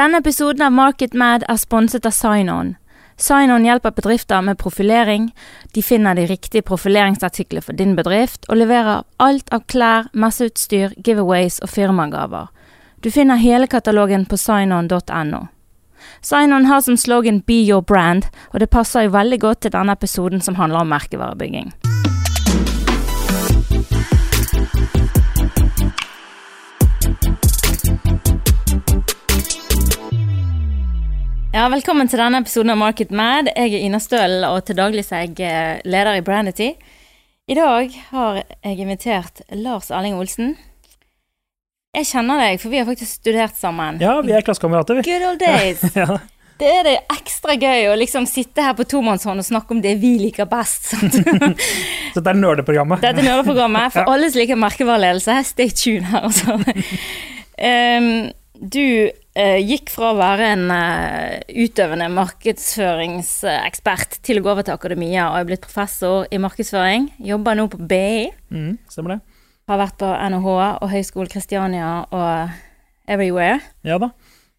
Denne 0.00 0.16
episoden 0.22 0.62
av 0.64 0.72
Market 0.72 1.12
Mad 1.12 1.42
er 1.44 1.58
sponset 1.60 2.06
av 2.08 2.14
Sign-On. 2.16 2.70
Sign-On 3.20 3.66
hjelper 3.66 3.92
bedrifter 3.92 4.40
med 4.40 4.56
profilering. 4.56 5.26
De 5.76 5.82
finner 5.84 6.16
de 6.16 6.24
riktige 6.30 6.64
profileringsartiklene 6.64 7.60
for 7.66 7.76
din 7.76 7.92
bedrift, 7.98 8.46
og 8.48 8.62
leverer 8.62 9.02
alt 9.20 9.52
av 9.52 9.66
klær, 9.68 10.08
messeutstyr, 10.16 10.94
giveaways 11.04 11.60
og 11.60 11.68
firmagaver. 11.74 12.48
Du 13.04 13.10
finner 13.12 13.42
hele 13.42 13.68
katalogen 13.68 14.24
på 14.24 14.40
signon.no. 14.40 15.42
Sign-On 16.24 16.70
har 16.70 16.80
som 16.80 16.96
slogan 16.96 17.42
Be 17.44 17.60
your 17.60 17.84
brand, 17.84 18.30
og 18.54 18.64
det 18.64 18.72
passer 18.72 19.04
jo 19.04 19.16
veldig 19.18 19.40
godt 19.44 19.66
til 19.66 19.76
denne 19.76 19.92
episoden 20.00 20.40
som 20.40 20.56
handler 20.56 20.80
om 20.80 20.94
merkevarebygging. 20.96 21.74
Ja, 31.50 31.64
Velkommen 31.66 32.06
til 32.06 32.20
denne 32.20 32.38
episoden 32.44 32.70
av 32.70 32.78
Market 32.78 33.10
Mad. 33.10 33.48
Jeg 33.50 33.72
er 33.74 33.82
Ina 33.82 33.98
Stølen, 33.98 34.44
og 34.46 34.60
til 34.68 34.76
daglig 34.78 35.02
er 35.10 35.24
jeg 35.24 35.40
eh, 35.42 35.80
leder 35.82 36.20
i 36.20 36.22
Brandity. 36.22 36.68
I 37.50 37.56
dag 37.58 37.96
har 38.12 38.36
jeg 38.38 38.76
invitert 38.78 39.40
Lars 39.58 39.90
Erling 39.90 40.14
Olsen. 40.14 40.52
Jeg 41.98 42.06
kjenner 42.06 42.38
deg, 42.38 42.60
for 42.62 42.70
vi 42.70 42.78
har 42.78 42.86
faktisk 42.86 43.18
studert 43.18 43.58
sammen. 43.58 43.98
Ja, 43.98 44.20
vi 44.22 44.30
er 44.30 44.46
klassekamerater, 44.46 45.00
vi. 45.00 45.08
Good 45.10 45.26
old 45.26 45.42
days. 45.42 45.82
Ja. 45.98 46.20
Det 46.60 46.68
er 46.68 46.82
det 46.84 46.96
ekstra 47.16 47.54
gøy 47.56 47.86
å 47.88 47.94
liksom 47.96 48.26
sitte 48.28 48.60
her 48.60 48.74
på 48.76 48.84
tomannshånd 48.84 49.40
og 49.40 49.46
snakke 49.46 49.72
om 49.72 49.80
det 49.82 49.94
vi 49.98 50.10
liker 50.20 50.46
best. 50.46 50.90
Så 52.12 52.18
dette 52.20 52.30
er 52.30 52.36
nerdeprogrammet. 52.36 53.00
Dette 53.02 53.24
er 53.24 53.26
nerdeprogrammet. 53.26 53.90
For 53.96 54.12
alle 54.12 54.28
som 54.30 54.42
liker 54.44 54.60
merkevareledelse, 54.60 55.38
stay 55.50 55.72
tuned 55.72 56.06
her, 56.12 56.28
altså. 56.28 56.60
Um, 57.58 58.28
du 58.60 59.10
gikk 59.62 59.90
fra 59.94 60.10
å 60.12 60.18
være 60.18 60.44
en 60.54 60.70
eh, 60.74 61.40
utøvende 61.64 62.08
markedsføringsekspert 62.14 64.10
til 64.26 64.40
å 64.40 64.42
gå 64.44 64.50
over 64.52 64.64
til 64.66 64.74
akademia 64.76 65.28
og 65.30 65.36
er 65.38 65.46
blitt 65.48 65.64
professor 65.66 66.26
i 66.30 66.38
markedsføring. 66.42 67.02
Jobber 67.30 67.54
nå 67.58 67.64
på 67.72 67.78
BI. 67.90 68.30
Mm, 68.52 68.72
stemmer 68.90 69.10
det. 69.16 69.20
Har 69.70 69.78
vært 69.80 69.98
på 70.02 70.08
NHH 70.10 70.50
og 70.82 70.88
Høgskolen 70.90 71.30
Kristiania 71.30 71.90
og 72.10 72.30
everywhere. 73.10 73.58
Ja 73.86 73.96
da. 74.02 74.08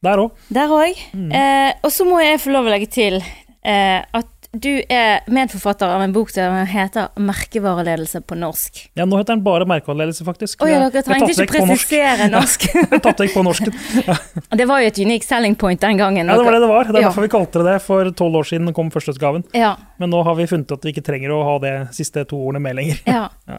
Der 0.02 0.18
òg. 0.24 0.30
Der 0.50 0.70
òg. 0.74 0.98
Eh, 1.14 1.72
og 1.84 1.92
så 1.94 2.06
må 2.08 2.18
jeg 2.24 2.42
få 2.42 2.50
lov 2.56 2.66
å 2.66 2.74
legge 2.74 2.90
til 2.90 3.16
eh, 3.22 4.00
at 4.02 4.41
du 4.54 4.82
er 4.92 5.22
medforfatter 5.32 5.88
av 5.88 6.02
en 6.04 6.12
bok 6.12 6.30
som 6.30 6.54
heter 6.68 7.08
'Merkevareledelse 7.16 8.20
på 8.28 8.36
norsk'. 8.36 8.90
Ja, 9.00 9.06
nå 9.06 9.18
heter 9.18 9.36
den 9.38 9.44
bare 9.44 9.66
merkevareledelse, 9.66 10.26
faktisk. 10.28 10.60
Ja, 10.68 10.90
dere 10.90 11.04
trengte 11.04 11.32
ikke 11.32 11.54
presisere 11.56 12.28
norsk. 12.34 12.66
norsk. 12.74 12.92
Jeg 12.92 13.02
tatt 13.02 13.20
vekk 13.24 13.34
på 13.34 13.44
norsken. 13.48 13.74
Ja. 14.08 14.16
det 14.60 14.68
var 14.68 14.82
jo 14.82 14.88
et 14.92 15.00
unique 15.00 15.24
selling 15.24 15.56
point 15.56 15.80
den 15.80 15.98
gangen. 15.98 16.28
Ja, 16.28 16.36
det 16.38 16.44
var 16.46 16.52
det 16.52 16.62
det 16.62 16.70
var. 16.70 16.84
Det 16.84 16.96
er 16.96 17.02
Ja. 17.02 17.08
derfor 17.10 17.22
vi 17.22 17.32
kalte 17.32 17.64
det 17.64 17.66
det. 17.72 17.82
For 17.82 18.12
tolv 18.12 18.36
år 18.36 18.44
siden 18.52 18.74
kom 18.74 18.92
førsteutgaven. 18.92 19.44
Ja, 19.54 19.76
Men 20.00 20.10
nå 20.12 20.24
har 20.24 20.36
vi 20.36 20.48
funnet 20.48 20.72
at 20.72 20.82
vi 20.84 20.92
ikke 20.92 21.04
trenger 21.06 21.30
å 21.32 21.44
ha 21.44 21.60
det 21.60 21.94
siste 21.96 22.26
to 22.28 22.36
ordene 22.36 22.62
med 22.62 22.76
lenger. 22.76 23.00
ja. 23.08 23.30
Ja. 23.48 23.58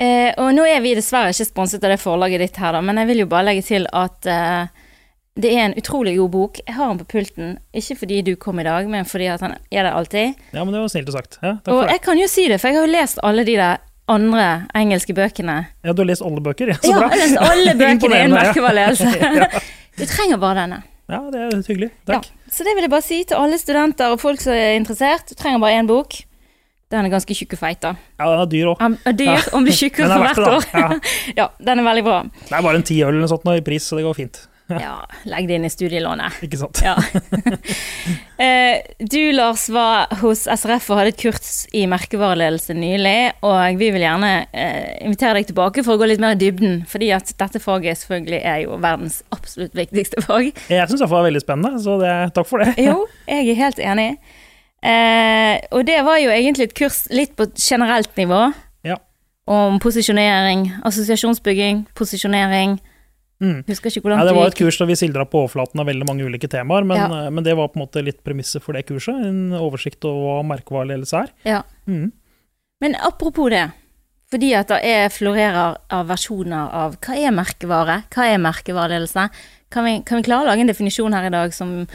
Eh, 0.00 0.32
og 0.38 0.52
nå 0.54 0.62
er 0.62 0.78
vi 0.80 0.94
dessverre 0.94 1.32
ikke 1.32 1.44
sponset 1.48 1.82
av 1.82 1.90
det 1.90 1.98
forlaget 1.98 2.38
ditt 2.38 2.56
her, 2.56 2.70
da, 2.72 2.80
men 2.80 2.96
jeg 3.00 3.06
vil 3.08 3.18
jo 3.24 3.26
bare 3.26 3.48
legge 3.48 3.64
til 3.66 3.86
at 3.92 4.26
eh, 4.30 4.68
det 5.38 5.52
er 5.54 5.64
en 5.68 5.74
utrolig 5.78 6.16
god 6.18 6.30
bok. 6.34 6.58
Jeg 6.66 6.74
har 6.74 6.88
den 6.90 6.98
på 6.98 7.06
pulten, 7.12 7.58
ikke 7.72 7.96
fordi 8.00 8.22
du 8.26 8.32
kom 8.36 8.58
i 8.58 8.64
dag, 8.66 8.88
men 8.90 9.04
fordi 9.06 9.28
at 9.30 9.40
han 9.44 9.52
er 9.70 9.82
der 9.86 9.92
alltid. 9.94 10.34
Ja, 10.52 10.64
men 10.64 10.72
det 10.74 10.80
var 10.82 10.88
snilt 10.90 11.12
sagt. 11.14 11.38
Ja, 11.42 11.56
Og 11.70 11.84
jeg 11.88 12.00
kan 12.02 12.18
jo 12.18 12.26
si 12.26 12.48
det, 12.50 12.60
for 12.60 12.68
jeg 12.72 12.76
har 12.80 12.86
jo 12.88 12.92
lest 12.92 13.20
alle 13.22 13.44
de 13.46 13.54
der 13.60 13.76
andre 14.08 14.66
engelske 14.74 15.14
bøkene. 15.14 15.66
Ja, 15.84 15.92
du 15.92 16.02
har 16.02 16.08
lest 16.10 16.22
alle 16.24 16.40
bøker? 16.42 16.68
Ja, 16.72 16.78
så 16.82 16.90
Ja, 16.90 16.98
bra. 16.98 17.08
jeg 17.08 17.20
har 17.20 17.24
lest 17.24 17.50
alle 17.50 17.74
bøkene 17.82 18.16
i 18.18 18.24
en 18.26 18.34
merkevalgelse. 18.38 19.08
Du 19.98 20.04
trenger 20.06 20.38
bare 20.38 20.54
denne. 20.62 20.76
Ja, 21.10 21.18
det 21.32 21.40
er 21.42 21.54
hyggelig. 21.66 21.88
Ja, 22.06 22.18
Takk. 22.20 22.26
så 22.54 22.62
det 22.62 22.74
vil 22.76 22.84
jeg 22.86 22.90
bare 22.92 23.02
si 23.02 23.16
til 23.26 23.34
alle 23.40 23.56
studenter 23.58 24.12
og 24.14 24.20
folk 24.22 24.40
som 24.40 24.52
er 24.54 24.76
interessert. 24.78 25.24
Du 25.26 25.34
trenger 25.34 25.58
bare 25.58 25.78
én 25.80 25.88
bok. 25.88 26.14
Den 26.92 27.04
er 27.04 27.10
ganske 27.12 27.34
tjukk 27.34 27.56
og 27.56 27.58
feit, 27.58 27.80
da. 27.82 27.94
Ja, 28.20 28.28
den 28.30 28.40
er 28.44 28.46
dyr 28.52 28.68
òg. 28.70 28.84
Ja, 29.04 29.12
dyr, 29.12 29.32
Ja. 29.34 29.40
og 29.52 29.62
blir 29.66 29.74
tjukkere 29.74 30.06
er 30.06 30.14
for 30.14 30.22
hvert 30.28 30.52
år. 30.54 30.68
Ja. 30.72 31.00
Ja, 31.36 31.46
den 31.66 31.82
er 31.82 31.88
veldig 31.88 32.04
bra. 32.06 32.20
Det 32.46 32.52
er 32.54 32.62
bare 32.62 32.76
en 32.78 32.86
ti 32.86 33.00
øl 33.02 33.08
eller 33.10 33.24
noe 33.26 33.32
sånt 33.34 33.44
nå 33.48 33.56
i 33.58 33.64
pris, 33.66 33.88
så 33.90 33.98
det 33.98 34.06
går 34.06 34.14
fint. 34.20 34.38
Ja, 34.84 34.98
legg 35.28 35.46
det 35.48 35.56
inn 35.58 35.64
i 35.64 35.70
studielånet. 35.72 36.42
Ikke 36.44 36.60
sant? 36.60 36.82
Ja. 36.84 36.96
Eh, 38.38 38.78
Du, 39.02 39.32
Lars, 39.34 39.64
var 39.74 40.12
hos 40.20 40.44
SRF 40.46 40.84
og 40.92 41.00
hadde 41.00 41.10
et 41.10 41.18
kurs 41.18 41.64
i 41.74 41.80
merkevareledelse 41.90 42.70
nylig, 42.78 43.32
og 43.42 43.80
vi 43.80 43.88
vil 43.90 44.04
gjerne 44.04 44.28
eh, 44.54 44.92
invitere 45.02 45.40
deg 45.40 45.48
tilbake 45.48 45.82
for 45.82 45.96
å 45.96 45.98
gå 45.98 46.06
litt 46.06 46.22
mer 46.22 46.36
i 46.36 46.38
dybden, 46.38 46.84
fordi 46.86 47.08
at 47.16 47.32
dette 47.40 47.58
faget 47.58 47.98
selvfølgelig 47.98 48.38
er 48.46 48.60
jo 48.62 48.76
verdens 48.78 49.16
absolutt 49.34 49.74
viktigste 49.74 50.22
fag. 50.22 50.52
Jeg 50.70 50.86
syns 50.86 51.02
det 51.02 51.10
var 51.10 51.26
veldig 51.26 51.42
spennende, 51.42 51.82
så 51.82 51.96
det, 51.98 52.12
takk 52.38 52.46
for 52.46 52.62
det. 52.62 52.76
Jo, 52.78 53.08
jeg 53.26 53.50
er 53.56 53.58
helt 53.64 53.82
enig. 53.82 54.06
Eh, 54.86 55.54
og 55.74 55.82
det 55.90 55.98
var 56.06 56.20
jo 56.22 56.30
egentlig 56.30 56.68
et 56.70 56.76
kurs 56.78 57.00
litt 57.10 57.34
på 57.34 57.48
generelt 57.58 58.14
nivå. 58.22 58.44
Ja. 58.86 59.00
Om 59.50 59.80
posisjonering, 59.82 60.68
assosiasjonsbygging, 60.86 61.88
posisjonering. 61.98 62.78
Mm. 63.40 63.60
Husker 63.68 63.92
ikke 63.92 64.02
hvordan 64.02 64.18
Ja, 64.18 64.24
det 64.26 64.34
var 64.34 64.48
et 64.50 64.56
kurs 64.58 64.78
da 64.80 64.86
vi 64.88 64.96
sildra 64.98 65.24
på 65.30 65.44
overflaten 65.44 65.78
av 65.78 65.86
veldig 65.86 66.06
mange 66.08 66.24
ulike 66.26 66.48
temaer, 66.50 66.84
men, 66.84 66.98
Ja. 66.98 67.30
men 67.30 67.44
det 67.44 67.54
var 67.56 67.68
på 67.68 67.78
en 67.78 67.86
måte 67.86 68.02
litt 68.02 68.24
premisset 68.24 68.62
for 68.62 68.74
det 68.74 68.86
kurset. 68.86 69.14
En 69.14 69.52
oversikt 69.52 70.04
over 70.04 70.42
hva 70.42 70.56
merkevareledelse 70.56 71.22
er. 71.22 71.28
Ja. 71.44 71.62
Mm. 71.86 72.10
Men 72.80 72.94
apropos 72.96 73.50
det, 73.50 73.70
fordi 74.30 74.54
at 74.54 74.68
det 74.68 74.80
er 74.84 75.08
florerer 75.08 75.76
av 75.90 76.06
versjoner 76.08 76.68
av 76.74 76.98
hva 76.98 77.16
er 77.16 77.30
merkevare, 77.30 78.04
hva 78.10 78.26
er 78.26 78.38
merkevareledelse, 78.38 79.30
kan 79.70 79.84
vi, 79.84 80.02
kan 80.02 80.18
vi 80.18 80.26
klare 80.26 80.46
å 80.46 80.50
lage 80.50 80.60
en 80.60 80.70
definisjon 80.70 81.14
her 81.14 81.26
i 81.26 81.30
dag 81.30 81.54
som 81.54 81.86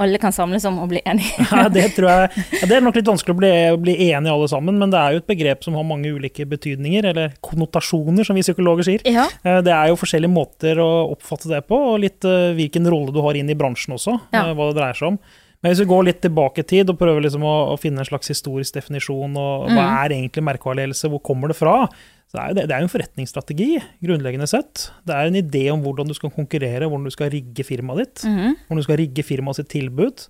alle 0.00 0.18
kan 0.18 0.32
samles 0.32 0.64
om 0.64 0.78
og 0.82 0.88
bli 0.90 1.00
enige? 1.06 1.44
Ja, 1.52 1.68
det 1.68 1.84
tror 1.94 2.08
jeg 2.08 2.30
ja, 2.60 2.66
Det 2.66 2.76
er 2.76 2.80
nok 2.82 2.96
litt 2.96 3.06
vanskelig 3.06 3.34
å 3.34 3.38
bli, 3.38 3.50
bli 3.84 3.94
enige 4.10 4.32
alle 4.32 4.48
sammen, 4.50 4.78
men 4.80 4.90
det 4.90 4.98
er 4.98 5.12
jo 5.12 5.20
et 5.22 5.26
begrep 5.28 5.62
som 5.62 5.74
har 5.78 5.84
mange 5.86 6.10
ulike 6.10 6.46
betydninger, 6.48 7.04
eller 7.12 7.34
konnotasjoner, 7.44 8.24
som 8.26 8.34
vi 8.38 8.42
psykologer 8.42 8.88
sier. 8.88 9.04
Ja. 9.06 9.28
Eh, 9.44 9.60
Det 9.62 9.72
er 9.76 9.92
jo 9.92 9.98
forskjellige 10.00 10.32
måter 10.32 10.80
å 10.82 10.88
oppfatte 11.12 11.48
det 11.52 11.62
på, 11.68 11.78
og 11.92 12.00
litt 12.02 12.24
eh, 12.24 12.50
hvilken 12.58 12.88
rolle 12.90 13.12
du 13.14 13.20
har 13.22 13.38
inn 13.38 13.50
i 13.52 13.54
bransjen 13.58 13.94
også, 13.94 14.18
Ja. 14.32 14.48
eh, 14.48 14.54
hva 14.58 14.70
det 14.72 14.78
dreier 14.80 14.98
seg 14.98 15.12
om. 15.12 15.18
Men 15.62 15.70
hvis 15.70 15.84
vi 15.84 15.90
går 15.92 16.04
litt 16.08 16.20
tilbake 16.24 16.64
i 16.64 16.66
tid 16.66 16.88
og 16.90 16.98
prøver 16.98 17.22
liksom 17.22 17.44
å, 17.46 17.52
å 17.70 17.76
finne 17.78 18.02
en 18.02 18.08
slags 18.08 18.26
historisk 18.32 18.74
definisjon, 18.80 19.36
og 19.38 19.68
hva 19.70 19.84
Mm. 19.84 19.92
er 20.02 20.14
egentlig 20.16 20.42
merkevareledelse, 20.48 21.06
hvor 21.12 21.22
kommer 21.22 21.52
det 21.52 21.56
fra? 21.60 21.76
Så 22.32 22.38
er 22.40 22.48
jo 22.48 22.54
det, 22.56 22.62
det 22.70 22.74
er 22.78 22.80
en 22.86 22.88
forretningsstrategi, 22.88 23.66
grunnleggende 24.02 24.46
sett. 24.48 24.86
Det 25.04 25.12
er 25.14 25.26
en 25.28 25.36
idé 25.36 25.66
om 25.70 25.82
hvordan 25.84 26.08
du 26.08 26.14
skal 26.16 26.30
konkurrere, 26.32 26.86
hvordan 26.88 27.04
du 27.04 27.12
skal 27.12 27.28
rigge 27.30 27.64
firmaet 27.68 27.98
ditt 28.06 28.22
Mhm. 28.24 28.54
hvordan 28.66 28.80
du 28.80 28.82
skal 28.86 28.96
rigge 28.96 29.22
firmaet 29.22 29.56
sitt 29.60 29.68
tilbud. 29.68 30.28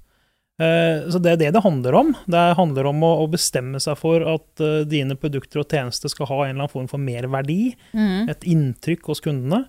Uh, 0.60 1.08
Så 1.10 1.18
det 1.22 1.32
er 1.32 1.36
det 1.40 1.52
det 1.54 1.62
handler 1.62 1.94
om. 1.94 2.10
Det 2.28 2.56
handler 2.56 2.86
om 2.90 3.00
å 3.02 3.12
å 3.22 3.30
bestemme 3.30 3.80
seg 3.80 3.96
for 3.98 4.20
at 4.20 4.60
uh, 4.60 4.82
dine 4.84 5.14
produkter 5.16 5.60
og 5.62 5.68
tjenester 5.70 6.08
skal 6.10 6.26
ha 6.26 6.34
en 6.44 6.50
eller 6.50 6.64
annen 6.66 6.74
form 6.74 6.88
for 6.88 6.98
merverdi, 6.98 7.74
Mhm. 7.94 8.28
et 8.28 8.40
inntrykk 8.44 9.06
hos 9.06 9.20
kundene, 9.20 9.64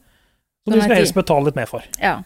som 0.66 0.74
du 0.74 0.82
skal 0.82 0.96
helst 0.98 1.14
betale 1.16 1.46
litt 1.46 1.56
mer 1.56 1.66
for. 1.68 1.84
ja. 2.02 2.24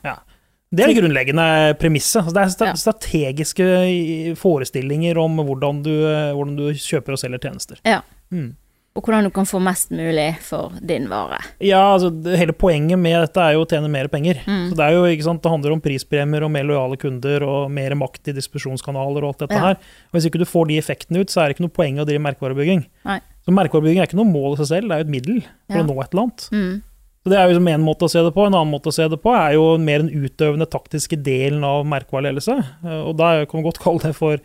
Det 0.69 0.84
er 0.84 0.88
det 0.94 0.97
grunnleggende 1.01 1.78
premisset. 1.79 2.24
Altså, 2.28 2.57
Det 2.57 2.68
er 2.68 2.74
strategiske 2.75 4.35
forestillinger 4.35 5.18
om 5.18 5.38
hvordan 5.38 5.81
du, 5.84 5.91
eh, 6.07 6.34
hvordan 6.35 6.56
du 6.57 6.66
kjøper 6.74 7.13
og 7.16 7.19
selger 7.22 7.39
tjenester. 7.39 7.79
Ja. 7.85 8.01
Mm. 8.31 8.56
Og 8.97 9.06
hvordan 9.06 9.28
du 9.28 9.30
kan 9.30 9.46
få 9.46 9.59
mest 9.62 9.91
mulig 9.94 10.40
for 10.41 10.74
din 10.81 11.06
vare. 11.12 11.38
Ja, 11.62 11.84
altså 11.94 12.09
det, 12.09 12.34
Hele 12.41 12.56
poenget 12.58 12.97
med 12.97 13.13
dette 13.28 13.44
er 13.44 13.53
jo 13.53 13.62
å 13.62 13.69
tjene 13.69 13.91
mer 13.94 14.09
penger. 14.09 14.40
Mm. 14.47 14.72
Så 14.72 14.75
Det 14.80 14.85
er 14.88 14.96
jo, 14.97 15.03
ikke 15.06 15.28
sant, 15.28 15.44
det 15.44 15.52
handler 15.53 15.75
om 15.75 15.84
prispremier 15.85 16.44
og 16.47 16.52
mer 16.56 16.66
lojale 16.66 16.97
kunder 16.97 17.46
og 17.46 17.69
mer 17.72 17.94
makt 18.00 18.31
i 18.31 18.36
distribusjonskanaler 18.40 19.22
og 19.22 19.30
alt 19.36 19.46
dette 19.46 19.53
Ja. 19.59 19.66
her. 19.68 19.75
Og 20.09 20.18
Hvis 20.18 20.25
ikke 20.31 20.41
du 20.41 20.46
får 20.50 20.68
de 20.72 20.80
effektene 20.81 21.22
ut, 21.22 21.30
så 21.30 21.41
er 21.44 21.47
det 21.47 21.57
ikke 21.57 21.68
noe 21.69 21.78
poeng 21.78 22.02
å 22.02 22.07
drive 22.09 22.25
merkevarebygging. 22.25 22.86
Nei. 23.06 23.19
Så 23.46 23.53
Merkevarebygging 23.53 24.02
er 24.02 24.07
ikke 24.09 24.18
noe 24.19 24.34
mål 24.34 24.57
i 24.57 24.66
seg 24.66 24.68
selv, 24.74 24.90
det 24.90 24.91
er 24.97 25.03
jo 25.03 25.07
et 25.07 25.16
middel 25.16 25.41
for 25.69 25.78
Ja. 25.78 25.84
å 25.84 25.88
nå 25.88 26.02
et 26.03 26.12
eller 26.13 26.24
annet. 26.24 26.50
Mm. 26.52 26.81
Så 27.28 27.30
Det 27.30 27.38
er 27.38 27.50
jo 27.52 27.59
en 27.68 27.84
måte 27.84 28.06
å 28.07 28.09
se 28.09 28.19
det 28.24 28.34
på. 28.34 28.46
En 28.47 28.53
annen 28.56 28.72
måte 28.72 28.88
å 28.88 28.94
se 28.94 29.03
det 29.07 29.22
på 29.22 29.36
er 29.36 29.53
jo 29.53 29.78
mer 29.78 30.00
den 30.00 30.09
utøvende 30.16 30.66
taktiske 30.66 31.22
delen 31.22 31.62
av 31.62 31.84
merkevareledelse. 31.86 32.56
Eh, 32.86 33.04
Og 33.04 33.18
da 33.18 33.45
kan 33.45 33.62
vi 33.62 33.69
godt 33.69 33.80
kalle 33.83 34.00
det 34.00 34.16
for 34.16 34.38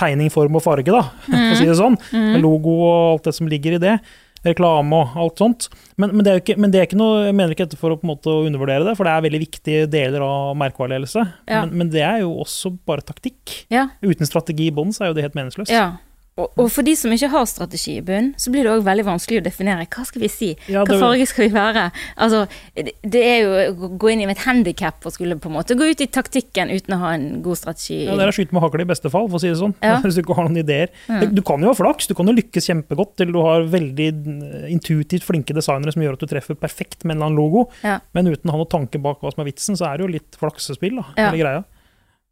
tegning, 0.00 0.32
form 0.32 0.58
og 0.58 0.64
farge, 0.64 0.90
da, 0.90 1.04
for 1.28 1.52
å 1.52 1.60
si 1.60 1.68
det 1.68 1.78
sånn. 1.78 1.98
Mm. 2.10 2.40
Logo 2.42 2.74
og 2.88 2.98
alt 3.14 3.30
det 3.30 3.36
som 3.36 3.50
ligger 3.50 3.78
i 3.78 3.82
det. 3.82 3.94
Reklame 4.40 4.96
og 4.96 5.16
alt 5.20 5.40
sånt. 5.42 5.66
Men, 6.00 6.14
men, 6.14 6.24
det 6.24 6.32
er 6.32 6.38
ikke, 6.40 6.56
men 6.56 6.72
det 6.72 6.80
er 6.80 6.86
ikke 6.88 7.00
noe, 7.00 7.26
jeg 7.26 7.36
mener 7.36 7.52
ikke 7.52 7.66
dette 7.68 7.80
for 7.80 7.92
å 7.92 7.98
på 8.00 8.06
en 8.06 8.14
måte 8.14 8.32
å 8.32 8.44
undervurdere 8.48 8.86
det, 8.88 8.94
for 8.96 9.04
det 9.04 9.12
er 9.12 9.26
veldig 9.26 9.40
viktige 9.42 9.88
deler 9.92 10.24
av 10.24 10.54
merkevareledelse. 10.60 11.26
Ja. 11.44 11.64
Men, 11.66 11.74
men 11.82 11.90
det 11.92 12.06
er 12.06 12.22
jo 12.24 12.32
også 12.40 12.72
bare 12.88 13.04
taktikk. 13.04 13.66
Ja. 13.72 13.90
Uten 14.00 14.28
strategi 14.28 14.70
i 14.70 14.74
bånn 14.74 14.94
så 14.96 15.04
er 15.04 15.12
jo 15.12 15.18
det 15.18 15.28
helt 15.28 15.36
meningsløst. 15.38 15.74
ja. 15.74 15.90
Og, 16.40 16.58
og 16.60 16.70
for 16.72 16.86
de 16.86 16.94
som 16.98 17.12
ikke 17.14 17.30
har 17.32 17.46
strategi 17.50 17.96
i 17.98 18.04
bunn, 18.04 18.32
så 18.40 18.52
blir 18.52 18.66
det 18.66 18.72
òg 18.72 18.84
veldig 18.86 19.04
vanskelig 19.08 19.40
å 19.42 19.44
definere 19.46 19.86
hva 19.90 20.04
skal 20.08 20.24
vi 20.24 20.30
si. 20.32 20.50
Hva 20.70 20.84
farge 20.88 21.26
skal 21.30 21.46
vi 21.46 21.52
være? 21.54 21.86
Altså, 22.16 22.42
det 22.76 23.22
er 23.26 23.38
jo 23.44 23.50
å 23.86 23.90
gå 24.00 24.12
inn 24.14 24.24
i 24.24 24.28
et 24.30 24.44
handikap 24.46 25.04
og 25.06 25.14
skulle 25.14 25.38
på 25.40 25.50
en 25.50 25.56
måte 25.58 25.76
gå 25.78 25.90
ut 25.90 26.04
i 26.04 26.08
taktikken 26.10 26.72
uten 26.72 26.96
å 26.96 27.00
ha 27.04 27.12
en 27.16 27.28
god 27.44 27.60
strategi. 27.60 28.02
Ja, 28.06 28.16
det 28.18 28.26
er 28.26 28.32
å 28.32 28.36
skyte 28.36 28.56
med 28.56 28.64
hagle 28.64 28.86
i 28.86 28.90
beste 28.90 29.12
fall, 29.12 29.28
for 29.30 29.40
å 29.40 29.42
si 29.42 29.50
det 29.52 29.58
sånn. 29.60 29.74
Ja. 29.84 29.98
Hvis 30.04 30.18
du 30.18 30.22
ikke 30.24 30.36
har 30.38 30.48
noen 30.48 30.62
ideer. 30.62 30.92
Mm. 31.10 31.26
Du 31.36 31.42
kan 31.46 31.62
jo 31.62 31.70
ha 31.72 31.76
flaks, 31.78 32.08
du 32.10 32.16
kan 32.18 32.30
jo 32.30 32.36
lykkes 32.38 32.70
kjempegodt 32.70 33.16
til 33.20 33.34
du 33.34 33.40
har 33.44 33.66
veldig 33.70 34.08
eh, 34.10 34.68
intuitivt 34.74 35.26
flinke 35.26 35.56
designere 35.56 35.94
som 35.94 36.04
gjør 36.04 36.16
at 36.18 36.24
du 36.24 36.30
treffer 36.30 36.58
perfekt 36.58 37.04
med 37.04 37.14
en 37.14 37.20
eller 37.20 37.30
annen 37.30 37.40
logo, 37.42 37.66
Ja. 37.84 37.98
men 38.16 38.30
uten 38.30 38.50
å 38.50 38.54
ha 38.56 38.62
noen 38.62 38.72
tanke 38.72 39.00
bak 39.02 39.20
hva 39.22 39.32
som 39.34 39.44
er 39.44 39.50
vitsen, 39.50 39.76
så 39.78 39.90
er 39.90 39.98
det 39.98 40.06
jo 40.06 40.14
litt 40.16 40.38
flaksespill, 40.40 41.00
da, 41.02 41.06
Ja. 41.16 41.28
hele 41.30 41.42
greia. 41.44 41.62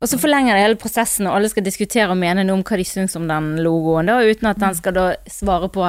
Og 0.01 0.07
så 0.09 0.19
forlenger 0.21 0.55
det 0.55 0.63
hele 0.63 0.79
prosessen, 0.79 1.27
og 1.27 1.35
alle 1.39 1.49
skal 1.51 1.65
diskutere 1.67 2.11
og 2.13 2.19
mene 2.21 2.45
noe 2.47 2.61
om 2.61 2.63
hva 2.63 2.77
de 2.79 2.85
syns 2.87 3.17
om 3.19 3.25
den 3.27 3.57
logoen, 3.65 4.07
da, 4.07 4.21
uten 4.23 4.47
at 4.53 4.61
den 4.63 4.77
skal 4.79 4.95
da 4.95 5.07
svare 5.27 5.69
på 5.75 5.89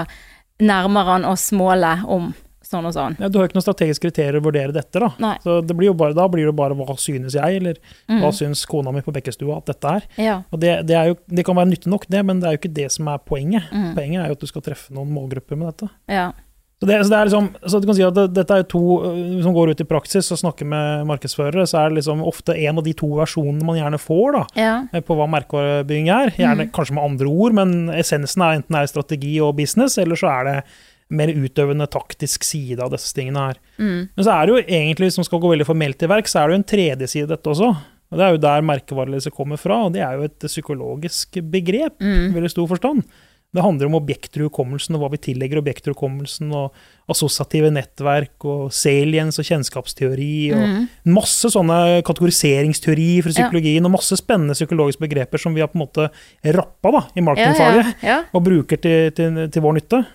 nærmere 0.66 1.20
an 1.20 1.28
oss 1.30 1.52
målet 1.56 2.02
om 2.10 2.32
sånn 2.70 2.86
og 2.86 2.94
sånn. 2.94 3.16
Ja, 3.22 3.30
du 3.30 3.40
har 3.40 3.46
jo 3.46 3.50
ikke 3.50 3.58
noen 3.58 3.66
strategiske 3.66 4.04
kriterier 4.10 4.38
å 4.38 4.44
vurdere 4.46 4.74
dette, 4.76 5.00
da. 5.02 5.08
Nei. 5.22 5.36
Så 5.42 5.60
det 5.66 5.74
blir 5.78 5.90
jo 5.90 5.96
bare, 5.98 6.14
da 6.18 6.28
blir 6.30 6.46
det 6.50 6.56
bare 6.58 6.76
hva 6.78 6.98
synes 7.02 7.34
jeg, 7.38 7.62
eller 7.62 7.78
Mm. 8.10 8.20
hva 8.22 8.30
syns 8.34 8.66
kona 8.70 8.92
mi 8.94 9.02
på 9.02 9.14
Bekkestua 9.14 9.58
at 9.58 9.66
dette 9.72 9.94
er. 9.96 10.04
Ja. 10.18 10.36
Og 10.52 10.60
det, 10.60 10.86
det, 10.90 10.96
er 10.98 11.08
jo, 11.14 11.18
det 11.30 11.46
kan 11.46 11.56
være 11.58 11.70
nyttig 11.72 11.90
nok, 11.90 12.06
det, 12.10 12.26
men 12.26 12.40
det 12.42 12.48
er 12.50 12.58
jo 12.58 12.62
ikke 12.62 12.74
det 12.82 12.92
som 12.92 13.08
er 13.08 13.18
poenget. 13.26 13.70
Mm. 13.72 13.94
Poenget 13.96 14.22
er 14.24 14.28
jo 14.34 14.38
at 14.38 14.40
du 14.46 14.48
skal 14.52 14.62
treffe 14.62 14.94
noen 14.94 15.10
målgrupper 15.14 15.58
med 15.58 15.70
dette. 15.74 15.90
ja. 16.10 16.32
Så 16.80 16.88
det, 16.88 16.98
så 17.04 17.10
det 17.12 17.18
liksom, 17.28 17.48
så 17.68 17.80
du 17.81 17.86
kan 17.90 17.96
si 17.98 18.04
at 18.08 18.16
det, 18.16 18.24
dette 18.38 18.56
er 18.56 18.64
to 18.72 18.81
øh, 19.04 19.42
som 19.44 19.52
går 19.54 19.74
ut 19.74 19.81
i 19.84 19.88
praksis 19.90 20.30
og 20.31 20.40
snakker 20.40 20.66
med 20.66 21.06
markedsførere, 21.10 21.66
så 21.68 21.81
er 21.81 21.90
det 21.92 21.98
liksom 22.00 22.22
ofte 22.24 22.56
en 22.56 22.78
av 22.80 22.86
de 22.86 22.94
to 22.96 23.10
versjonene 23.20 23.66
man 23.68 23.76
gjerne 23.81 24.00
får 24.00 24.31
da, 24.38 24.44
Ja. 24.56 24.76
eh, 24.94 25.02
på 25.04 25.18
hva 25.20 25.28
merkevarebygging 25.28 26.08
er. 26.08 26.31
Gjerne 26.40 26.70
Mm. 26.70 26.72
kanskje 26.72 26.96
med 26.96 27.04
andre 27.04 27.28
ord, 27.28 27.54
men 27.60 27.90
essensen 28.00 28.42
er 28.48 28.62
enten 28.62 28.76
er 28.80 28.88
strategi 28.88 29.42
og 29.44 29.58
business, 29.58 29.98
eller 30.00 30.16
så 30.16 30.31
er 30.40 30.44
det 30.48 30.64
mer 31.12 31.28
utøvende 31.28 31.88
taktisk 31.90 32.44
side 32.46 32.80
av 32.80 32.92
disse 32.92 33.12
tingene 33.14 33.48
her. 33.50 33.56
Mm. 33.78 34.10
Men 34.16 34.24
så 34.26 34.31
er 34.31 34.46
det 34.46 34.54
jo 34.56 34.64
egentlig, 34.80 35.08
hvis 35.10 35.18
man 35.18 35.26
skal 35.26 35.40
gå 35.44 35.50
veldig 35.52 35.66
formelt 35.68 35.98
til 36.00 36.08
verk, 36.08 36.28
så 36.31 36.40
er 36.44 36.48
det 36.48 36.54
jo 36.56 36.62
en 36.62 36.70
tredje 36.78 37.08
side 37.10 37.28
dette 37.28 37.50
også. 37.50 37.76
Og 38.12 38.18
Det 38.18 38.26
er 38.26 38.31
jo 38.31 38.38
der 38.38 38.62
merkevareledelse 38.66 39.31
kommer 39.36 39.58
fra, 39.60 39.84
og 39.86 39.92
det 39.94 40.02
er 40.02 40.14
jo 40.16 40.24
et 40.24 40.40
psykologisk 40.48 41.42
begrep 41.52 42.00
i 42.02 42.06
Mm. 42.30 42.34
veldig 42.34 42.50
stor 42.56 42.68
forstand. 42.68 43.04
Det 43.51 43.63
handler 43.66 43.88
om 43.90 43.96
objekter 43.98 44.44
i 44.44 44.46
hukommelsen, 44.46 44.94
og 44.94 45.01
hva 45.01 45.07
vi 45.10 45.18
tillegger 45.18 45.57
objekter 45.57 45.90
i 45.90 45.94
hukommelsen, 45.96 46.51
og 46.54 46.72
assosiative 47.10 47.72
nettverk, 47.74 48.36
og 48.46 48.68
saliens 48.72 49.40
og 49.42 49.46
kjennskapsteori, 49.48 50.51
og 50.54 50.62
Mm. 50.68 50.84
masse 51.16 51.50
sånne 51.50 52.04
kategoriseringsteori 52.06 53.24
fra 53.24 53.31
Ja. 53.31 53.50
psykologien, 53.50 53.86
og 53.86 53.92
masse 53.98 54.16
spennende 54.18 54.54
psykologiske 54.54 55.01
begreper 55.01 55.40
som 55.40 55.56
vi 55.56 55.62
har 55.62 55.68
på 55.68 55.80
en 55.81 55.88
måte 55.88 56.10
rappa 56.46 56.92
da, 56.92 57.00
i 57.16 57.19
Ja, 57.19 57.22
marketingfaget, 57.24 57.86
ja, 58.04 58.07
ja. 58.07 58.24
og 58.34 58.44
bruker 58.44 58.78
til, 58.78 59.12
til, 59.12 59.50
til 59.50 59.62
vår 59.62 59.74
nytte. 59.81 60.06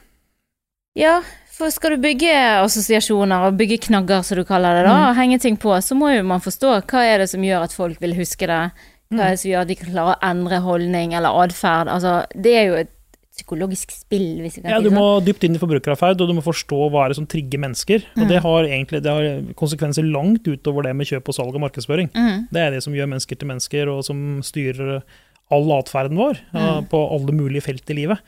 ja, 0.97 1.21
for 1.51 1.71
skal 1.71 1.91
du 1.97 2.03
bygge 2.03 2.31
assosiasjoner 2.63 3.47
og 3.49 3.59
bygge 3.59 3.79
knagger, 3.89 4.23
som 4.23 4.37
du 4.39 4.45
kaller 4.45 4.75
det, 4.79 4.85
da, 4.87 5.09
og 5.11 5.17
henge 5.17 5.41
ting 5.41 5.57
på, 5.59 5.71
så 5.83 5.95
må 5.99 6.15
jo 6.17 6.23
man 6.23 6.41
forstå 6.41 6.83
hva 6.87 7.03
er 7.03 7.19
det 7.19 7.29
som 7.31 7.41
gjør 7.43 7.63
at 7.65 7.73
folk 7.73 8.01
vil 8.01 8.15
huske 8.15 8.47
det. 8.47 8.71
Hva 9.13 9.27
er 9.27 9.31
det 9.35 9.39
som 9.41 9.51
gjør 9.51 9.61
at 9.63 9.69
de 9.69 9.75
kan 9.77 9.91
klare 9.93 10.15
å 10.17 10.31
endre 10.31 10.59
holdning 10.65 11.13
eller 11.15 11.29
atferd. 11.45 11.87
Altså, 11.93 12.27
det 12.35 12.55
er 12.57 12.65
jo 12.67 12.75
et 12.75 12.91
psykologisk 13.35 13.91
spill, 13.91 14.41
hvis 14.45 14.57
vi 14.57 14.63
kan 14.63 14.71
Ja, 14.71 14.79
si 14.79 14.85
Du 14.89 14.91
må 14.95 15.05
sånn. 15.21 15.25
dypt 15.27 15.45
inn 15.45 15.57
i 15.57 15.59
forbrukeratferd, 15.59 16.21
og 16.23 16.29
du 16.31 16.35
må 16.35 16.43
forstå 16.45 16.79
hva 16.91 17.05
er 17.05 17.09
det 17.11 17.17
som 17.19 17.27
trigger 17.27 17.59
mennesker. 17.59 18.05
Og 18.17 18.23
Mm. 18.25 18.29
det 18.29 18.43
har 18.43 18.63
egentlig 18.65 19.03
det 19.03 19.11
har 19.11 19.55
konsekvenser 19.55 20.07
langt 20.11 20.45
utover 20.47 20.85
det 20.85 20.95
med 20.95 21.07
kjøp 21.07 21.29
og 21.29 21.35
salg 21.35 21.55
og 21.55 21.61
markedsføring. 21.61 22.11
Mm. 22.15 22.49
Det 22.53 22.61
er 22.63 22.71
det 22.71 22.83
som 22.83 22.93
gjør 22.95 23.09
mennesker 23.11 23.37
til 23.39 23.49
mennesker, 23.49 23.89
og 23.91 24.05
som 24.05 24.41
styrer 24.43 25.03
all 25.51 25.69
atferden 25.73 26.17
vår 26.17 26.39
ja, 26.55 26.81
Mm. 26.81 26.89
på 26.89 27.11
alle 27.13 27.33
mulige 27.33 27.63
felt 27.63 27.91
i 27.91 27.95
livet. 27.95 28.19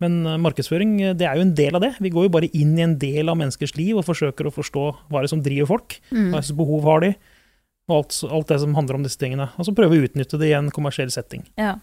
Men 0.00 0.26
eh, 0.26 0.36
markedsføring 0.36 1.00
eh, 1.02 1.12
det 1.14 1.26
er 1.28 1.34
jo 1.36 1.42
en 1.42 1.54
del 1.54 1.74
av 1.76 1.80
det. 1.82 1.94
Vi 2.00 2.10
går 2.10 2.24
jo 2.24 2.28
bare 2.30 2.50
inn 2.54 2.78
i 2.78 2.82
en 2.82 2.98
del 2.98 3.28
av 3.28 3.36
menneskers 3.36 3.76
liv 3.76 3.96
og 3.96 4.04
forsøker 4.04 4.46
å 4.46 4.52
forstå 4.54 4.96
hva 5.10 5.18
er 5.18 5.22
det 5.22 5.30
som 5.30 5.42
driver 5.42 5.66
folk. 5.66 6.00
Mm. 6.10 6.30
Hva 6.32 6.38
slags 6.42 6.56
behov 6.56 6.82
har 6.84 7.00
de? 7.00 7.14
Og 7.88 7.96
alt, 8.04 8.24
alt 8.30 8.46
det 8.46 8.60
som 8.60 8.74
handler 8.74 8.94
om 8.94 9.02
disse 9.02 9.18
tingene. 9.18 9.50
Og 9.58 9.66
så 9.66 9.74
prøve 9.74 9.94
å 9.98 10.02
utnytte 10.08 10.38
det 10.38 10.48
i 10.50 10.54
en 10.58 10.70
kommersiell 10.70 11.10
setting. 11.10 11.44
Ja. 11.58 11.76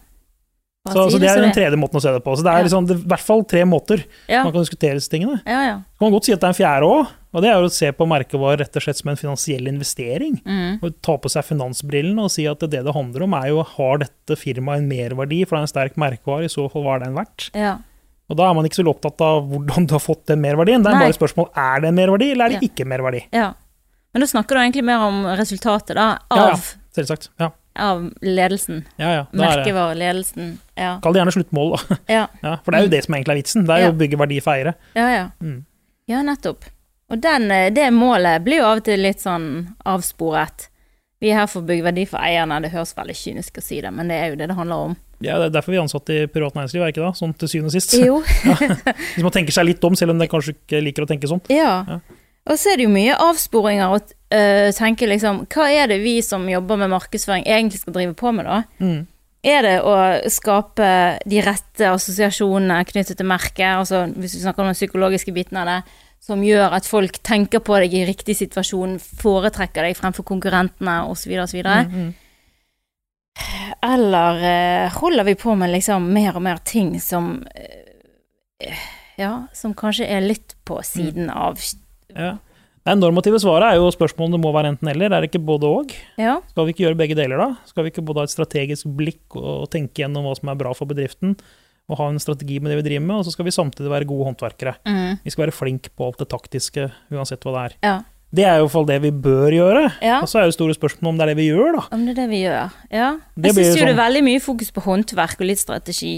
Så, 0.88 1.10
så 1.12 1.18
det 1.20 1.28
er 1.28 1.42
den 1.44 1.52
tredje 1.52 1.76
måten 1.76 1.98
å 1.98 2.00
se 2.00 2.08
det 2.14 2.22
på. 2.24 2.32
Så 2.38 2.44
det 2.46 2.52
er 2.56 2.64
liksom, 2.64 2.86
det 2.88 2.94
er 2.94 3.00
i 3.02 3.08
hvert 3.12 3.22
fall 3.22 3.42
tre 3.44 3.66
måter 3.68 4.00
Ja, 4.30 4.46
man 4.46 4.54
kan 4.54 4.62
diskutere 4.64 4.96
disse 4.96 5.12
tingene. 5.12 5.42
ja. 5.44 5.58
ja. 5.66 5.74
Så 5.84 6.00
kan 6.00 6.08
man 6.08 6.14
godt 6.14 6.28
si 6.30 6.32
at 6.32 6.40
det 6.40 6.48
er 6.48 6.54
en 6.54 6.56
fjerde 6.56 6.88
òg, 6.88 7.10
og 7.30 7.44
det 7.44 7.50
er 7.50 7.60
jo 7.60 7.68
å 7.68 7.74
se 7.74 7.90
på 7.92 8.06
merkevarer 8.08 8.62
rett 8.64 8.78
og 8.80 8.86
slett 8.86 8.98
som 9.02 9.10
en 9.12 9.20
finansiell 9.20 9.68
investering. 9.68 10.38
Mm. 10.48 10.78
Og 10.80 10.96
ta 11.04 11.18
på 11.20 11.28
seg 11.28 11.44
finansbrillene 11.50 12.24
og 12.24 12.32
si 12.32 12.46
at 12.48 12.64
det 12.64 12.80
det 12.88 12.96
handler 12.96 13.26
om, 13.26 13.36
er 13.36 13.50
jo 13.52 13.60
har 13.76 14.00
dette 14.06 14.38
firmaet 14.40 14.80
en 14.80 14.88
merverdi, 14.88 15.42
for 15.44 15.58
det 15.58 15.60
er 15.60 15.68
en 15.68 15.72
sterk 15.74 16.00
merkevare, 16.00 16.48
i 16.48 16.52
så 16.56 16.64
fall 16.72 16.88
hva 16.88 16.96
er 16.96 17.04
den 17.04 17.20
verdt? 17.20 17.50
ja. 17.52 17.76
Og 18.30 18.36
da 18.38 18.44
er 18.46 18.54
man 18.54 18.62
ikke 18.62 18.78
så 18.78 18.84
opptatt 18.86 19.18
av 19.26 19.40
hvordan 19.50 19.88
du 19.90 19.96
har 19.96 20.02
fått 20.04 20.20
den 20.30 20.38
merverdien. 20.38 20.84
Det 20.84 20.92
er 20.92 21.00
Nei. 21.00 21.06
bare 21.08 21.16
spørsmål 21.16 21.48
er 21.58 21.80
det 21.82 21.88
en 21.90 21.96
merverdi, 21.96 22.28
eller 22.30 22.44
er 22.46 22.52
det 22.54 22.68
ikke 22.70 22.84
en 22.86 22.92
merverdi? 22.94 23.24
ja. 23.34 23.48
Men 24.14 24.22
da 24.24 24.26
snakker 24.30 24.54
du 24.54 24.60
egentlig 24.62 24.82
mer 24.86 25.02
om 25.06 25.18
resultatet, 25.38 25.94
da, 25.98 26.06
av. 26.34 26.62
Selvsagt. 26.94 27.28
Ja, 27.38 27.50
av 27.78 28.10
ledelsen. 28.22 28.84
ja. 28.96 29.12
ja. 29.12 29.20
Er. 29.32 29.38
Merkevareledelsen. 29.38 30.58
Ja. 30.74 30.96
Kall 31.02 31.14
det 31.14 31.20
gjerne 31.22 31.34
sluttmål, 31.36 31.76
da. 31.76 31.96
Ja. 32.16 32.26
Ja, 32.42 32.56
for 32.64 32.72
det 32.72 32.78
er 32.80 32.86
jo 32.88 32.92
det 32.96 33.04
som 33.04 33.14
egentlig 33.14 33.36
er 33.36 33.40
vitsen. 33.42 33.66
Det 33.68 33.76
er 33.76 33.84
jo 33.86 33.92
å 33.94 33.98
bygge 34.00 34.18
verdi 34.20 34.40
for 34.44 34.54
eiere. 34.56 34.74
Ja, 34.98 35.06
ja. 35.12 35.26
Mm. 35.40 35.60
Ja, 36.10 36.22
nettopp. 36.26 36.66
Og 37.10 37.22
den, 37.22 37.50
eh, 37.50 37.68
det 37.74 37.88
målet 37.94 38.42
blir 38.46 38.62
jo 38.62 38.66
av 38.70 38.80
og 38.80 38.86
til 38.86 39.02
litt 39.02 39.22
sånn 39.22 39.46
avsporet. 39.86 40.68
Vi 41.20 41.30
er 41.30 41.42
her 41.42 41.48
for 41.52 41.60
å 41.60 41.68
bygge 41.68 41.84
verdi 41.84 42.06
for 42.08 42.22
eierne, 42.24 42.62
det 42.64 42.70
høres 42.72 42.94
veldig 42.96 43.16
kynisk 43.18 43.58
å 43.60 43.64
si 43.64 43.80
det, 43.84 43.90
men 43.92 44.08
det 44.08 44.16
er 44.16 44.30
jo 44.32 44.38
det 44.40 44.46
det 44.48 44.56
handler 44.56 44.86
om. 44.90 44.94
Ja, 45.20 45.34
det 45.36 45.50
er 45.50 45.56
derfor 45.58 45.74
vi 45.74 45.76
er 45.76 45.82
ansatt 45.84 46.08
i 46.14 46.22
privat 46.32 46.54
næringsliv, 46.56 46.80
er 46.80 46.94
ikke 46.94 47.02
det? 47.04 47.10
Sånn 47.18 47.34
til 47.36 47.50
syvende 47.52 47.68
og 47.68 47.74
sist. 47.76 47.92
Jo, 48.00 48.22
Hvis 49.14 49.26
man 49.26 49.34
tenker 49.34 49.52
seg 49.52 49.66
litt 49.68 49.84
om, 49.84 49.98
selv 49.98 50.14
om 50.14 50.22
de 50.22 50.28
kanskje 50.32 50.54
ikke 50.56 50.80
liker 50.80 51.04
å 51.04 51.10
tenke 51.10 51.28
sånn. 51.30 51.42
ja. 51.52 51.74
Ja. 51.88 52.00
Og 52.48 52.56
så 52.56 52.70
er 52.72 52.80
det 52.80 52.86
jo 52.86 52.90
mye 52.90 53.14
avsporinger 53.20 53.92
å 53.92 53.98
øh, 54.34 54.68
tenke 54.76 55.08
liksom, 55.10 55.44
hva 55.52 55.68
er 55.70 55.90
det 55.90 56.00
vi 56.04 56.18
som 56.24 56.48
jobber 56.48 56.80
med 56.80 56.92
markedsføring 56.92 57.46
egentlig 57.46 57.82
skal 57.82 57.96
drive 57.96 58.14
på 58.18 58.32
med 58.36 58.48
da? 58.48 58.62
Mm. 58.82 59.00
Er 59.40 59.64
det 59.64 59.76
å 59.88 59.94
skape 60.28 60.86
de 61.24 61.40
rette 61.40 61.88
assosiasjonene 61.88 62.82
knyttet 62.84 63.16
til 63.16 63.28
merket, 63.28 63.70
altså 63.72 64.04
hvis 64.12 64.36
vi 64.36 64.42
snakker 64.42 64.64
om 64.64 64.68
den 64.68 64.76
psykologiske 64.76 65.32
biten 65.32 65.56
av 65.56 65.70
det, 65.70 65.78
som 66.20 66.42
gjør 66.44 66.76
at 66.76 66.84
folk 66.84 67.16
tenker 67.24 67.62
på 67.64 67.78
deg 67.80 67.94
i 67.96 68.04
riktig 68.04 68.36
situasjon, 68.36 68.98
foretrekker 69.00 69.88
deg 69.88 69.96
fremfor 69.96 70.26
konkurrentene 70.28 70.98
osv. 71.08 71.32
osv. 71.40 71.62
Mm, 71.64 71.94
mm. 71.94 72.10
Eller 73.88 74.44
eh, 74.44 74.98
holder 75.00 75.24
vi 75.24 75.34
på 75.40 75.54
med 75.56 75.72
liksom 75.72 76.10
mer 76.12 76.36
og 76.36 76.44
mer 76.44 76.60
ting 76.66 76.98
som 77.00 77.38
eh, 77.54 78.88
Ja, 79.20 79.46
som 79.56 79.72
kanskje 79.76 80.08
er 80.08 80.24
litt 80.24 80.56
på 80.68 80.82
siden 80.84 81.30
av 81.32 81.60
Ja. 82.12 82.36
Det 82.86 82.94
normative 82.96 83.36
svaret 83.42 83.74
er 83.74 83.76
jo 83.76 83.90
spørsmålet 83.92 84.32
det 84.38 84.40
må 84.40 84.52
være 84.56 84.70
enten-eller. 84.72 85.12
Er 85.12 85.20
det 85.20 85.28
ikke 85.30 85.42
både 85.44 85.68
og? 85.68 85.90
Ja. 86.18 86.38
Skal 86.48 86.64
vi 86.66 86.72
ikke 86.74 86.84
gjøre 86.86 86.96
begge 86.96 87.16
deler, 87.18 87.36
da? 87.42 87.48
Skal 87.68 87.84
vi 87.84 87.90
ikke 87.92 88.04
både 88.08 88.22
ha 88.22 88.28
et 88.28 88.32
strategisk 88.32 88.88
blikk 88.96 89.36
og 89.36 89.66
tenke 89.70 90.00
gjennom 90.00 90.24
hva 90.24 90.32
som 90.38 90.48
er 90.48 90.56
bra 90.62 90.72
for 90.76 90.88
bedriften, 90.88 91.36
og 91.90 91.98
ha 92.00 92.06
en 92.08 92.18
strategi 92.22 92.56
med 92.62 92.72
det 92.72 92.78
vi 92.80 92.86
driver 92.88 93.04
med, 93.04 93.16
og 93.20 93.26
så 93.28 93.34
skal 93.34 93.44
vi 93.44 93.52
samtidig 93.52 93.90
være 93.92 94.08
gode 94.08 94.30
håndverkere. 94.30 94.76
Mm. 94.88 95.18
Vi 95.26 95.30
skal 95.34 95.44
være 95.44 95.56
flinke 95.58 95.90
på 95.92 96.06
alt 96.08 96.22
det 96.22 96.28
taktiske, 96.32 96.88
uansett 97.12 97.44
hva 97.44 97.52
det 97.58 97.66
er. 97.66 97.76
ja. 97.90 97.98
Det 98.30 98.44
er 98.46 98.60
jo 98.60 98.62
i 98.62 98.66
hvert 98.68 98.72
fall 98.76 98.84
det 98.86 98.96
vi 99.02 99.10
bør 99.10 99.50
gjøre. 99.50 99.80
Ja. 100.06 100.20
Og 100.22 100.28
så 100.30 100.38
er 100.38 100.44
jo 100.46 100.52
store 100.54 100.74
spørsmål 100.76 101.08
om 101.10 101.16
det 101.18 101.24
er 101.24 101.30
det 101.32 101.38
vi 101.40 101.48
gjør, 101.48 101.72
da. 101.74 101.80
Om 101.96 102.04
det 102.06 102.12
er 102.12 102.18
det 102.20 102.26
vi 102.30 102.38
gjør. 102.44 102.68
Ja. 102.94 103.08
Det 103.34 103.50
Jeg 103.50 103.54
syns 103.56 103.66
jo 103.66 103.72
det 103.74 103.80
sånn- 103.80 103.88
er 103.90 103.98
veldig 103.98 104.22
mye 104.22 104.40
fokus 104.44 104.70
på 104.70 104.82
håndverk 104.84 105.40
og 105.42 105.46
litt 105.50 105.58
strategi. 105.58 106.12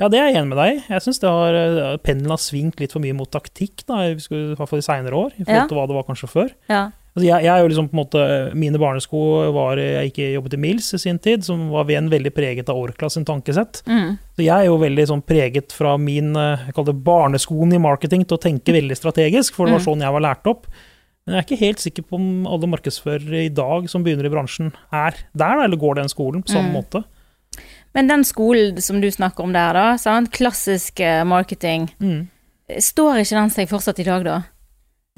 Ja, 0.00 0.08
det 0.08 0.18
er 0.18 0.30
jeg 0.30 0.36
enig 0.40 0.48
med 0.54 0.58
deg 0.58 0.78
i. 0.78 0.82
Jeg 0.88 1.02
syns 1.04 1.20
pendelen 2.02 2.32
har 2.32 2.40
svingt 2.40 2.80
litt 2.80 2.92
for 2.94 3.00
mye 3.04 3.14
mot 3.16 3.30
taktikk, 3.30 3.84
da, 3.86 4.00
i 4.08 4.14
hvert 4.16 4.68
fall 4.68 4.80
i 4.80 4.86
seinere 4.86 5.12
år, 5.18 5.32
i 5.36 5.44
forhold 5.44 5.62
Ja. 5.62 5.66
til 5.68 5.76
hva 5.78 5.86
det 5.86 5.94
var 5.98 6.04
kanskje 6.08 6.28
før. 6.32 6.50
Ja. 6.72 6.90
Altså 7.14 7.26
jeg, 7.28 7.44
jeg 7.44 7.52
er 7.52 7.60
jo 7.60 7.68
liksom 7.68 7.88
på 7.90 7.92
en 7.92 8.00
måte, 8.06 8.54
Mine 8.56 8.78
barnesko 8.80 9.52
var 9.52 9.76
Jeg 9.76 10.12
ikke 10.14 10.32
jobbet 10.32 10.54
i 10.54 10.56
Mills 10.56 10.94
i 10.94 10.98
sin 10.98 11.18
tid, 11.18 11.44
som 11.44 11.68
var 11.68 11.84
ved 11.84 11.98
en 11.98 12.08
veldig 12.08 12.32
preget 12.32 12.70
av 12.72 12.76
Orkla 12.80 13.10
sin 13.12 13.26
tankesett. 13.28 13.82
Mm. 13.86 14.16
Så 14.32 14.40
jeg 14.46 14.48
er 14.56 14.64
jo 14.70 14.78
veldig 14.80 15.04
sånn 15.10 15.22
preget 15.22 15.72
fra 15.76 15.98
min 16.00 16.34
eh, 16.34 16.64
jeg 16.64 16.74
kaller 16.74 16.94
det 16.94 17.04
barneskoen 17.04 17.74
i 17.76 17.78
marketing 17.78 18.24
til 18.24 18.38
å 18.38 18.40
tenke 18.40 18.72
veldig 18.72 18.96
strategisk, 18.96 19.52
for 19.54 19.66
det 19.66 19.74
var 19.76 19.80
Mm. 19.84 19.88
sånn 19.92 20.00
jeg 20.00 20.12
var 20.16 20.20
lært 20.24 20.46
opp. 20.48 20.66
Men 21.26 21.34
jeg 21.36 21.42
er 21.44 21.46
ikke 21.50 21.60
helt 21.66 21.78
sikker 21.84 22.02
på 22.08 22.14
om 22.16 22.46
alle 22.46 22.66
markedsførere 22.66 23.44
i 23.44 23.48
dag 23.52 23.90
som 23.90 24.02
begynner 24.02 24.24
i 24.24 24.32
bransjen, 24.32 24.72
er 24.90 25.12
der, 25.36 25.62
eller 25.68 25.76
går 25.76 25.96
den 26.00 26.08
skolen 26.08 26.42
på 26.42 26.48
samme 26.56 26.72
Mm. 26.72 26.80
måte. 26.80 27.04
Men 27.94 28.08
den 28.08 28.24
skolen 28.24 28.80
som 28.82 29.00
du 29.02 29.10
snakker 29.12 29.44
om 29.44 29.52
der, 29.52 29.72
da, 29.76 29.96
sant? 30.00 30.30
klassisk 30.32 31.00
eh, 31.00 31.24
marketing, 31.28 31.90
Mm. 32.00 32.28
står 32.80 33.20
ikke 33.20 33.36
den 33.36 33.50
seg 33.52 33.68
fortsatt 33.68 33.98
i 34.00 34.06
dag, 34.08 34.24
da? 34.24 34.38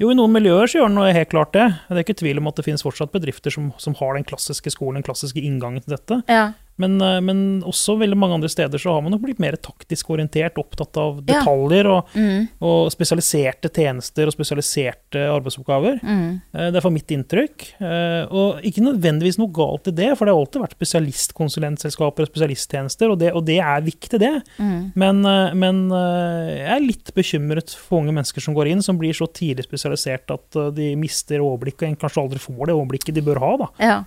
Jo, 0.01 0.09
i 0.11 0.15
noen 0.17 0.33
miljøer 0.35 0.67
så 0.67 0.81
gjør 0.81 0.91
den 0.91 1.15
helt 1.15 1.29
klart 1.31 1.53
det. 1.55 1.69
Det 1.87 1.95
er 1.95 2.03
ikke 2.03 2.17
tvil 2.19 2.37
om 2.41 2.47
at 2.51 2.57
det 2.57 2.65
finnes 2.65 2.83
fortsatt 2.83 3.13
bedrifter 3.15 3.53
som, 3.53 3.69
som 3.79 3.95
har 3.95 4.17
den 4.17 4.25
klassiske 4.27 4.73
skolen, 4.73 4.99
den 4.99 5.07
klassiske 5.07 5.39
inngangen 5.39 5.79
til 5.85 5.95
dette. 5.95 6.17
Ja. 6.27 6.49
Men, 6.77 6.99
eh, 7.01 7.19
men 7.23 7.61
også 7.63 7.93
veldig 7.97 8.17
mange 8.19 8.35
andre 8.35 8.49
steder 8.51 8.77
så 8.81 8.91
har 8.95 9.01
man 9.01 9.13
nok 9.15 9.21
blitt 9.23 9.39
mer 9.39 9.55
taktisk 9.55 10.09
orientert, 10.11 10.57
opptatt 10.59 10.97
av 10.99 11.21
detaljer 11.23 11.87
og, 11.87 12.09
Mm. 12.15 12.49
og 12.61 12.91
spesialiserte 12.91 13.69
tjenester 13.71 14.27
og 14.27 14.33
spesialiserte 14.35 15.21
arbeidsoppgaver. 15.31 16.01
Mm. 16.03 16.41
Eh, 16.53 16.71
Det 16.71 16.75
er 16.75 16.81
for 16.81 16.91
mitt 16.91 17.07
inntrykk. 17.07 17.67
Eh, 17.79 18.25
Og 18.35 18.61
ikke 18.63 18.81
nødvendigvis 18.83 19.37
noe 19.39 19.51
galt 19.53 19.87
i 19.87 19.91
det, 19.91 20.17
for 20.17 20.25
det 20.25 20.33
har 20.33 20.41
alltid 20.41 20.61
vært 20.61 20.75
spesialistkonsulentselskaper 20.79 22.25
og 22.25 22.29
spesialisttjenester, 22.31 23.11
og 23.11 23.19
det, 23.19 23.31
og 23.33 23.45
det 23.45 23.59
er 23.59 23.81
viktig, 23.85 24.19
det. 24.19 24.33
Mm. 24.59 24.91
Men, 24.95 25.21
men 25.57 25.89
jeg 25.89 26.75
er 26.75 26.83
litt 26.83 27.13
bekymret 27.15 27.73
for 27.75 28.01
unge 28.01 28.11
mennesker 28.15 28.41
som 28.41 28.55
går 28.55 28.71
inn, 28.71 28.81
som 28.81 28.97
blir 28.99 29.13
så 29.15 29.27
tidlig 29.31 29.65
spesialisert 29.67 30.29
at 30.33 30.75
de 30.75 30.95
mister 30.99 31.39
overblikket, 31.39 31.91
og 31.95 31.99
kanskje 32.03 32.23
aldri 32.23 32.39
får 32.43 32.65
det 32.67 32.75
overblikket 32.75 33.13
de 33.15 33.21
bør 33.21 33.39
ha. 33.43 33.53
da. 33.57 33.67
Ja. 33.79 33.97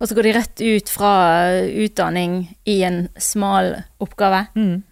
Og 0.00 0.08
så 0.10 0.16
går 0.18 0.26
de 0.28 0.32
rett 0.36 0.60
ut 0.60 0.90
fra 0.92 1.12
utdanning 1.86 2.42
i 2.68 2.82
en 2.84 3.06
smal 3.22 3.70
oppgave. 4.02 4.42
Mm. 4.56 4.82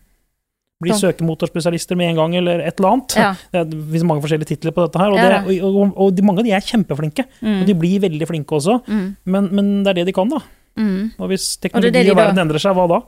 Blir 0.83 0.97
Sånn. 0.97 1.13
søkemotorspesialister 1.13 1.97
med 1.97 2.11
en 2.13 2.17
gang, 2.19 2.35
eller 2.41 2.61
et 2.65 2.81
eller 2.81 2.91
annet. 2.97 3.15
Ja. 3.21 3.29
Det 3.53 3.77
finnes 3.93 4.05
mange 4.09 4.25
forskjellige 4.25 4.49
titler 4.55 4.73
på 4.75 4.83
dette 4.87 4.99
her, 5.01 5.13
og, 5.13 5.21
Ja, 5.21 5.29
det, 5.45 5.61
og, 5.63 5.77
og, 5.83 5.93
og 6.07 6.17
de, 6.17 6.25
mange 6.27 6.43
av 6.43 6.49
de 6.49 6.55
er 6.57 6.65
kjempeflinke. 6.67 7.27
Mm. 7.41 7.61
Og 7.61 7.67
de 7.69 7.77
blir 7.79 8.01
veldig 8.03 8.29
flinke 8.29 8.57
også, 8.59 8.81
Mm. 8.89 9.07
men, 9.25 9.49
men 9.55 9.71
det 9.85 9.93
er 9.93 10.01
det 10.01 10.07
de 10.11 10.17
kan, 10.17 10.29
da. 10.33 10.41
Mm. 10.77 11.13
Og 11.21 11.29
hvis 11.31 11.47
er 11.57 11.69
teknologi 11.69 11.93
det 11.95 12.05
de 12.05 12.11
og 12.11 12.17
da- 12.17 12.25
verden 12.25 12.43
endrer 12.43 12.59
seg, 12.65 12.75
hva 12.75 12.89
da? 12.91 13.01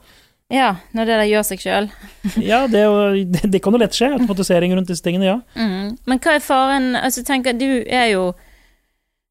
Ja, 0.49 0.69
når 0.95 1.05
det 1.09 1.15
der 1.19 1.27
gjør 1.27 1.43
seg 1.49 1.59
sjøl. 1.59 1.89
Ja, 2.51 2.61
det, 2.71 2.79
er 2.87 3.17
det, 3.35 3.41
det 3.51 3.61
kan 3.61 3.73
jo 3.75 3.81
lett 3.81 3.91
skje. 3.97 4.13
Automatisering 4.15 4.71
rundt 4.77 4.87
disse 4.87 5.03
tingene, 5.03 5.25
ja. 5.27 5.37
Mm. 5.59 5.97
Men 6.07 6.19
hva 6.23 6.37
er 6.37 6.39
faren 6.45 6.93
Altså, 6.95 7.25
tenker 7.27 7.57
Du 7.59 7.67
er 7.83 8.13
jo 8.13 8.29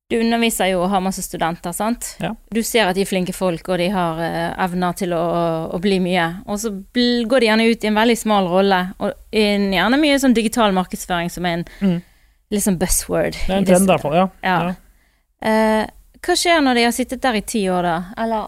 Du 0.09 0.15
underviser 0.21 0.69
jo 0.71 0.85
og 0.85 0.91
har 0.93 1.01
masse 1.03 1.23
studenter, 1.25 1.73
sant? 1.75 2.13
Ja. 2.23 2.29
Du 2.55 2.61
ser 2.63 2.87
at 2.87 2.95
de 2.95 3.03
er 3.03 3.09
flinke 3.11 3.33
folk, 3.35 3.67
og 3.73 3.81
de 3.83 3.89
har 3.91 4.21
eh, 4.23 4.53
evner 4.63 4.95
til 4.95 5.11
å, 5.17 5.23
å 5.75 5.81
bli 5.83 5.97
mye. 6.05 6.27
Og 6.47 6.61
så 6.63 6.71
går 6.95 7.43
de 7.43 7.49
gjerne 7.49 7.67
ut 7.67 7.83
i 7.83 7.89
en 7.91 7.99
veldig 7.99 8.17
smal 8.21 8.47
rolle, 8.53 8.79
og 9.03 9.17
gjerne 9.35 9.99
mye 9.99 10.21
sånn 10.23 10.37
digital 10.37 10.77
markedsføring 10.77 11.33
som 11.35 11.49
er 11.51 11.59
en 11.59 11.67
Mm. 11.83 11.97
sånn 12.63 12.79
buzzword. 12.79 13.35
Det 13.35 13.51
er 13.51 13.57
en 13.59 13.65
trend, 13.67 13.89
i 13.89 13.91
hvert 13.91 14.05
fall. 14.05 14.15
Ja. 14.15 14.29
Ja. 14.47 14.59
Ja. 14.71 14.75
Eh, 15.51 15.89
hva 16.23 16.37
skjer 16.39 16.63
når 16.63 16.79
de 16.79 16.85
har 16.87 16.95
sittet 16.95 17.21
der 17.27 17.35
i 17.41 17.43
ti 17.43 17.65
år, 17.69 17.83
da? 17.83 17.97
Eller 18.23 18.47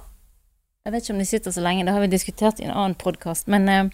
jeg 0.87 0.95
vet 0.95 1.03
ikke 1.09 1.17
om 1.17 1.19
de 1.19 1.27
sitter 1.27 1.51
så 1.59 1.65
lenge, 1.67 1.85
det 1.85 1.93
har 1.97 2.01
vi 2.07 2.13
diskutert 2.15 2.63
i 2.63 2.69
en 2.69 2.77
annen 2.77 2.95
podkast. 2.95 3.49
Men 3.51 3.67
eh, 3.69 3.91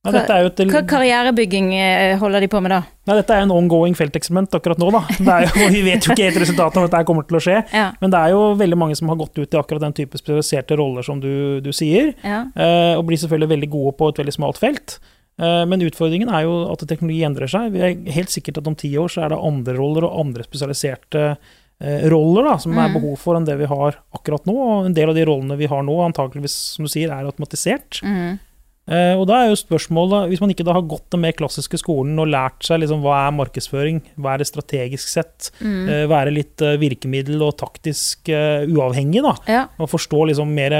Jo 0.00 0.16
et, 0.16 0.60
hva 0.72 0.80
karrierebygging 0.88 1.66
eh, 1.76 2.14
holder 2.16 2.40
de 2.40 2.48
på 2.48 2.60
med 2.64 2.72
da? 2.72 2.78
Ja, 3.04 3.18
dette 3.18 3.34
er 3.36 3.42
en 3.44 3.50
ongoing 3.52 3.92
felteksperiment 3.98 4.54
akkurat 4.56 4.80
nå, 4.80 4.88
da. 4.94 5.02
Det 5.12 5.34
jo, 5.60 5.66
vi 5.76 5.82
vet 5.84 6.06
jo 6.08 6.14
ikke 6.14 6.24
helt 6.30 6.38
resultatet 6.40 6.78
av 6.80 6.86
at 6.86 6.94
dette 6.94 7.04
kommer 7.10 7.26
til 7.28 7.36
å 7.36 7.42
skje. 7.44 7.58
Ja. 7.76 7.90
Men 8.00 8.14
det 8.14 8.22
er 8.24 8.32
jo 8.32 8.40
veldig 8.56 8.78
mange 8.80 8.96
som 8.96 9.12
har 9.12 9.18
gått 9.20 9.36
ut 9.36 9.44
i 9.52 9.60
akkurat 9.60 9.84
den 9.84 9.92
type 9.98 10.16
spesialiserte 10.16 10.78
roller 10.80 11.04
som 11.04 11.20
du, 11.20 11.60
du 11.60 11.68
sier, 11.76 12.14
ja. 12.24 12.46
eh, 12.56 12.94
og 12.96 13.04
blir 13.10 13.20
selvfølgelig 13.20 13.52
veldig 13.52 13.70
gode 13.76 13.94
på 14.00 14.08
et 14.14 14.22
veldig 14.24 14.36
smalt 14.38 14.62
felt. 14.64 14.96
Eh, 15.36 15.62
Men 15.68 15.84
utfordringen 15.84 16.32
er 16.32 16.48
jo 16.48 16.56
at 16.72 16.88
teknologi 16.88 17.20
endrer 17.28 17.52
seg. 17.52 17.68
Vi 17.76 17.84
er 17.84 18.00
helt 18.16 18.32
sikkert 18.32 18.62
at 18.64 18.72
om 18.72 18.80
ti 18.80 18.94
år 18.96 19.12
så 19.12 19.26
er 19.28 19.34
det 19.36 19.42
andre 19.52 19.76
roller 19.76 20.08
og 20.08 20.16
andre 20.24 20.48
spesialiserte 20.48 21.26
eh, 21.36 22.06
roller 22.08 22.48
da, 22.54 22.56
som 22.56 22.72
det 22.72 22.86
er 22.86 22.94
Mm. 22.94 22.96
behov 23.02 23.20
for 23.20 23.36
enn 23.36 23.44
det 23.44 23.60
vi 23.60 23.68
har 23.68 24.00
akkurat 24.16 24.48
nå. 24.48 24.56
Og 24.64 24.86
en 24.88 24.96
del 24.96 25.12
av 25.12 25.20
de 25.20 25.28
rollene 25.28 25.60
vi 25.60 25.68
har 25.68 25.84
nå, 25.84 26.00
antakeligvis, 26.08 26.56
som 26.78 26.88
du 26.88 26.92
sier, 26.96 27.12
er 27.12 27.28
automatisert. 27.28 28.00
Mm. 28.00 28.38
Eh, 28.90 29.14
og 29.14 29.28
da 29.30 29.36
er 29.44 29.48
jo 29.52 29.54
spørsmålet, 29.60 30.28
hvis 30.32 30.40
man 30.42 30.50
ikke 30.50 30.64
da 30.66 30.72
har 30.74 30.82
gått 30.82 31.08
den 31.14 31.20
mer 31.22 31.32
klassiske 31.38 31.78
skolen 31.78 32.18
og 32.18 32.26
lært 32.26 32.64
seg 32.66 32.80
liksom, 32.82 33.00
hva 33.04 33.28
er 33.28 33.36
markedsføring, 33.38 34.00
hva 34.18 34.34
er 34.34 34.38
det 34.42 34.48
strategisk 34.50 35.06
sett, 35.08 35.50
Mm. 35.62 35.88
eh, 35.88 36.06
være 36.10 36.32
litt 36.34 36.60
eh, 36.60 36.76
virkemiddel 36.76 37.40
og 37.46 37.56
taktisk 37.56 38.28
uh, 38.34 38.66
uavhengig, 38.66 39.22
da, 39.22 39.34
Ja. 39.46 39.62
og 39.78 39.88
forstå 39.90 40.26
liksom 40.30 40.48
mer 40.54 40.74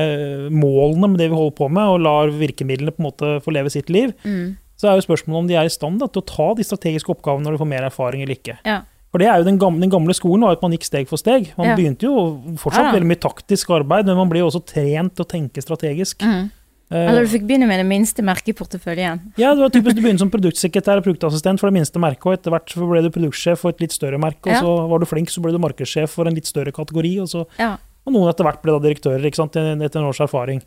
målene 0.50 1.09
med 1.11 1.19
det 1.19 1.31
vi 1.31 1.37
holder 1.38 1.57
på 1.57 1.71
med, 1.71 1.85
og 1.87 2.00
lar 2.00 2.29
virkemidlene 2.35 2.90
på 2.95 3.00
en 3.02 3.09
måte 3.11 3.31
få 3.45 3.52
leve 3.55 3.71
sitt 3.71 3.88
liv, 3.90 4.12
Mm. 4.25 4.57
så 4.76 4.88
er 4.90 4.97
jo 5.00 5.07
spørsmålet 5.07 5.38
om 5.38 5.47
de 5.49 5.55
er 5.55 5.64
i 5.64 5.69
stand 5.69 6.00
da, 6.00 6.07
til 6.07 6.23
å 6.23 6.26
ta 6.26 6.55
de 6.55 6.62
strategiske 6.64 7.11
oppgavene 7.14 7.45
når 7.45 7.52
de 7.52 7.59
får 7.62 7.69
mer 7.69 7.83
erfaring 7.90 8.23
eller 8.23 8.35
ikke. 8.35 8.59
Ja. 8.64 8.81
For 9.12 9.19
det 9.19 9.26
er 9.26 9.38
jo 9.38 9.45
den 9.45 9.59
gamle, 9.59 9.81
den 9.81 9.90
gamle 9.90 10.14
skolen 10.14 10.40
var 10.43 10.52
at 10.52 10.62
man 10.62 10.71
gikk 10.73 10.85
steg 10.87 11.09
for 11.09 11.17
steg. 11.19 11.50
Man 11.59 11.67
Ja. 11.67 11.76
begynte 11.76 12.02
jo 12.07 12.40
fortsatt 12.57 12.95
veldig 12.95 13.07
mye 13.11 13.19
taktisk 13.21 13.69
arbeid, 13.71 14.07
men 14.07 14.17
man 14.17 14.29
ble 14.29 14.38
jo 14.38 14.47
også 14.47 14.64
trent 14.64 15.17
til 15.17 15.25
å 15.25 15.29
tenke 15.29 15.59
strategisk. 15.62 16.19
Mm. 16.23 16.50
Eh, 16.90 17.06
Eller 17.06 17.23
du 17.23 17.30
fikk 17.30 17.44
begynne 17.47 17.68
med 17.70 17.78
det 17.78 17.87
minste 17.87 18.23
merket 18.26 18.49
i 18.50 18.52
porteføljen. 18.59 19.20
Ja, 19.38 19.52
det 19.54 19.62
var 19.62 19.70
typisk 19.70 19.94
Du 19.94 20.02
begynte 20.02 20.25
som 20.25 20.30
produktsekretær 20.32 20.99
og 20.99 21.04
produktassistent 21.06 21.61
for 21.62 21.70
det 21.70 21.76
minste 21.78 22.02
merket, 22.02 22.26
og 22.26 22.35
etter 22.35 22.50
hvert 22.50 22.66
så 22.75 22.88
ble 22.90 23.02
du 23.06 23.11
produktsjef 23.14 23.62
for 23.62 23.70
et 23.70 23.80
litt 23.85 23.92
større 23.94 24.18
merke, 24.18 24.42
og 24.50 24.52
Ja. 24.56 24.61
så 24.61 24.88
var 24.90 24.99
du 24.99 25.06
flink, 25.06 25.30
så 25.30 25.40
ble 25.40 25.52
du 25.54 25.59
markedssjef 25.62 26.11
for 26.11 26.26
en 26.26 26.35
litt 26.35 26.47
større 26.50 26.73
kategori, 26.75 27.20
og, 27.23 27.28
så, 27.30 27.47
Ja. 27.59 27.76
og 28.06 28.12
noen 28.12 28.28
etter 28.28 28.42
hvert 28.44 28.61
ble 28.62 28.73
da 28.75 28.80
direktører, 28.88 29.23
ikke 29.25 29.37
sant, 29.38 29.54
etter 29.54 30.00
en 30.00 30.09
års 30.11 30.18
erfaring. 30.20 30.62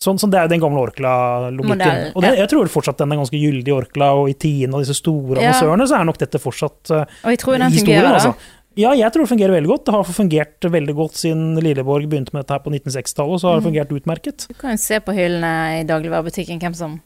Sånn, 0.00 0.14
sånn 0.18 0.30
Det 0.30 0.38
er 0.38 0.42
jo 0.46 0.48
den 0.54 0.60
gamle 0.60 0.78
Orkla-logikken. 0.78 2.12
Og 2.14 2.22
det, 2.22 2.30
ja. 2.36 2.44
jeg 2.44 2.48
tror 2.52 2.68
fortsatt 2.70 2.98
den 2.98 3.12
er 3.12 3.16
ganske 3.18 3.38
gyldig 3.38 3.66
i 3.68 3.74
Orkla, 3.74 4.12
og 4.14 4.28
i 4.30 4.34
Tine 4.34 4.74
og 4.74 4.84
disse 4.84 4.94
store 4.94 5.40
Ja. 5.42 5.50
annonsørene, 5.52 5.86
så 5.88 5.98
er 6.00 6.04
nok 6.04 6.18
dette 6.18 6.38
fortsatt 6.38 6.90
uh, 6.94 7.04
Og 7.24 7.30
jeg 7.34 7.38
tror 7.38 7.58
den 7.58 7.70
historien, 7.72 8.02
fungerer, 8.02 8.14
altså. 8.14 8.34
Ja, 8.78 8.92
jeg 8.94 9.10
tror 9.10 9.24
det 9.26 9.30
fungerer 9.32 9.56
veldig 9.56 9.70
godt. 9.72 9.84
Det 9.88 9.94
har 9.96 10.04
fungert 10.06 10.66
veldig 10.70 10.94
godt 10.94 11.16
siden 11.18 11.56
Lilleborg 11.64 12.06
begynte 12.06 12.30
med 12.34 12.44
dette 12.44 12.54
her 12.54 12.62
på 12.62 12.70
1960-tallet, 12.70 13.34
og 13.34 13.40
så 13.42 13.48
har 13.50 13.58
det 13.58 13.64
Mm. 13.64 13.68
fungert 13.72 13.94
utmerket. 13.96 14.46
Du 14.48 14.54
kan 14.54 14.70
jo 14.76 14.76
se 14.78 15.00
på 15.02 15.14
hyllene 15.16 15.80
i 15.80 15.84
dagligvarebutikken 15.88 16.60
hvem 16.62 16.74
som 16.78 17.00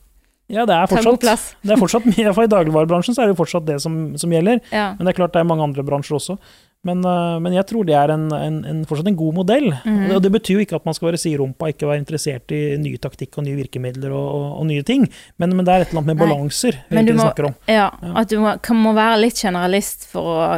Ja, 0.53 0.67
det 0.67 0.75
er 0.75 0.87
fortsatt, 0.91 1.55
det 1.65 1.73
er 1.73 1.81
fortsatt 1.81 2.05
i 2.19 2.47
dagligvarebransjen 2.51 3.15
så 3.17 3.23
er 3.23 3.31
det 3.31 3.37
jo 3.39 3.41
fortsatt 3.45 3.65
det 3.65 3.81
som, 3.81 4.19
som 4.21 4.29
gjelder. 4.31 4.61
Ja. 4.71 4.91
Men 4.99 5.07
det 5.07 5.15
er 5.15 5.19
klart 5.23 5.33
det 5.33 5.41
er 5.41 5.49
mange 5.49 5.63
andre 5.65 5.83
bransjer 5.87 6.19
også. 6.19 6.37
Men, 6.85 6.99
øh, 7.07 7.37
men 7.39 7.53
jeg 7.55 7.63
tror 7.71 7.85
det 7.87 7.95
er 7.95 8.11
en, 8.11 8.25
en, 8.35 8.57
en, 8.67 8.79
fortsatt 8.91 9.07
en 9.07 9.17
god 9.17 9.35
modell. 9.37 9.69
Mm. 9.85 10.01
Og, 10.01 10.09
det, 10.09 10.15
og 10.17 10.23
det 10.25 10.31
betyr 10.35 10.57
jo 10.57 10.63
ikke 10.65 10.75
at 10.81 10.85
man 10.89 10.97
skal 10.97 11.13
være 11.13 11.21
siderumpa, 11.23 11.69
ikke 11.71 11.87
være 11.87 12.01
interessert 12.03 12.51
i 12.57 12.59
ny 12.83 12.97
taktikk 12.99 13.39
og 13.39 13.45
nye 13.47 13.55
virkemidler 13.61 14.11
og, 14.11 14.27
og, 14.35 14.47
og 14.59 14.67
nye 14.67 14.83
ting. 14.83 15.05
Men, 15.39 15.55
men 15.55 15.63
det 15.69 15.71
er 15.77 15.85
et 15.85 15.93
eller 15.93 16.03
annet 16.03 16.11
med 16.11 16.19
balanser 16.25 16.81
vi 16.91 17.05
snakker 17.15 17.47
om. 17.53 17.55
Ja, 17.71 17.85
Ja. 18.03 18.13
at 18.19 18.29
du 18.35 18.41
må, 18.43 18.57
kan, 18.67 18.81
må 18.83 18.97
være 18.99 19.21
litt 19.23 19.39
generalist 19.39 20.09
for 20.11 20.43
å 20.43 20.49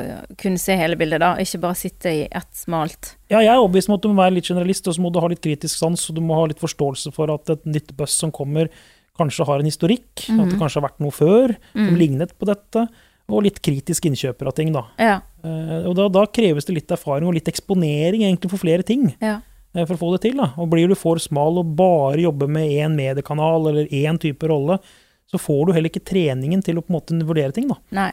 kunne 0.40 0.59
se 0.64 0.78
hele 0.81 0.97
bildet, 0.97 1.21
da. 1.21 1.35
Ikke 1.45 1.61
bare 1.61 1.76
sitte 1.76 2.09
i 2.09 2.25
ett 2.31 2.57
smalt. 2.57 3.14
Ja, 3.28 3.43
jeg 3.45 3.52
er 3.52 3.61
overbevist 3.61 3.93
om 3.93 3.99
at 3.99 4.02
du 4.09 4.09
må 4.14 4.23
være 4.25 4.38
litt 4.38 4.49
generalist, 4.49 4.88
og 4.88 4.97
så 4.97 5.04
må 5.04 5.12
du 5.12 5.21
ha 5.21 5.28
litt 5.28 5.45
kritisk 5.45 5.76
sans, 5.76 6.09
og 6.09 6.16
du 6.16 6.25
må 6.25 6.40
ha 6.40 6.49
litt 6.49 6.61
forståelse 6.64 7.12
for 7.12 7.33
at 7.37 7.52
et 7.52 7.69
nytt 7.69 7.93
buss 8.00 8.16
som 8.25 8.33
kommer, 8.33 8.73
kanskje 9.21 9.45
har 9.47 9.61
en 9.61 9.69
historikk, 9.69 10.09
at 10.25 10.33
det 10.33 10.54
Mhm. 10.54 10.57
kanskje 10.59 10.81
har 10.81 10.88
vært 10.88 11.00
noe 11.04 11.12
før 11.12 11.52
som 11.76 11.90
Mm. 11.93 11.99
lignet 12.00 12.33
på 12.40 12.49
dette, 12.49 12.88
og 13.31 13.47
litt 13.47 13.61
kritisk 13.64 14.04
innkjøper 14.09 14.50
av 14.50 14.57
ting, 14.59 14.73
da. 14.75 14.85
Ja. 15.00 15.16
Uh, 15.45 15.88
og 15.90 15.97
da, 15.99 16.09
da 16.12 16.25
kreves 16.28 16.69
det 16.69 16.76
litt 16.78 16.93
erfaring 16.93 17.28
og 17.28 17.37
litt 17.37 17.49
eksponering 17.50 18.25
egentlig 18.26 18.52
for 18.52 18.62
flere 18.62 18.87
ting. 18.87 19.11
ja. 19.23 19.40
Uh, 19.75 19.83
for 19.83 19.97
å 19.97 19.99
få 19.99 20.12
det 20.14 20.21
til. 20.28 20.37
Da. 20.38 20.52
Og 20.61 20.69
blir 20.71 20.87
du 20.90 20.95
for 20.95 21.19
smal 21.19 21.59
og 21.59 21.73
bare 21.78 22.23
jobber 22.23 22.50
med 22.50 22.71
én 22.71 22.95
mediekanal 22.95 23.73
eller 23.73 23.90
én 23.90 24.21
type 24.23 24.47
rolle, 24.47 24.78
så 25.26 25.40
får 25.40 25.66
du 25.66 25.73
heller 25.75 25.90
ikke 25.90 26.04
treningen 26.04 26.62
til 26.62 26.78
å 26.78 26.85
på 26.85 26.93
en 26.93 26.99
måte 26.99 27.19
vurdere 27.26 27.54
ting. 27.57 27.66
Da. 27.66 27.81
Nei. 27.97 28.12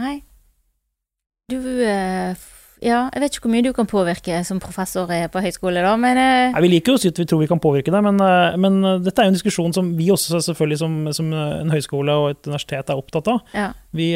Nei. 0.00 0.16
Du 1.52 1.60
eh, 1.84 2.32
Ja, 2.82 3.04
jeg 3.14 3.22
vet 3.22 3.36
ikke 3.36 3.46
hvor 3.46 3.52
mye 3.54 3.64
du 3.64 3.70
kan 3.76 3.88
påvirke 3.88 4.40
som 4.46 4.58
professor 4.62 5.10
eh, 5.14 5.28
på 5.30 5.42
høyskole, 5.44 5.84
da, 5.84 5.92
men 6.00 6.18
eh, 6.18 6.48
Nei, 6.50 6.62
vi 6.64 6.70
liker 6.72 6.92
jo 6.92 6.98
å 6.98 7.02
si 7.02 7.12
at 7.12 7.20
vi 7.20 7.26
tror 7.30 7.42
vi 7.44 7.48
kan 7.50 7.60
påvirke 7.62 7.94
det, 7.94 8.00
men, 8.02 8.18
eh, 8.26 8.56
men 8.58 8.80
dette 9.04 9.22
er 9.22 9.28
jo 9.28 9.32
en 9.32 9.38
diskusjon 9.38 9.76
som 9.76 9.92
vi 9.98 10.08
også 10.10 10.40
selvfølgelig 10.48 10.80
som, 10.80 10.96
som 11.14 11.30
en 11.36 11.70
høyskole 11.72 12.16
og 12.18 12.32
et 12.32 12.50
universitet 12.50 12.90
er 12.90 12.98
opptatt 12.98 13.30
av. 13.32 13.40
ja. 13.54 13.70
Vi, 13.92 14.06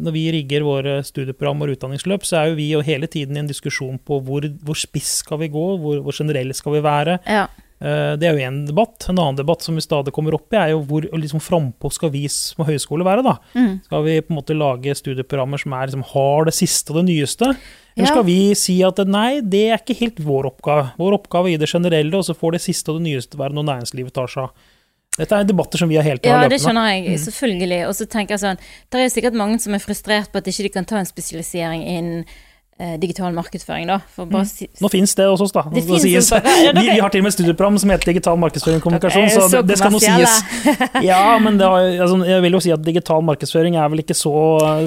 når 0.00 0.14
vi 0.14 0.22
rigger 0.32 0.64
våre 0.64 0.92
studieprogram 1.04 1.60
og 1.60 1.74
utdanningsløp, 1.74 2.22
så 2.24 2.38
er 2.38 2.46
jo 2.48 2.54
vi 2.56 2.70
jo 2.70 2.78
hele 2.80 3.04
tiden 3.10 3.36
i 3.36 3.42
en 3.42 3.50
diskusjon 3.50 3.98
på 4.00 4.16
hvor, 4.24 4.46
hvor 4.64 4.78
spiss 4.80 5.18
skal 5.26 5.42
vi 5.42 5.50
gå, 5.52 5.64
hvor, 5.82 6.00
hvor 6.06 6.16
generelle 6.16 6.56
skal 6.56 6.78
vi 6.78 6.80
være. 6.86 7.18
ja. 7.28 7.44
Eh, 7.80 8.16
Det 8.18 8.26
er 8.26 8.34
jo 8.34 8.42
én 8.50 8.66
debatt. 8.66 9.06
En 9.08 9.18
annen 9.18 9.36
debatt 9.36 9.62
som 9.62 9.74
vi 9.76 9.80
stadig 9.80 10.12
kommer 10.12 10.34
opp 10.34 10.52
i, 10.52 10.56
er 10.56 10.70
jo 10.72 10.80
hvor 10.82 11.02
liksom 11.12 11.38
frampå 11.40 11.92
skal 11.92 12.10
vi 12.10 12.24
som 12.28 12.64
høyskole 12.66 13.04
være. 13.06 13.22
da? 13.22 13.36
Mm. 13.54 13.84
Skal 13.84 14.02
vi 14.04 14.20
på 14.20 14.30
en 14.34 14.38
måte 14.40 14.56
lage 14.58 14.94
studieprogrammer 14.98 15.58
som 15.62 15.72
er, 15.72 15.86
liksom, 15.86 16.02
har 16.12 16.44
det 16.44 16.54
siste 16.54 16.90
og 16.90 17.04
det 17.04 17.06
nyeste? 17.14 17.46
Eller 17.96 18.06
Ja. 18.06 18.12
skal 18.14 18.24
vi 18.24 18.54
si 18.54 18.82
at 18.82 18.96
nei, 19.06 19.40
det 19.40 19.70
er 19.70 19.78
ikke 19.78 19.98
helt 20.00 20.16
vår 20.18 20.50
oppgave. 20.52 20.92
Vår 20.98 21.12
oppgave 21.18 21.50
er 21.50 21.54
i 21.54 21.56
det 21.58 21.68
generelle, 21.68 22.14
og 22.14 22.24
så 22.24 22.34
får 22.34 22.52
det 22.52 22.60
siste 22.62 22.88
og 22.90 22.98
det 23.02 23.06
nyeste 23.12 23.38
være 23.38 23.52
noe 23.54 23.64
næringslivet 23.64 24.12
tar 24.12 24.26
seg 24.26 24.42
av. 24.44 24.50
Dette 25.18 25.32
er 25.34 25.44
debatter 25.44 25.78
som 25.78 25.88
vi 25.88 25.96
har 25.96 26.04
helt 26.04 26.24
Ja, 26.24 26.46
det 26.48 26.60
skjønner 26.60 26.94
jeg, 26.94 27.10
Mm. 27.10 27.18
selvfølgelig. 27.26 27.88
Og 27.88 27.94
så 27.94 28.06
tenker 28.06 28.30
jeg 28.30 28.38
sånn, 28.40 28.58
det 28.90 29.00
er 29.00 29.08
sikkert 29.20 29.34
mange 29.34 29.60
som 29.60 29.74
er 29.74 29.78
frustrert 29.78 30.30
på 30.30 30.36
at 30.38 30.44
ikke 30.46 30.62
de 30.62 30.68
kan 30.68 30.84
ta 30.84 30.96
en 30.96 31.06
spesialisering 31.06 31.82
innen 31.82 32.24
digital 33.02 33.32
markedsføring, 33.34 33.88
da. 33.90 33.98
Bare 34.30 34.44
si, 34.46 34.68
Nå 34.80 34.88
fins 34.92 35.14
det 35.18 35.26
hos 35.26 35.40
oss, 35.42 35.52
da. 35.52 35.64
Det 35.72 35.82
Det 35.88 36.00
sies. 36.02 36.28
også. 36.30 36.38
Ja, 36.64 36.72
vi, 36.76 36.84
vi 36.94 37.00
har 37.02 37.10
til 37.10 37.20
og 37.22 37.26
med 37.28 37.34
studieprogram 37.34 37.78
som 37.82 37.90
heter 37.90 38.12
Digital 38.12 38.38
markedsføring 38.38 38.78
og 38.78 38.84
kommunikasjon, 38.86 39.28
så 39.34 39.48
så 39.50 39.62
det, 39.66 39.78
skal 39.80 39.90
nå 39.94 39.98
sies. 40.02 40.36
Ja, 41.02 41.38
men 41.42 41.58
har, 41.60 41.88
altså, 42.04 42.20
jeg 42.28 42.42
vil 42.44 42.52
jo 42.58 42.60
si 42.62 42.70
at 42.74 42.84
digital 42.86 43.22
markedsføring 43.26 43.76
er 43.80 43.88
vel 43.90 44.02
ikke 44.04 44.14
så 44.16 44.32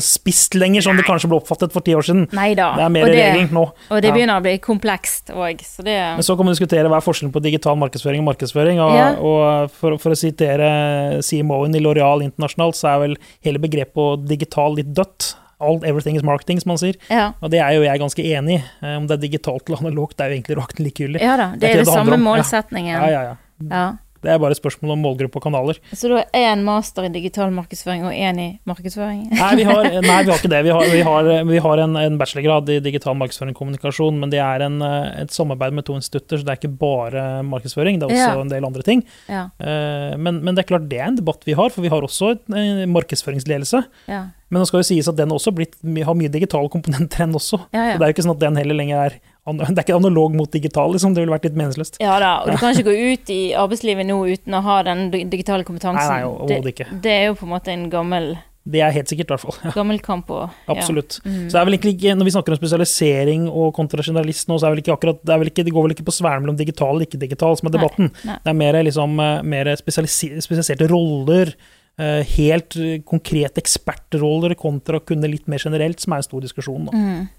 spist 0.03 0.55
lenger 0.55 0.85
som 0.85 0.95
det 0.99 1.05
kanskje 1.07 1.29
ble 1.31 1.39
oppfattet 1.41 1.73
for 1.75 1.83
ti 1.85 1.95
år 1.97 2.05
siden. 2.07 2.27
Neida. 2.35 2.71
Det 2.79 2.85
er 2.87 2.93
mer 2.95 3.11
og, 3.11 3.53
nå. 3.57 3.65
og 3.91 4.01
det 4.05 4.13
begynner 4.15 4.39
å 4.39 4.45
bli 4.45 4.55
komplekst 4.63 5.31
òg, 5.35 5.61
så 5.65 5.83
det 5.85 5.97
Men 6.17 6.23
så 6.25 6.35
kan 6.39 6.47
man 6.47 6.55
diskutere 6.55 6.87
hva 6.91 6.99
er 7.01 7.05
forskjellen 7.05 7.33
på 7.35 7.43
digital 7.43 7.75
markedsføring 7.81 8.23
og 8.23 8.29
markedsføring. 8.31 8.79
Og, 8.83 8.95
Ja. 8.95 9.11
og 9.19 9.71
for, 9.75 9.97
for 10.01 10.13
å 10.15 10.17
sitere 10.19 11.21
CMO-en 11.25 11.75
i 11.75 11.81
L'Oreal 11.83 12.23
internasjonalt, 12.25 12.77
så 12.79 12.95
er 12.95 12.99
vel 13.05 13.15
hele 13.45 13.61
begrepet 13.63 14.27
digital 14.29 14.75
litt 14.79 14.91
dødt. 14.95 15.33
All, 15.61 15.77
everything 15.85 16.15
is 16.17 16.23
marketing, 16.25 16.59
som 16.61 16.71
man 16.73 16.77
sier. 16.81 16.95
Ja. 17.09 17.31
Og 17.41 17.51
det 17.53 17.59
er 17.61 17.71
jo 17.77 17.83
jeg 17.85 17.99
ganske 18.01 18.23
enig 18.25 18.57
i. 18.59 18.61
Eh, 18.81 18.95
Om 18.97 19.07
det 19.07 19.17
er 19.19 19.21
digitalt 19.27 19.67
eller 19.69 19.83
analogt, 19.85 20.17
det 20.17 20.25
er 20.25 20.29
jo 20.33 20.39
egentlig 20.39 20.57
rakten 20.57 20.85
likegyldig. 20.87 21.21
ja 21.21 21.35
da, 21.37 21.49
det 21.53 21.59
Det 21.61 21.69
er 21.69 21.77
det 21.77 21.85
det 21.85 21.93
samme 21.93 22.17
målsetningen. 22.17 22.95
Ja, 22.95 23.09
ja, 23.09 23.21
ja. 23.31 23.35
Ja. 23.69 23.85
Det 24.21 24.29
er 24.29 24.37
bare 24.41 24.53
et 24.53 24.59
spørsmål 24.61 24.91
om 24.95 25.01
målgruppe 25.05 25.39
og 25.39 25.43
kanaler. 25.47 25.79
Så 25.97 26.07
du 26.11 26.15
har 26.15 26.25
én 26.37 26.61
master 26.63 27.07
i 27.07 27.09
digital 27.13 27.49
markedsføring 27.55 28.03
og 28.05 28.13
én 28.13 28.39
i 28.41 28.47
markedsføring? 28.69 29.23
Nei, 29.33 29.51
vi 29.57 29.63
har, 29.65 29.83
nei, 30.11 30.17
vi 30.23 30.31
har 30.31 30.37
ikke 30.37 30.51
det. 30.53 30.61
Vi 30.67 30.73
har, 30.75 30.85
vi 30.93 31.01
har, 31.07 31.29
vi 31.49 31.61
har 31.65 31.83
en, 31.85 31.95
en 31.97 32.17
bachelorgrad 32.21 32.69
i 32.69 32.79
digital 32.85 33.17
markedsføring 33.17 33.55
og 33.55 33.61
kommunikasjon, 33.63 34.19
men 34.21 34.29
det 34.33 34.39
er 34.45 34.65
en, 34.67 34.79
eh, 34.85 35.21
et 35.23 35.33
samarbeid 35.33 35.73
med 35.73 35.87
to 35.89 35.95
institutter, 35.97 36.37
så 36.37 36.45
det 36.45 36.53
er 36.55 36.61
ikke 36.61 36.73
bare 36.81 37.25
markedsføring, 37.47 37.97
det 38.01 38.09
er 38.09 38.13
også 38.15 38.29
Ja. 38.37 38.41
en 38.45 38.53
del 38.53 38.65
andre 38.69 38.83
ting. 38.85 39.01
Ja. 39.29 39.47
Eh, 39.59 40.17
Men, 40.21 40.43
men 40.43 40.53
det 40.55 40.65
er 40.65 40.69
klart 40.75 40.89
det 40.89 40.99
er 40.99 41.07
en 41.09 41.17
debatt 41.17 41.41
vi 41.47 41.53
har, 41.57 41.69
for 41.73 41.81
vi 41.81 41.89
har 41.89 42.01
også 42.05 42.35
en 42.53 42.81
eh, 42.83 42.85
markedsføringsledelse. 42.91 43.83
Ja. 44.11 44.25
Men 44.51 44.59
nå 44.61 44.67
skal 44.67 44.81
jo 44.83 44.87
sies 44.89 45.07
at 45.07 45.15
den 45.15 45.31
også 45.31 45.53
blitt, 45.55 45.77
har 46.05 46.13
mye 46.17 46.29
digitale 46.31 46.67
komponenter, 46.69 47.23
enn 47.23 47.35
også. 47.37 47.61
Det 47.71 47.79
er 47.95 48.01
jo 48.03 48.13
ikke 48.13 48.25
sånn 48.25 48.35
at 48.35 48.41
den 48.43 48.57
heller 48.59 48.75
lenger 48.75 49.05
er 49.05 49.15
Det 49.71 49.73
er 49.73 49.81
ikke 49.85 49.97
analog 49.97 50.35
mot 50.37 50.51
digital, 50.53 50.93
liksom. 50.93 51.15
Det 51.15 51.23
ville 51.23 51.33
vært 51.33 51.49
litt 51.49 51.57
meningsløst. 51.57 51.97
ja 52.03 52.19
da, 52.21 52.35
og 52.43 52.53
du 52.53 52.61
kan 52.61 52.75
ikke 52.75 52.89
gå 52.91 53.09
ut 53.13 53.33
i 53.33 53.41
arbeidslivet 53.57 54.07
nå 54.09 54.19
uten 54.29 54.57
å 54.57 54.61
ha 54.67 54.77
den 54.87 55.09
digitale 55.11 55.65
kompetansen. 55.67 56.13
Nei, 56.13 56.21
nei, 56.21 56.61
det, 56.61 56.75
ikke. 56.75 56.89
det, 57.03 57.17
er 57.17 57.27
jo 57.31 57.35
på 57.39 57.47
en 57.49 57.53
måte 57.55 57.73
en 57.73 57.89
gammel, 57.91 58.35
Det 58.61 58.83
er 58.85 58.93
helt 58.93 59.09
sikkert, 59.09 59.31
i 59.31 59.33
hvert 59.33 59.41
fall. 59.41 59.73
gammel 59.79 59.97
kamp 60.05 60.29
ja. 60.29 60.45
Absolutt. 60.69 61.17
Mm. 61.25 61.49
Så 61.49 61.55
det 61.55 61.61
er 61.63 61.65
vel 61.65 61.77
egentlig 61.79 61.95
ikke, 61.97 62.13
Når 62.19 62.27
vi 62.27 62.33
snakker 62.35 62.53
om 62.53 62.61
spesialisering 62.61 63.49
og 63.49 63.73
kontra 63.73 64.05
generalist 64.05 64.51
nå, 64.51 64.59
så 64.61 64.69
er 64.69 64.75
vel 64.75 64.83
ikke 64.83 64.93
akkurat, 64.93 65.25
det, 65.25 65.39
ikke, 65.49 65.65
det 65.65 65.73
går 65.73 65.87
vel 65.87 65.97
ikke 65.97 66.05
på 66.11 66.17
sfæren 66.19 66.45
mellom 66.45 66.59
digital 66.61 67.01
og 67.01 67.07
ikke-digital 67.07 67.57
som 67.57 67.71
er 67.71 67.77
debatten. 67.79 68.13
nei. 68.29 68.39
Det 68.45 68.53
er 68.53 68.59
mer, 68.61 68.81
liksom, 68.85 69.19
eh, 69.25 69.43
mer 69.55 69.73
spesialiserte 69.81 70.89
roller, 70.93 71.55
eh, 71.97 72.21
helt 72.37 72.77
eh, 72.77 72.99
konkrete 73.01 73.63
ekspertroller 73.65 74.53
kontra 74.59 75.01
å 75.01 75.05
kunne 75.09 75.33
litt 75.33 75.49
mer 75.49 75.65
generelt, 75.65 75.99
som 75.99 76.13
er 76.13 76.21
en 76.21 76.29
stor 76.29 76.45
diskusjon. 76.45 76.91
Da. 76.91 76.93
Mm. 76.93 77.29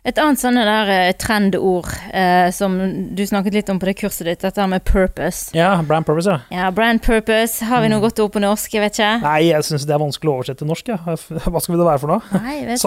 Et 0.00 0.16
annet 0.16 0.40
sånne 0.40 0.62
der 0.64 0.90
eh, 0.94 1.10
trendord 1.20 1.90
eh, 2.16 2.48
som 2.56 2.78
du 3.12 3.20
snakket 3.28 3.58
litt 3.58 3.72
om 3.72 3.80
på 3.80 3.90
det 3.90 3.98
kurset 4.00 4.30
ditt, 4.30 4.40
dette 4.40 4.66
med 4.70 4.84
purpose. 4.88 5.50
Ja, 5.56 5.74
brand 5.84 6.08
purpose, 6.08 6.32
ja. 6.32 6.40
Ja, 6.56 6.70
brand 6.72 7.02
purpose. 7.04 7.66
Har 7.68 7.84
vi 7.84 7.90
noe 7.92 8.00
godt 8.00 8.22
ord 8.24 8.32
på 8.32 8.40
norsk? 8.40 8.72
Jeg 8.72 8.86
vet 8.86 8.96
ikke. 8.96 9.10
Nei, 9.26 9.40
jeg 9.50 9.66
syns 9.68 9.84
det 9.88 9.92
er 9.96 10.00
vanskelig 10.00 10.32
å 10.32 10.38
oversette 10.38 10.64
til 10.64 10.70
norsk. 10.72 10.88
Ja. 10.88 10.98
Hva 11.52 11.60
skal 11.60 11.76
det 11.82 11.90
være 11.90 12.00
for 12.00 12.14
noe? 12.14 12.40
Nei, 12.40 12.56
jeg 12.62 12.70
vet 12.70 12.80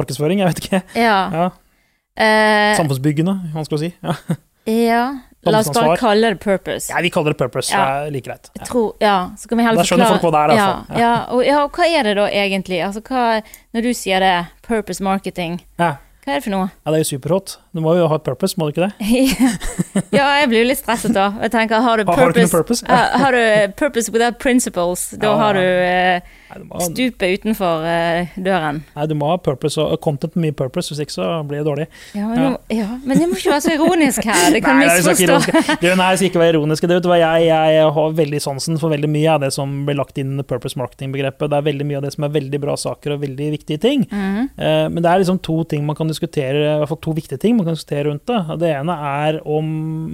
markedsføring? 0.00 0.42
Jeg 0.42 0.50
vet 0.50 0.64
ikke. 0.64 0.82
Ja. 0.98 1.20
Ja. 1.36 1.46
Eh, 2.16 2.72
Samfunnsbyggende, 2.80 3.38
vanskelig 3.54 3.78
å 3.78 3.84
si. 3.84 3.92
Ja. 4.02 4.18
ja. 4.90 5.02
La 5.52 5.58
oss 5.64 5.70
bare 5.74 5.96
kalle 6.00 6.32
det 6.34 6.40
purpose. 6.40 6.90
ja, 6.92 7.00
vi 7.02 7.10
kaller 7.10 7.34
det 7.34 7.38
purpose. 7.38 7.72
Ja. 7.72 7.84
Det 7.84 8.08
er 8.08 8.10
like 8.16 8.26
greit. 8.30 8.50
Ja. 8.58 8.64
tror, 8.64 8.88
ja, 9.00 9.16
så 9.38 9.48
kan 9.48 9.58
vi 9.58 9.64
heller 9.64 9.82
Da 9.82 9.86
skjønner 9.88 10.06
forklare- 10.06 10.20
folk 10.20 10.32
hva 10.34 10.48
det 10.48 10.56
er, 10.56 10.96
i 10.96 11.00
ja, 11.00 11.12
og, 11.30 11.44
ja, 11.46 11.60
og 11.64 11.72
hva 11.72 11.86
er 11.98 12.02
det 12.10 12.16
da 12.16 12.26
egentlig? 12.28 12.80
Altså, 12.86 13.00
hva, 13.06 13.42
når 13.74 13.82
du 13.82 13.92
sier 13.94 14.20
det, 14.20 14.34
purpose 14.66 15.02
marketing, 15.02 15.60
hva 15.78 15.94
er 16.26 16.40
det 16.40 16.42
for 16.44 16.50
noe? 16.50 16.70
ja, 16.74 16.90
det 16.90 16.98
er 16.98 17.04
jo 17.04 17.10
superhot. 17.18 17.56
Du 17.72 17.80
må 17.84 17.92
jo 17.96 18.08
ha 18.08 18.16
et 18.18 18.24
purpose, 18.26 18.56
må 18.58 18.66
du 18.66 18.74
ikke 18.74 18.88
det? 18.88 18.94
ja, 20.18 20.26
jeg 20.40 20.48
blir 20.50 20.64
jo 20.64 20.68
litt 20.72 20.80
stresset 20.80 21.14
da. 21.14 21.28
Jeg 21.44 21.52
tenker, 21.54 21.80
har 21.84 21.96
du 22.02 22.04
purpose, 22.08 22.82
har, 22.88 23.12
har 23.22 23.36
du 23.36 23.72
purpose 23.78 24.10
without 24.10 24.38
principles, 24.42 25.10
da 25.22 25.36
har 25.38 25.54
du 25.54 25.60
eh, 25.62 26.20
Nei, 26.56 26.86
stupet 26.86 27.40
utenfor 27.40 27.84
uh, 27.84 28.36
døren. 28.38 28.82
nei, 28.96 29.06
du 29.10 29.14
må 29.18 29.30
ha 29.32 29.38
purpose 29.42 29.82
og 29.82 30.00
content 30.04 30.36
med 30.36 30.50
mye 30.50 30.56
purpose, 30.56 30.92
hvis 30.92 31.02
ikke 31.06 31.16
så 31.16 31.28
blir 31.48 31.62
det 31.62 31.68
dårlig. 31.68 31.88
Ja, 32.14 32.28
men, 32.28 32.42
Ja. 32.42 32.52
Ja, 32.76 32.88
men 33.02 33.20
jeg 33.20 33.30
må 33.30 33.38
ikke 33.38 33.52
være 33.54 33.64
så 33.64 33.74
ironisk 33.74 34.26
her, 34.28 34.50
det 34.54 34.62
kan 34.64 34.78
misforstå. 34.80 35.38
nei, 35.82 36.08
jeg 36.12 36.20
skal 36.20 36.28
ikke 36.28 36.42
være 36.42 36.54
ironisk. 36.54 36.86
Det, 36.86 36.98
vet 36.98 37.06
du 37.06 37.12
jeg, 37.16 37.46
jeg 37.48 37.90
har 37.96 38.16
veldig 38.20 38.40
sansen 38.42 38.78
for 38.80 38.92
veldig 38.92 39.10
mye 39.10 39.32
av 39.32 39.42
det 39.42 39.52
som 39.56 39.72
blir 39.88 39.98
lagt 39.98 40.20
inn 40.20 40.36
i 40.40 40.46
purpose 40.46 40.78
marketing-begrepet. 40.78 41.50
Det 41.50 41.58
er 41.58 41.66
veldig 41.66 41.86
mye 41.88 42.00
av 42.00 42.06
det 42.06 42.12
som 42.14 42.26
er 42.26 42.34
veldig 42.36 42.60
bra 42.62 42.76
saker 42.78 43.16
og 43.16 43.24
veldig 43.24 43.50
viktige 43.56 43.82
ting. 43.82 44.06
Mhm, 44.10 44.52
Uh, 44.56 44.86
Men 44.88 45.02
det 45.02 45.10
er 45.10 45.20
liksom 45.20 45.38
to 45.42 45.56
ting 45.68 45.84
man 45.84 45.96
kan 45.96 46.08
diskutere, 46.08 46.60
i 46.62 46.78
hvert 46.80 46.88
fall 46.88 47.00
to 47.02 47.12
viktige 47.16 47.38
ting 47.40 47.56
man 47.56 47.66
kan 47.66 47.74
diskutere 47.76 48.06
rundt 48.08 48.24
det. 48.28 48.58
Det 48.62 48.70
ene 48.72 48.94
er 48.94 49.38
om 49.44 49.66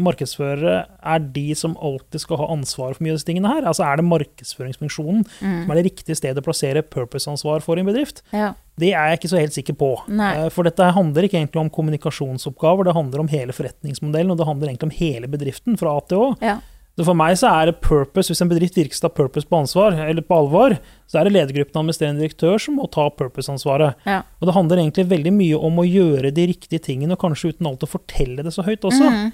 markedsførere 0.03 0.77
er 1.13 1.27
de 1.35 1.55
som 1.59 1.77
alltid 1.77 2.25
skal 2.25 2.41
ha 2.41 2.49
ansvaret 2.55 2.97
for 2.97 3.05
mye 3.05 3.13
av 3.13 3.19
disse 3.21 3.29
tingene 3.29 3.51
her. 3.53 3.67
Altså 3.69 3.85
er 3.87 4.01
det 4.01 4.07
markedsføringsfunksjonen 4.09 5.23
mm. 5.27 5.59
som 5.65 5.73
er 5.75 5.81
det 5.81 5.87
riktige 5.91 6.19
stedet 6.19 6.32
å 6.41 6.45
plassere 6.47 6.83
purpose-ansvar 6.83 7.61
for 7.61 7.77
en 7.77 7.85
bedrift? 7.87 8.23
Ja. 8.33 8.55
Det 8.81 8.95
er 8.95 9.11
jeg 9.11 9.19
ikke 9.21 9.31
så 9.35 9.41
helt 9.43 9.53
sikker 9.53 9.77
på. 9.77 9.91
Nei. 10.09 10.33
Eh, 10.47 10.49
For 10.49 10.65
dette 10.65 10.81
handler 10.97 11.23
ikke 11.29 11.37
egentlig 11.43 11.61
om 11.61 11.69
kommunikasjonsoppgaver, 11.71 12.85
det 12.89 12.95
handler 12.97 13.21
om 13.21 13.29
hele 13.29 13.53
forretningsmodellen, 13.53 14.31
og 14.33 14.39
det 14.39 14.47
handler 14.49 14.69
egentlig 14.73 14.89
om 14.91 14.97
hele 14.97 15.29
bedriften 15.29 15.77
fra 15.79 15.97
A 15.99 16.01
til 16.09 16.19
Å. 16.19 16.31
Ja. 16.41 16.59
Så 16.93 17.07
for 17.07 17.17
meg 17.17 17.39
så 17.41 17.49
er 17.49 17.71
det 17.71 17.81
purpose, 17.81 18.29
hvis 18.29 18.43
en 18.45 18.51
bedrift 18.51 18.77
virker 18.77 18.95
skal 18.99 19.09
ta 19.09 19.17
purpose 19.23 19.49
på 19.49 19.57
ansvar, 19.63 19.95
eller 19.97 20.21
på 20.29 20.37
alvor, 20.37 20.75
så 21.09 21.21
er 21.21 21.25
det 21.25 21.33
ledergruppen 21.33 21.73
og 21.79 21.87
administrerende 21.87 22.21
direktør 22.21 22.61
som 22.61 22.77
må 22.77 22.89
ta 22.93 23.07
purpose-ansvaret. 23.17 23.95
Ja. 24.05 24.19
Og 24.41 24.49
det 24.51 24.55
handler 24.59 24.83
egentlig 24.83 25.07
veldig 25.09 25.33
mye 25.33 25.57
om 25.57 25.81
å 25.81 25.87
gjøre 25.89 26.33
de 26.37 26.47
riktige 26.53 26.83
tingene, 26.85 27.17
og 27.17 27.23
kanskje 27.25 27.55
uten 27.55 27.71
alt 27.71 27.87
å 27.87 27.89
fortelle 27.89 28.45
det 28.45 28.53
så 28.53 28.65
høyt 28.67 28.85
også. 28.85 29.09
Mhm. 29.09 29.33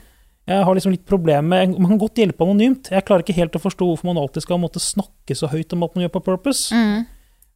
Jeg 0.49 0.64
har 0.64 0.76
liksom 0.78 0.95
litt 0.95 1.05
problemer 1.09 1.67
med 1.67 1.76
Man 1.76 1.93
kan 1.93 2.00
godt 2.00 2.21
hjelpe 2.23 2.47
anonymt. 2.47 2.88
Jeg 2.93 3.05
klarer 3.05 3.25
ikke 3.25 3.37
helt 3.37 3.57
å 3.59 3.62
forstå 3.62 3.90
hvorfor 3.90 4.09
man 4.09 4.21
alltid 4.21 4.47
skal 4.47 4.61
måtte 4.62 4.83
snakke 4.83 5.37
så 5.37 5.50
høyt 5.52 5.75
om 5.76 5.85
at 5.85 5.95
man 5.95 6.07
gjør 6.07 6.14
på 6.17 6.25
purpose. 6.31 6.75
Mm. 6.75 7.05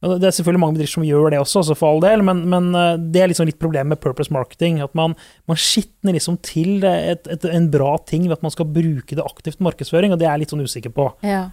Det 0.03 0.27
er 0.27 0.35
selvfølgelig 0.35 0.59
mange 0.59 0.75
bedrifter 0.75 0.99
som 0.99 1.07
gjør 1.07 1.29
det 1.31 1.39
også, 1.39 1.61
altså 1.61 1.75
for 1.79 1.93
all 1.93 2.01
del, 2.03 2.23
men, 2.27 2.41
men 2.51 2.65
eh, 2.75 2.97
det 2.99 3.21
er 3.23 3.29
liksom 3.31 3.47
litt 3.47 3.59
problemet 3.61 3.93
med 3.93 4.01
purpose 4.03 4.33
marketing. 4.35 4.81
At 4.83 4.91
man, 4.99 5.15
man 5.47 5.59
skitner 5.59 6.17
liksom 6.17 6.41
til 6.43 6.83
et, 6.83 7.29
et, 7.31 7.47
en 7.47 7.69
bra 7.71 7.95
ting 8.03 8.27
ved 8.27 8.35
at 8.35 8.43
man 8.43 8.51
skal 8.53 8.67
bruke 8.67 9.15
det 9.15 9.23
aktivt 9.23 9.63
markedsføring, 9.63 10.11
og 10.11 10.19
det 10.19 10.27
er 10.27 10.35
jeg 10.35 10.43
litt 10.43 10.55
sånn 10.55 10.65
usikker 10.67 10.95
på. 10.95 11.09
ja. 11.25 11.49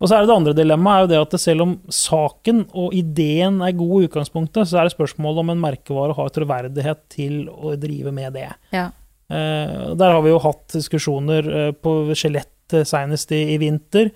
Og 0.00 0.08
så 0.08 0.16
er 0.16 0.22
det 0.22 0.30
det 0.30 0.36
andre 0.38 0.52
dilemmaet, 0.56 0.96
er 0.96 1.02
jo 1.04 1.08
det 1.10 1.18
at 1.20 1.42
selv 1.42 1.64
om 1.66 1.72
saken 1.92 2.62
og 2.72 2.94
ideen 2.96 3.58
er 3.60 3.74
god 3.76 3.90
i 3.98 4.06
utgangspunktet, 4.08 4.70
så 4.70 4.78
er 4.80 4.88
det 4.88 4.94
spørsmålet 4.94 5.42
om 5.42 5.52
en 5.52 5.60
merkevare 5.60 6.16
har 6.16 6.32
troverdighet 6.32 7.02
til 7.12 7.42
å 7.52 7.74
drive 7.76 8.14
med 8.16 8.32
det. 8.38 8.46
Ja. 8.72 8.86
Eh, 9.30 9.94
der 9.94 10.16
har 10.16 10.22
vi 10.24 10.32
jo 10.32 10.42
hatt 10.42 10.66
diskusjoner 10.74 11.50
eh, 11.54 11.72
på 11.72 11.94
Skjelett 12.18 12.74
senest 12.86 13.32
i, 13.34 13.40
i 13.54 13.58
vinter, 13.58 14.10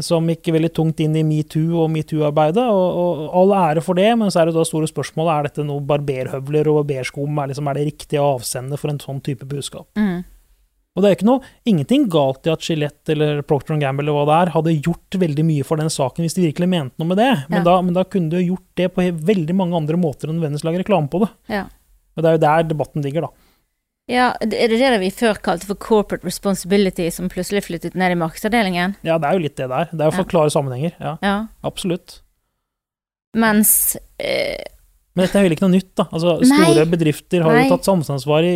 som 0.00 0.24
gikk 0.30 0.48
veldig 0.54 0.70
tungt 0.72 1.00
inn 1.04 1.16
i 1.20 1.24
metoo 1.26 1.82
og 1.84 1.90
metoo-arbeidet. 1.92 2.64
Og, 2.64 3.00
og 3.02 3.22
all 3.42 3.54
ære 3.58 3.82
for 3.84 3.98
det, 4.00 4.08
men 4.16 4.32
så 4.32 4.40
er 4.40 4.48
det 4.48 4.54
da 4.56 4.64
store 4.64 4.88
spørsmålet 4.88 5.32
er 5.34 5.48
dette 5.48 5.66
noe 5.68 5.84
barberhøvler 5.84 6.70
og 6.72 6.78
barberskum 6.82 7.40
er, 7.42 7.50
liksom, 7.52 7.68
er 7.68 7.76
det 7.80 7.88
riktige 7.90 8.24
avsendet 8.24 8.80
for 8.80 8.92
en 8.92 9.00
sånn 9.02 9.20
type 9.24 9.44
budskap. 9.48 9.88
Mm. 10.00 10.22
Og 10.92 11.00
det 11.04 11.08
er 11.08 11.14
ikke 11.16 11.28
noe, 11.28 11.44
ingenting 11.68 12.02
galt 12.12 12.48
i 12.48 12.52
at 12.52 12.64
Skjelett 12.64 13.12
eller 13.12 13.38
Procter 13.48 13.78
Gamble 13.80 14.04
eller 14.04 14.16
hva 14.16 14.24
det 14.28 14.40
er, 14.42 14.50
hadde 14.56 14.74
gjort 14.76 15.16
veldig 15.22 15.44
mye 15.48 15.64
for 15.64 15.80
den 15.80 15.92
saken 15.92 16.24
hvis 16.24 16.36
de 16.36 16.44
virkelig 16.44 16.68
mente 16.68 17.00
noe 17.00 17.08
med 17.12 17.20
det. 17.20 17.30
Men, 17.48 17.60
Ja. 17.60 17.64
da, 17.70 17.76
men 17.84 17.96
da 17.96 18.04
kunne 18.04 18.28
du 18.32 18.40
gjort 18.40 18.66
det 18.76 18.90
på 18.92 19.06
veldig 19.32 19.56
mange 19.56 19.76
andre 19.78 19.96
måter 20.00 20.28
enn 20.28 20.36
nødvendigvis 20.36 20.66
lage 20.68 20.82
reklame 20.82 21.08
på 21.12 21.22
det. 21.24 21.30
Ja. 21.52 21.62
Og 22.12 22.20
det 22.24 22.28
er 22.28 22.36
jo 22.36 22.42
der 22.44 22.68
debatten 22.68 23.04
ligger, 23.04 23.28
da. 23.28 23.32
Ja, 24.10 24.32
er 24.42 24.46
det 24.68 24.78
det 24.80 25.00
vi 25.00 25.10
før 25.14 25.38
kalte 25.42 25.66
for 25.66 25.74
corporate 25.78 26.26
responsibility, 26.26 27.06
som 27.14 27.28
plutselig 27.30 27.62
flyttet 27.64 27.94
ned 27.94 28.10
i 28.10 28.18
markedsavdelingen? 28.18 28.96
Ja, 29.06 29.18
det 29.18 29.28
er 29.28 29.32
jo 29.38 29.44
litt 29.44 29.56
det 29.56 29.68
der. 29.70 29.84
Det 29.92 30.00
er 30.00 30.10
jo 30.10 30.16
for 30.16 30.24
Ja. 30.26 30.30
klare 30.32 30.50
sammenhenger. 30.50 30.92
Ja, 31.00 31.16
Ja. 31.22 31.46
absolutt. 31.62 32.20
Mens 33.34 33.96
eh, 34.18 34.58
Men 35.12 35.26
dette 35.26 35.36
er 35.36 35.44
jo 35.44 35.52
ikke 35.52 35.66
noe 35.66 35.74
nytt, 35.74 35.90
da. 35.98 36.06
Altså, 36.08 36.38
store 36.40 36.84
bedrifter 36.88 37.42
har 37.44 37.52
Nei. 37.52 37.66
jo 37.66 37.74
tatt 37.74 37.88
samfunnsansvar 37.88 38.46
i, 38.48 38.54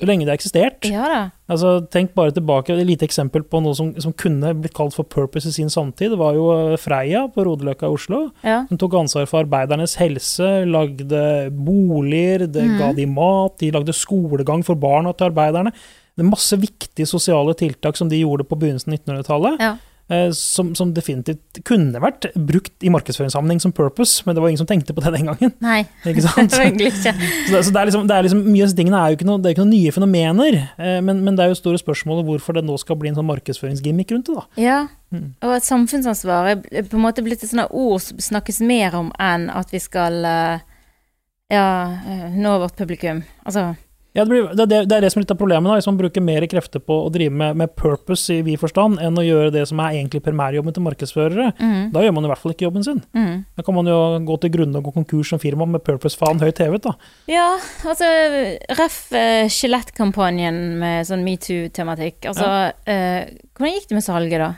så 0.00 0.06
lenge 0.08 0.24
det 0.24 0.32
har 0.32 0.38
eksistert. 0.38 0.88
Ja 0.88 1.08
da. 1.10 1.18
Altså, 1.50 1.74
tenk 1.92 2.14
bare 2.16 2.32
tilbake, 2.32 2.72
Et 2.72 2.86
lite 2.88 3.04
eksempel 3.04 3.42
på 3.44 3.60
noe 3.60 3.76
som, 3.76 3.90
som 4.00 4.14
kunne 4.16 4.54
blitt 4.56 4.72
kalt 4.76 4.94
for 4.96 5.04
purpose 5.04 5.50
i 5.50 5.52
sin 5.52 5.68
samtid. 5.72 6.14
Det 6.14 6.20
var 6.20 6.38
jo 6.38 6.46
eh, 6.54 6.78
Freia 6.80 7.26
på 7.34 7.44
Rodeløkka 7.44 7.90
i 7.90 7.96
Oslo. 7.98 8.22
Ja. 8.46 8.62
Som 8.70 8.80
tok 8.80 8.96
ansvar 9.02 9.28
for 9.28 9.42
arbeidernes 9.42 9.98
helse, 10.00 10.48
lagde 10.64 11.50
boliger, 11.52 12.46
det 12.46 12.64
mm. 12.64 12.76
ga 12.80 12.92
de 12.96 13.08
mat, 13.10 13.58
de 13.60 13.72
lagde 13.76 13.96
skolegang 13.96 14.64
for 14.64 14.80
barna 14.80 15.12
til 15.12 15.28
arbeiderne. 15.28 15.74
Det 16.16 16.24
er 16.24 16.32
masse 16.32 16.56
viktige 16.60 17.08
sosiale 17.08 17.52
tiltak 17.58 17.98
som 17.98 18.08
de 18.08 18.22
gjorde 18.22 18.48
på 18.48 18.56
begynnelsen 18.56 18.96
av 18.96 19.02
1900-tallet. 19.02 19.60
Ja. 19.60 19.74
Eh, 20.10 20.28
Som, 20.36 20.72
som 20.78 20.92
definitivt 20.94 21.60
kunne 21.66 22.00
vært 22.02 22.28
brukt 22.34 22.84
i 22.84 22.92
markedsføringssammenheng 22.92 23.62
som 23.62 23.74
purpose, 23.74 24.24
men 24.26 24.36
det 24.36 24.42
var 24.42 24.52
ingen 24.52 24.62
som 24.62 24.68
tenkte 24.68 24.94
på 24.96 25.04
det 25.04 25.14
den 25.16 25.30
gangen. 25.30 25.52
Nei, 25.64 25.82
Ikke 26.10 26.24
sant? 26.26 26.56
egentlig 26.60 26.90
ikke. 26.92 27.14
Så 27.14 27.54
det, 27.54 27.64
så 27.66 27.74
det 27.74 27.82
er 27.82 27.90
liksom, 27.90 28.06
det 28.10 28.16
er 28.16 28.26
liksom, 28.28 28.44
mye 28.46 28.64
av 28.64 28.70
disse 28.70 28.78
tingene 28.80 29.02
er 29.02 29.12
jo 29.12 29.18
ikke 29.18 29.28
noe, 29.30 29.40
det 29.40 29.50
er 29.50 29.56
ikke 29.56 29.66
noen 29.66 29.76
nye 29.76 29.96
fenomener, 29.96 30.58
eh, 30.76 30.96
men, 31.06 31.22
men 31.26 31.38
det 31.38 31.44
er 31.44 31.52
jo 31.52 31.60
store 31.60 31.82
spørsmålet 31.82 32.28
hvorfor 32.28 32.58
det 32.58 32.64
nå 32.68 32.78
skal 32.82 32.98
bli 33.00 33.12
en 33.12 33.20
sånn 33.20 33.30
markedsføringsgimmick 33.30 34.16
rundt 34.16 34.30
det. 34.30 34.40
da. 34.40 34.62
Ja. 34.62 34.80
Mm. 35.10 35.32
Og 35.42 35.54
at 35.56 35.66
samfunnsansvar 35.66 36.52
er 36.52 36.84
på 36.86 36.98
en 36.98 37.02
måte 37.02 37.24
blitt 37.26 37.42
et 37.42 37.50
sånt 37.50 37.72
ord 37.74 37.98
som 38.04 38.20
snakkes 38.22 38.60
mer 38.62 38.94
om 38.98 39.08
enn 39.18 39.48
at 39.50 39.72
vi 39.74 39.80
skal 39.82 40.20
eh, 40.22 40.66
ja, 41.50 41.66
nå 42.30 42.58
vårt 42.62 42.78
publikum. 42.78 43.24
Altså 43.42 43.72
Ja, 44.12 44.24
det, 44.24 44.30
blir, 44.30 44.48
det, 44.58 44.66
det, 44.66 44.96
er 44.96 45.04
det 45.04 45.10
som 45.12 45.20
er 45.20 45.24
litt 45.24 45.32
av 45.34 45.38
problemet, 45.38 45.70
da, 45.70 45.76
hvis 45.78 45.86
man 45.86 45.98
bruker 46.00 46.24
mer 46.24 46.42
krefter 46.50 46.82
på 46.82 46.96
å 47.04 47.10
drive 47.14 47.30
med, 47.30 47.58
med 47.60 47.74
purpose 47.78 48.34
i 48.34 48.40
vid 48.46 48.58
forstand, 48.58 48.98
enn 48.98 49.18
å 49.18 49.22
gjøre 49.22 49.52
det 49.54 49.62
som 49.70 49.78
er 49.84 50.00
egentlig 50.00 50.22
primærjobben 50.26 50.74
til 50.74 50.84
markedsførere. 50.86 51.52
mm, 51.60 51.92
Da 51.94 52.02
gjør 52.02 52.16
man 52.16 52.26
i 52.26 52.32
hvert 52.32 52.42
fall 52.42 52.54
ikke 52.56 52.66
jobben 52.66 52.86
sin. 52.86 53.02
mm. 53.14 53.36
Da 53.54 53.66
kan 53.66 53.76
man 53.76 53.90
jo 53.90 53.98
gå 54.26 54.38
til 54.42 54.54
grunne 54.56 54.80
og 54.80 54.88
gå 54.88 54.94
konkurs 54.98 55.30
som 55.30 55.42
firma 55.42 55.68
med 55.68 55.84
purpose-faen 55.86 56.42
høyt 56.42 56.58
hevet. 56.58 56.88
da. 56.88 56.96
Ja, 57.30 57.52
altså 57.86 58.08
Ref 58.80 58.98
skjelettkampanjen 59.54 60.58
uh, 60.74 60.80
med 60.82 61.06
sånn 61.06 61.22
metoo-tematikk. 61.26 62.26
Altså, 62.30 62.72
eh, 62.90 63.30
hvordan 63.54 63.76
gikk 63.76 63.88
det 63.90 63.98
med 64.00 64.06
salget, 64.06 64.42
da? 64.42 64.50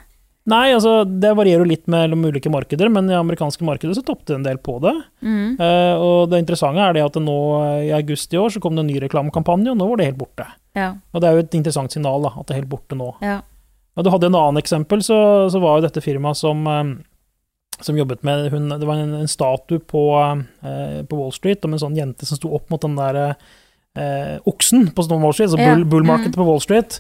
Nei, 0.51 0.73
altså 0.75 1.05
det 1.07 1.31
varierer 1.39 1.63
jo 1.63 1.71
litt 1.71 1.85
mellom 1.91 2.25
ulike 2.27 2.51
markeder, 2.51 2.89
men 2.91 3.07
i 3.11 3.15
amerikanske 3.15 3.63
markedet 3.67 3.95
så 3.95 4.03
toppet 4.03 4.33
det 4.33 4.39
en 4.41 4.47
del 4.49 4.59
på 4.59 4.75
det. 4.83 4.95
Mm. 5.23 5.55
Uh, 5.61 5.95
og 6.03 6.33
det 6.33 6.41
interessante 6.43 6.83
er 6.83 6.97
det 6.97 7.05
at 7.07 7.15
det 7.15 7.23
nå 7.23 7.39
eh, 7.61 7.85
i 7.87 7.93
august 7.95 8.35
i 8.35 8.41
år 8.41 8.51
så 8.51 8.63
kom 8.63 8.75
det 8.75 8.83
en 8.83 8.91
ny 8.91 8.99
reklamekampanje, 9.05 9.71
og 9.71 9.79
nå 9.79 9.87
var 9.93 10.01
det 10.01 10.09
helt 10.11 10.19
borte. 10.19 10.49
Ja. 10.75 10.89
Og 11.15 11.23
det 11.23 11.31
er 11.31 11.39
jo 11.39 11.45
et 11.45 11.57
interessant 11.61 11.95
signal, 11.95 12.27
da, 12.27 12.35
at 12.35 12.49
det 12.49 12.57
er 12.57 12.63
helt 12.65 12.73
borte 12.75 12.99
nå. 12.99 13.13
Ja. 13.23 13.39
Og 13.95 14.03
du 14.03 14.11
hadde 14.11 14.33
en 14.33 14.41
annen 14.41 14.59
eksempel, 14.59 15.07
så, 15.07 15.21
så 15.53 15.63
var 15.63 15.79
jo 15.79 15.87
dette 15.87 16.03
firmaet 16.03 16.43
som, 16.43 16.67
eh, 16.67 16.93
som 17.79 18.03
jobbet 18.03 18.27
med 18.27 18.51
hun, 18.51 18.69
Det 18.75 18.89
var 18.89 18.99
en, 18.99 19.15
en 19.23 19.31
statue 19.31 19.79
på, 19.79 20.05
uh, 20.19 21.03
på 21.07 21.23
Wall 21.23 21.35
Street 21.39 21.63
om 21.67 21.77
en 21.77 21.87
sånn 21.87 21.99
jente 21.99 22.27
som 22.27 22.41
sto 22.41 22.51
opp 22.57 22.67
mot 22.73 22.83
den 22.83 22.99
der 22.99 23.23
uh, 23.31 24.37
oksen 24.51 24.91
på 24.91 25.07
Wall 25.07 25.35
Street, 25.37 25.53
altså 25.53 25.63
Ja, 25.63 25.75
bull, 25.77 25.87
bull 25.87 26.07
market 26.09 26.35
mm. 26.35 26.39
på 26.41 26.51
Wall 26.51 26.63
Street. 26.65 26.99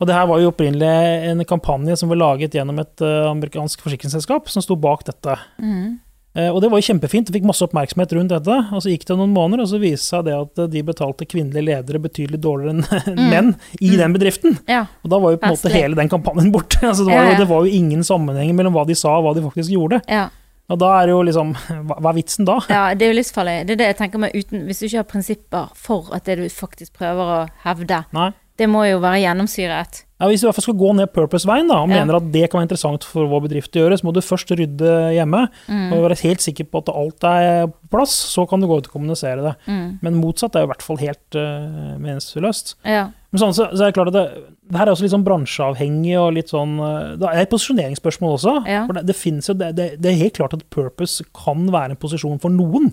Og 0.00 0.08
det 0.08 0.14
her 0.16 0.26
var 0.26 0.40
jo 0.42 0.50
opprinnelig 0.50 0.88
en 1.30 1.44
kampanje 1.46 1.96
som 2.00 2.10
var 2.10 2.18
laget 2.18 2.56
gjennom 2.56 2.80
et 2.82 3.00
eh, 3.04 3.28
amerikansk 3.30 3.80
forsikringsselskap 3.84 4.48
som 4.50 4.64
sto 4.64 4.74
bak 4.76 5.04
dette. 5.06 5.36
Mm. 5.62 6.00
Eh, 6.34 6.48
og 6.50 6.58
det 6.64 6.68
var 6.72 6.80
jo 6.82 6.86
kjempefint, 6.88 7.28
fikk 7.30 7.44
masse 7.46 7.62
oppmerksomhet 7.62 8.10
rundt 8.18 8.32
dette. 8.34 8.56
Og 8.74 8.82
så 8.82 8.90
gikk 8.90 9.04
det 9.06 9.14
noen 9.20 9.30
måneder, 9.36 9.62
og 9.62 9.70
så 9.70 9.78
viste 9.78 10.08
seg 10.10 10.24
det 10.26 10.34
at 10.34 10.58
eh, 10.64 10.70
de 10.72 10.82
betalte 10.82 11.28
kvinnelige 11.30 11.62
ledere 11.68 12.00
betydelig 12.02 12.40
dårligere 12.42 12.74
enn 12.74 12.84
Mm. 13.14 13.28
menn 13.30 13.50
i 13.80 13.92
Mm. 13.92 13.96
den 14.02 14.16
bedriften. 14.18 14.58
ja. 14.66 14.86
Og 15.04 15.10
da 15.14 15.18
var 15.22 15.30
jo 15.36 15.38
på 15.38 15.46
en 15.46 15.54
måte 15.54 15.70
hele 15.70 15.94
den 15.94 16.10
kampanjen 16.10 16.50
borte. 16.52 16.80
Altså, 16.90 17.06
det, 17.06 17.14
var 17.14 17.30
jo, 17.30 17.38
det 17.38 17.48
var 17.54 17.64
jo 17.68 17.76
ingen 17.78 18.02
sammenheng 18.02 18.50
mellom 18.58 18.74
hva 18.74 18.82
de 18.90 18.94
sa 18.98 19.14
og 19.20 19.28
hva 19.28 19.34
de 19.38 19.46
faktisk 19.46 19.70
gjorde. 19.78 20.02
ja. 20.10 20.26
Og 20.72 20.78
da 20.80 20.88
er 20.96 21.06
det 21.06 21.12
jo 21.12 21.20
liksom 21.28 21.50
Hva, 21.86 21.96
hva 22.00 22.08
er 22.10 22.16
vitsen 22.16 22.46
da? 22.48 22.54
Ja, 22.72 22.94
det 22.96 23.04
er 23.04 23.10
jo 23.12 23.16
livsfarlig. 23.18 23.66
Det 23.68 23.74
er 23.74 23.80
det 23.82 23.88
jeg 23.90 23.96
tenker 23.98 24.18
meg 24.22 24.32
uten 24.32 24.62
Hvis 24.64 24.78
du 24.80 24.86
ikke 24.86 24.96
har 25.02 25.04
prinsipper 25.10 25.66
for 25.76 26.08
at 26.16 26.24
det 26.24 26.38
du 26.40 26.46
faktisk 26.48 26.94
prøver 26.96 27.32
å 27.34 27.40
hevde, 27.66 27.98
Nei. 28.16 28.30
Det 28.60 28.68
må 28.70 28.84
jo 28.86 29.00
være 29.02 29.22
gjennomsyret. 29.24 30.04
Ja, 30.20 30.28
hvis 30.30 30.40
du 30.40 30.46
i 30.46 30.48
hvert 30.48 30.56
fall 30.60 30.64
skal 30.68 30.76
gå 30.78 30.90
ned 30.94 31.10
purpose-veien 31.12 31.70
og 31.74 31.88
Ja. 31.90 32.04
mener 32.04 32.16
at 32.16 32.30
det 32.32 32.48
kan 32.48 32.60
være 32.60 32.68
interessant 32.68 33.02
for 33.04 33.26
vår 33.26 33.48
bedrift 33.48 33.74
å 33.74 33.82
gjøre, 33.82 33.98
så 33.98 34.04
må 34.06 34.12
du 34.14 34.20
først 34.20 34.48
rydde 34.56 35.12
hjemme 35.12 35.48
Mm. 35.68 35.92
og 35.92 36.04
være 36.06 36.22
helt 36.22 36.40
sikker 36.40 36.64
på 36.70 36.78
at 36.78 36.94
alt 36.94 37.24
er 37.24 37.66
på 37.66 37.90
plass. 37.90 38.14
Så 38.30 38.48
kan 38.48 38.60
du 38.60 38.66
gå 38.66 38.78
ut 38.78 38.86
og 38.86 38.92
kommunisere 38.92 39.42
det. 39.42 39.56
Mm. 39.66 39.98
Men 40.00 40.20
motsatt 40.20 40.54
er 40.54 40.60
jo 40.60 40.68
i 40.68 40.72
hvert 40.72 40.82
fall 40.82 40.96
helt 40.98 41.34
uh, 41.34 41.98
meningsløst. 41.98 42.76
Ja. 42.84 43.10
Men 43.32 43.40
sånn, 43.42 43.54
så, 43.54 43.66
så 43.74 43.82
er 43.82 43.90
det 43.90 43.94
klart 43.98 44.14
at 44.14 44.14
det, 44.14 44.44
det 44.70 44.78
her 44.78 44.86
er 44.86 44.92
også 44.94 45.02
litt 45.02 45.16
sånn 45.16 45.26
bransjeavhengig 45.26 46.14
og 46.22 46.34
litt 46.36 46.52
sånn 46.52 46.78
eh, 46.78 47.16
Det 47.18 47.26
er 47.28 47.40
et 47.42 47.50
posisjoneringsspørsmål 47.50 48.36
også. 48.38 48.54
Ja. 48.70 48.86
For 48.86 48.92
det, 48.94 49.06
det, 49.10 49.16
jo, 49.18 49.54
det, 49.98 50.06
er 50.06 50.20
helt 50.22 50.38
klart 50.38 50.54
at 50.54 50.62
purpose 50.70 51.24
kan 51.34 51.66
være 51.74 51.90
en 51.96 51.96
posisjon 52.00 52.38
for 52.38 52.54
noen. 52.54 52.92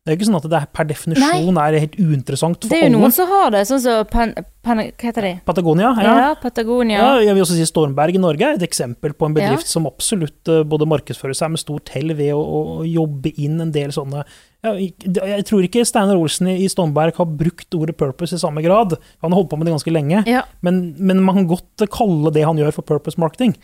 Det 0.00 0.08
er 0.08 0.16
jo 0.16 0.18
ikke 0.22 0.26
sånn 0.30 0.36
at 0.38 0.44
det 0.48 0.56
er 0.56 0.68
per 0.72 0.86
definisjon 0.88 1.58
er 1.60 1.74
helt 1.76 1.96
uinteressant 2.00 2.62
for 2.64 2.70
Det 2.72 2.76
er 2.78 2.86
jo 2.86 2.88
alle. 2.88 3.00
noen 3.02 3.12
som 3.12 3.26
har 3.28 3.50
det, 3.52 3.60
sånn 3.68 3.80
som 3.84 4.06
Pan, 4.08 4.30
Pan, 4.64 4.78
Hva 4.80 5.04
heter 5.10 5.26
de? 5.26 5.32
Patagonia, 5.44 5.90
Ja, 6.00 6.14
ja. 6.16 6.30
Patagonia. 6.40 6.96
Ja, 7.02 7.10
jeg 7.20 7.34
vil 7.36 7.42
også 7.44 7.58
si 7.58 7.66
Stormberg 7.68 8.16
i 8.16 8.22
Norge 8.22 8.40
er 8.48 8.54
et 8.56 8.64
eksempel 8.64 9.12
på 9.12 9.26
en 9.28 9.34
bedrift 9.36 9.68
Ja. 9.68 9.72
som 9.74 9.84
absolutt 9.90 10.48
eh, 10.48 10.62
både 10.64 10.88
markedsfører 10.88 11.36
seg 11.36 11.50
med 11.52 11.60
stort 11.60 11.92
hell 11.92 12.14
ved 12.16 12.32
å, 12.32 12.40
å, 12.40 12.62
jobbe 12.88 13.34
inn 13.36 13.60
en 13.60 13.72
del 13.76 13.92
sånne 13.92 14.24
ja, 14.64 14.72
ik- 14.72 15.04
Jeg 15.04 15.44
tror 15.44 15.68
ikke 15.68 15.84
Steinar 15.84 16.16
Olsen 16.16 16.48
i, 16.48 16.64
Stormberg 16.72 17.14
har 17.20 17.26
brukt 17.26 17.68
ordet 17.76 17.98
purpose 18.00 18.32
i 18.32 18.38
samme 18.40 18.62
grad. 18.64 18.96
Han 19.20 19.32
har 19.32 19.36
holdt 19.42 19.50
på 19.52 19.58
med 19.60 19.66
det 19.68 19.76
ganske 19.76 19.92
lenge. 19.92 20.24
Ja. 20.26 20.42
Men, 20.62 20.94
men 20.98 21.20
man 21.22 21.34
kan 21.42 21.46
godt 21.46 21.90
kalle 21.92 22.32
det 22.32 22.46
han 22.48 22.56
gjør 22.56 22.72
for 22.72 22.82
purpose 22.88 23.20
marketing. 23.20 23.54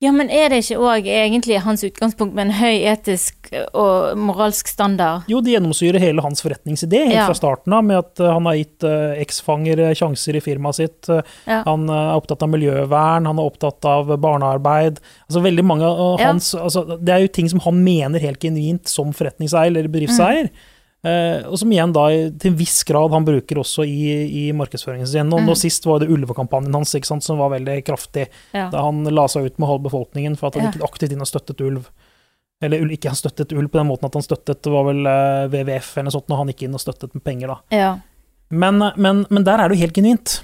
Ja, 0.00 0.12
men 0.14 0.28
er 0.30 0.48
det 0.52 0.60
ikke 0.62 0.78
òg 0.78 1.06
egentlig 1.10 1.56
hans 1.64 1.82
utgangspunkt 1.82 2.34
med 2.36 2.46
en 2.46 2.52
høy 2.54 2.84
etisk 2.86 3.48
og 3.74 4.14
moralsk 4.20 4.68
standard? 4.70 5.24
Jo, 5.26 5.40
det 5.42 5.56
gjennomsyrer 5.56 5.98
hele 5.98 6.22
hans 6.22 6.42
forretningsidé 6.44 7.00
helt 7.08 7.16
Ja. 7.16 7.26
fra 7.26 7.34
starten 7.34 7.72
av, 7.74 7.82
med 7.84 7.98
at 7.98 8.20
eh, 8.20 8.30
han 8.32 8.46
har 8.46 8.54
gitt 8.60 8.84
eksfanger 8.84 9.24
eksfangere 9.24 9.90
sjanser 9.98 10.36
i 10.38 10.40
firmaet 10.44 10.74
sitt. 10.78 11.08
eh, 11.08 11.22
Ja. 11.46 11.62
Han 11.66 11.88
eh, 11.90 11.94
er 12.12 12.16
opptatt 12.20 12.42
av 12.42 12.48
miljøvern, 12.54 13.26
han 13.26 13.38
er 13.38 13.42
opptatt 13.50 13.84
av 13.84 14.06
barnearbeid. 14.20 15.00
Altså 15.28 15.42
veldig 15.42 15.64
mange 15.64 15.84
av 15.84 16.20
Ja. 16.20 16.26
hans, 16.32 16.54
altså, 16.54 16.84
Det 16.98 17.08
er 17.14 17.20
jo 17.26 17.28
ting 17.28 17.48
som 17.48 17.60
han 17.60 17.82
mener 17.84 18.20
helt 18.20 18.40
genuint 18.40 18.86
som 18.88 19.12
forretningseier 19.12 19.66
eller 19.76 19.88
bedriftseier. 19.88 20.44
Mm. 20.50 20.66
Eh, 21.04 21.46
og 21.46 21.58
som 21.60 21.70
igjen 21.72 21.92
da 21.94 22.08
til 22.38 22.52
en 22.52 22.58
viss 22.58 22.82
grad 22.84 23.10
han 23.14 23.24
bruker 23.24 23.60
også 23.62 23.84
i, 23.86 24.48
i 24.48 24.52
markedsføringen 24.52 25.06
sin. 25.06 25.32
Og 25.32 25.40
Mm. 25.40 25.46
nå 25.46 25.56
sist 25.56 25.86
var 25.86 26.00
det 26.00 26.08
ulvekampanjen 26.10 26.74
hans 26.74 26.96
sant, 27.06 27.22
som 27.22 27.38
var 27.38 27.50
veldig 27.50 27.84
kraftig. 27.86 28.28
Ja. 28.52 28.68
Da 28.70 28.82
han 28.82 29.04
la 29.04 29.26
seg 29.28 29.46
ut 29.46 29.58
med 29.58 29.68
halv 29.68 29.82
befolkningen 29.86 30.36
for 30.36 30.48
at 30.48 30.54
han 30.58 30.72
gikk 30.72 30.82
aktivt 30.82 31.12
inn 31.12 31.20
og 31.20 31.28
støttet 31.30 31.60
ulv. 31.60 31.88
Eller 32.60 32.82
ikke 32.90 33.08
han 33.12 33.14
støttet 33.16 33.52
ulv 33.54 33.68
på 33.70 33.78
den 33.78 33.86
måten 33.86 34.06
at 34.08 34.14
han 34.18 34.22
støttet 34.26 34.62
det 34.62 34.72
var 34.72 34.84
vel 34.88 35.06
eh, 35.06 35.46
WWF 35.48 35.92
eller 35.96 36.08
noe 36.08 36.16
sånt, 36.16 36.28
når 36.28 36.36
han 36.42 36.48
gikk 36.52 36.62
inn 36.66 36.74
og 36.74 36.80
støttet 36.82 37.14
med 37.14 37.22
penger, 37.22 37.48
da. 37.54 37.58
Ja. 37.70 37.92
Men, 38.50 38.78
men, 38.96 39.26
men 39.30 39.44
der 39.44 39.60
er 39.62 39.68
det 39.68 39.76
jo 39.78 39.84
helt 39.84 39.94
genuint. 39.94 40.40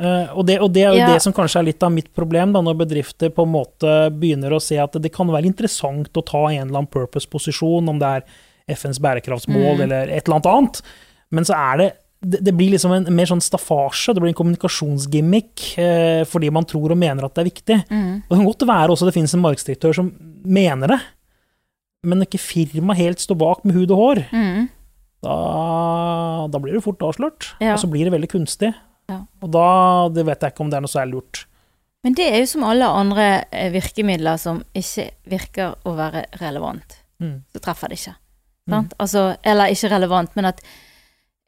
Eh, 0.00 0.30
og, 0.32 0.46
det, 0.48 0.56
og 0.64 0.70
det 0.72 0.84
er 0.86 0.94
jo 0.94 1.00
Ja. 1.02 1.10
det 1.12 1.20
som 1.20 1.34
kanskje 1.36 1.58
er 1.60 1.66
litt 1.68 1.82
av 1.84 1.92
mitt 1.92 2.08
problem, 2.16 2.54
da, 2.56 2.62
når 2.64 2.78
bedrifter 2.80 3.28
på 3.28 3.44
en 3.44 3.52
måte 3.52 3.96
begynner 4.16 4.54
å 4.56 4.60
se 4.62 4.78
at 4.80 4.96
det 4.96 5.12
kan 5.12 5.28
være 5.28 5.44
interessant 5.50 6.08
å 6.16 6.24
ta 6.24 6.46
en 6.48 6.68
eller 6.70 6.78
annen 6.80 6.88
purpose-posisjon, 6.94 7.90
om 7.92 7.98
det 8.00 8.08
er 8.08 8.24
FNs 8.76 8.98
bærekraftsmål 9.02 9.76
Mm. 9.76 9.82
eller 9.86 10.08
et 10.14 10.24
eller 10.28 10.36
annet 10.38 10.46
annet. 10.52 10.80
Men 11.30 11.44
så 11.44 11.54
er 11.56 11.76
det 11.78 11.90
det, 12.22 12.52
blir 12.52 12.74
liksom 12.74 12.92
en 12.92 13.06
mer 13.16 13.24
sånn 13.24 13.40
staffasje, 13.40 14.12
det 14.12 14.20
blir 14.20 14.28
en 14.28 14.36
kommunikasjonsgimmick, 14.36 15.78
eh, 15.80 16.24
fordi 16.28 16.50
man 16.52 16.66
tror 16.68 16.90
og 16.92 16.98
mener 17.00 17.24
at 17.24 17.32
det 17.34 17.40
er 17.40 17.48
viktig. 17.50 17.78
Mm. 17.88 18.10
Og 18.28 18.28
det 18.28 18.36
kan 18.38 18.50
godt 18.50 18.66
være 18.68 18.90
også 18.92 19.06
det 19.08 19.14
finnes 19.14 19.32
en 19.34 19.40
markedsdirektør 19.40 19.94
som 19.96 20.10
mener 20.44 20.86
det, 20.92 20.98
men 22.04 22.20
ikke 22.26 22.38
firmaet 22.38 22.98
helt 23.00 23.18
står 23.24 23.38
bak 23.40 23.64
med 23.64 23.74
hud 23.74 23.90
og 23.90 23.96
hår. 24.02 24.20
Mm. 24.36 24.68
Da, 25.24 25.36
da 26.52 26.58
blir 26.60 26.76
det 26.76 26.84
fort 26.84 27.00
avslørt, 27.04 27.54
Ja. 27.60 27.72
og 27.74 27.78
så 27.80 27.88
blir 27.90 28.04
det 28.04 28.12
veldig 28.12 28.28
kunstig. 28.32 28.74
Ja. 29.08 29.22
Og 29.42 29.50
da 29.50 30.08
det 30.12 30.26
vet 30.28 30.40
jeg 30.40 30.52
ikke 30.52 30.60
om 30.64 30.70
det 30.70 30.76
er 30.76 30.84
noe 30.84 30.92
særlig 30.92 31.14
lurt. 31.16 31.46
Men 32.04 32.14
det 32.16 32.28
er 32.32 32.38
jo 32.40 32.46
som 32.46 32.64
alle 32.64 32.84
andre 32.88 33.44
eh, 33.52 33.70
virkemidler 33.72 34.38
som 34.40 34.62
ikke 34.74 35.10
virker 35.28 35.74
å 35.84 35.92
være 35.96 36.26
relevant. 36.40 36.96
Mm. 37.20 37.42
Så 37.52 37.60
treffer 37.60 37.88
det 37.88 37.98
ikke. 37.98 38.14
Mm. 38.68 38.88
Altså, 38.98 39.36
eller 39.42 39.72
ikke 39.72 39.88
relevant, 39.90 40.34
men 40.36 40.44
at 40.52 40.60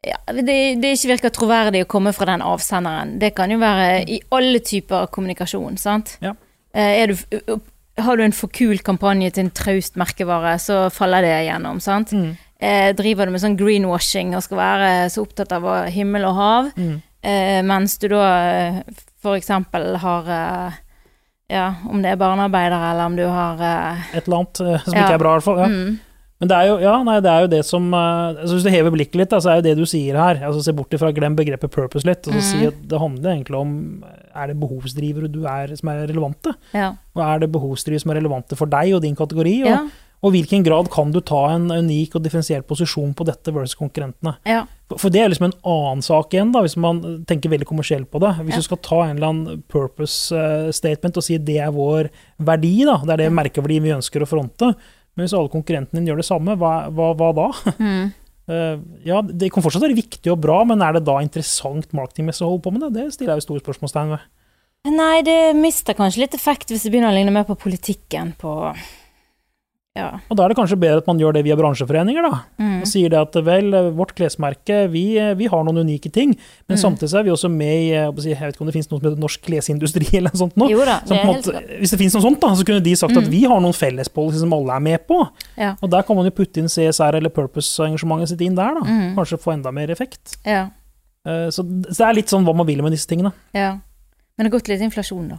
ja, 0.03 0.17
det, 0.33 0.81
det 0.81 0.89
ikke 0.97 1.13
virker 1.13 1.31
troverdig 1.31 1.83
å 1.85 1.87
komme 1.87 2.11
fra 2.13 2.25
den 2.25 2.41
avsenderen. 2.43 3.13
Det 3.21 3.33
kan 3.37 3.51
jo 3.53 3.59
være 3.61 4.01
i 4.11 4.17
alle 4.35 4.59
typer 4.59 5.05
kommunikasjon, 5.13 5.77
sant? 5.79 6.17
Ja. 6.25 6.33
Eh, 6.75 7.07
du, 7.07 7.15
har 8.01 8.17
du 8.17 8.23
en 8.25 8.33
for 8.35 8.51
kul 8.51 8.79
kampanje 8.83 9.31
til 9.31 9.45
en 9.45 9.51
traust 9.55 9.95
merkevare, 9.95 10.57
så 10.59 10.89
faller 10.91 11.21
det 11.23 11.31
igjennom, 11.45 11.79
sant? 11.79 12.11
Mm. 12.11 12.33
Eh, 12.59 12.89
driver 12.97 13.27
du 13.27 13.31
med 13.35 13.43
sånn 13.43 13.57
greenwashing 13.59 14.35
og 14.35 14.43
skal 14.43 14.59
være 14.59 14.91
så 15.13 15.23
opptatt 15.23 15.51
av 15.55 15.69
himmel 15.93 16.25
og 16.27 16.35
hav, 16.35 16.71
Mm. 16.75 17.01
eh, 17.23 17.61
mens 17.63 17.97
du 17.99 18.07
da 18.09 18.83
f.eks. 19.23 19.47
har 20.03 20.27
eh, 20.27 20.79
ja, 21.53 21.75
om 21.87 22.01
det 22.01 22.11
er 22.11 22.19
barnearbeidere, 22.19 22.91
eller 22.91 23.05
om 23.05 23.15
du 23.15 23.23
har 23.27 23.61
Et 24.13 24.25
eller 24.27 24.37
annet 24.41 24.57
som 24.57 24.93
Ja. 24.95 25.05
ikke 25.05 25.13
er 25.13 25.17
bra, 25.19 25.31
i 25.31 25.39
hvert 25.39 25.43
fall. 25.43 25.59
Ja. 25.59 25.67
mm, 25.67 25.99
Men 26.43 26.51
det 26.51 26.57
er 26.59 26.67
jo, 26.67 26.75
ja, 26.83 26.93
nei, 27.07 27.15
det 27.23 27.31
er 27.31 27.45
jo 27.45 27.49
det 27.53 27.61
som 27.65 27.85
eh, 27.95 28.35
altså 28.43 28.57
Hvis 28.57 28.65
du 28.67 28.71
hever 28.73 28.91
blikket 28.97 29.15
litt, 29.21 29.31
da, 29.31 29.39
så 29.39 29.53
er 29.53 29.61
jo 29.61 29.67
det 29.69 29.77
du 29.79 29.85
sier 29.87 30.19
her 30.19 30.43
altså 30.43 30.63
Se 30.67 30.75
bort 30.75 30.91
ifra, 30.97 31.13
glem 31.15 31.37
begrepet 31.39 31.71
purpose 31.71 32.03
litt, 32.09 32.27
og 32.27 32.35
så 32.35 32.43
si 32.51 32.57
Mhm. 32.59 32.67
at 32.73 32.81
det 32.91 32.99
handler 32.99 33.31
egentlig 33.37 33.59
om 33.63 33.73
Er 34.35 34.47
det 34.51 34.59
behovsdrivere 34.59 35.31
du 35.31 35.43
er 35.47 35.71
som 35.79 35.89
er 35.93 36.05
relevante? 36.11 36.53
ja. 36.73 36.93
Og 37.15 37.21
er 37.23 37.39
det 37.45 37.51
behovsdrivere 37.53 38.01
som 38.03 38.11
er 38.11 38.19
relevante 38.19 38.57
for 38.59 38.65
deg 38.67 38.93
og 38.97 39.01
din 39.05 39.15
kategori? 39.15 39.61
Og, 39.63 39.69
Ja, 39.69 39.79
og 40.23 40.31
hvilken 40.31 40.63
grad 40.65 40.87
kan 40.89 41.11
du 41.11 41.19
ta 41.21 41.49
en 41.53 41.67
unik 41.69 42.15
og 42.15 42.23
differensiert 42.23 42.65
posisjon 42.65 43.13
på 43.13 43.25
dette 43.27 43.51
versus 43.53 43.75
konkurrentene? 43.75 44.35
ja, 44.45 44.63
For- 44.89 44.97
For 44.97 45.09
det 45.09 45.21
er 45.21 45.29
liksom 45.29 45.45
en 45.51 45.59
annen 45.65 46.01
sak 46.03 46.33
igjen, 46.33 46.51
da, 46.53 46.61
hvis 46.61 46.77
man 46.77 47.25
tenker 47.25 47.49
veldig 47.49 47.65
kommersielt 47.65 48.09
på 48.11 48.19
det. 48.21 48.35
Hvis 48.45 48.55
du 48.55 48.61
skal 48.61 48.77
ta 48.77 49.01
en 49.03 49.15
eller 49.17 49.27
annen 49.27 49.63
purpose 49.67 50.31
eh, 50.35 50.71
statement 50.71 51.17
og 51.17 51.23
si 51.23 51.37
det 51.37 51.57
er 51.59 51.71
vår 51.71 52.09
verdi, 52.39 52.83
da, 52.85 52.97
det 53.05 53.09
er 53.15 53.17
det 53.23 53.31
merkeverdien 53.33 53.81
vi 53.83 53.89
ønsker 53.95 54.21
å 54.21 54.27
fronte, 54.27 54.75
men 55.13 55.25
hvis 55.25 55.35
alle 55.37 55.51
konkurrentene 55.53 56.01
dine 56.01 56.11
gjør 56.11 56.21
det 56.23 56.27
samme, 56.27 56.57
hva, 56.59 56.73
hva, 56.93 57.13
hva 57.19 57.31
da? 57.37 57.47
mm, 57.77 58.03
Uh, 58.43 58.75
ja, 59.07 59.21
det 59.23 59.53
kan 59.55 59.63
fortsatt 59.63 59.85
være 59.85 59.95
viktig 59.95 60.27
og 60.33 60.41
bra, 60.43 60.57
men 60.67 60.81
er 60.83 60.97
det 60.97 61.05
da 61.07 61.13
interessant 61.23 61.93
marketingmessig 61.95 62.43
å 62.43 62.49
holde 62.49 62.65
på 62.65 62.73
med 62.75 62.81
det? 62.83 62.89
Det 62.97 63.15
stiller 63.15 63.37
jeg 63.37 63.39
jo 63.39 63.45
store 63.45 63.63
spørsmålstegn 63.63 64.11
ved. 64.11 64.25
Nei, 64.91 65.21
det 65.23 65.53
mister 65.55 65.95
kanskje 65.95 66.25
litt 66.25 66.35
effekt 66.35 66.73
hvis 66.73 66.83
det 66.83 66.91
begynner 66.91 67.13
å 67.13 67.15
ligne 67.15 67.31
mer 67.31 67.45
på 67.47 67.55
politikken 67.55 68.33
på 68.35 68.51
Ja. 69.93 70.07
Og 70.25 70.37
da 70.39 70.45
er 70.47 70.49
det 70.49 70.55
kanskje 70.57 70.77
bedre 70.81 71.03
at 71.03 71.05
man 71.05 71.19
gjør 71.21 71.35
det 71.35 71.43
via 71.45 71.53
bransjeforeninger, 71.53 72.25
da. 72.25 72.37
Mm. 72.57 72.79
Og 72.81 72.87
sier 72.89 73.11
det 73.13 73.19
at 73.19 73.35
vel, 73.45 73.67
vårt 73.93 74.15
klesmerke, 74.17 74.79
vi, 74.89 75.03
vi 75.37 75.45
har 75.51 75.61
noen 75.67 75.83
unike 75.85 76.09
ting, 76.11 76.31
men 76.65 76.77
Mm. 76.77 76.81
samtidig 76.81 77.13
er 77.19 77.23
vi 77.27 77.29
også 77.29 77.49
med 77.53 77.73
i 77.75 77.89
jeg, 77.91 78.15
si, 78.23 78.29
jeg 78.31 78.39
vet 78.41 78.55
ikke 78.55 78.61
om 78.65 78.71
det 78.71 78.73
finnes 78.73 78.89
noe 78.89 78.99
som 78.99 79.05
heter 79.11 79.21
norsk 79.21 79.43
klesindustri 79.45 80.07
eller 80.17 80.33
noe 80.33 80.41
sånt 80.41 80.57
nå. 80.57 80.69
Jo 80.73 80.79
da, 80.81 80.95
det 81.05 81.13
er 81.13 81.21
helt 81.21 81.45
måte, 81.45 81.61
hvis 81.83 81.93
det 81.93 81.99
finnes 82.01 82.17
noe 82.17 82.25
sånt, 82.25 82.39
da, 82.41 82.49
så 82.57 82.65
kunne 82.65 82.81
de 82.89 82.95
sagt 82.97 83.13
at 83.17 83.23
Mm. 83.27 83.29
vi 83.35 83.43
har 83.45 83.61
noen 83.61 83.77
fellespolicy 83.77 84.39
som 84.41 84.53
alle 84.57 84.73
er 84.73 84.79
med 84.89 85.05
på. 85.07 85.19
Ja. 85.61 85.75
Og 85.79 85.89
der 85.93 86.01
kan 86.09 86.17
man 86.17 86.25
jo 86.25 86.31
putte 86.41 86.57
inn 86.63 86.67
CSR 86.73 87.19
eller 87.21 87.29
purpose-engasjementet 87.29 88.33
sitt 88.33 88.41
inn 88.41 88.55
der, 88.57 88.73
da. 88.73 88.81
Mm. 88.89 89.13
Kanskje 89.15 89.37
få 89.45 89.53
enda 89.53 89.71
mer 89.71 89.93
effekt. 89.93 90.39
Ja. 90.43 90.71
Eh, 91.23 91.49
Så, 91.53 91.61
så 91.61 91.99
det 92.01 92.07
er 92.09 92.13
litt 92.17 92.33
sånn 92.33 92.43
hva 92.49 92.55
man 92.57 92.65
vil 92.65 92.81
med 92.81 92.91
disse 92.97 93.05
tingene. 93.07 93.29
ja. 93.53 93.75
Men 94.35 94.47
det 94.47 94.51
har 94.51 94.57
gått 94.59 94.67
litt 94.73 94.81
inflasjon, 94.81 95.27
da. 95.29 95.37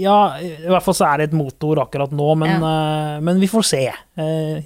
Ja, 0.00 0.38
i 0.40 0.70
hvert 0.72 0.84
fall 0.86 0.96
så 0.96 1.04
er 1.10 1.20
det 1.20 1.24
et 1.28 1.34
motor 1.36 1.82
akkurat 1.82 2.12
nå, 2.16 2.28
men, 2.40 2.62
eh, 2.64 3.16
men 3.20 3.40
vi 3.42 3.48
får 3.50 3.66
se. 3.68 3.82
Eh, 3.92 4.62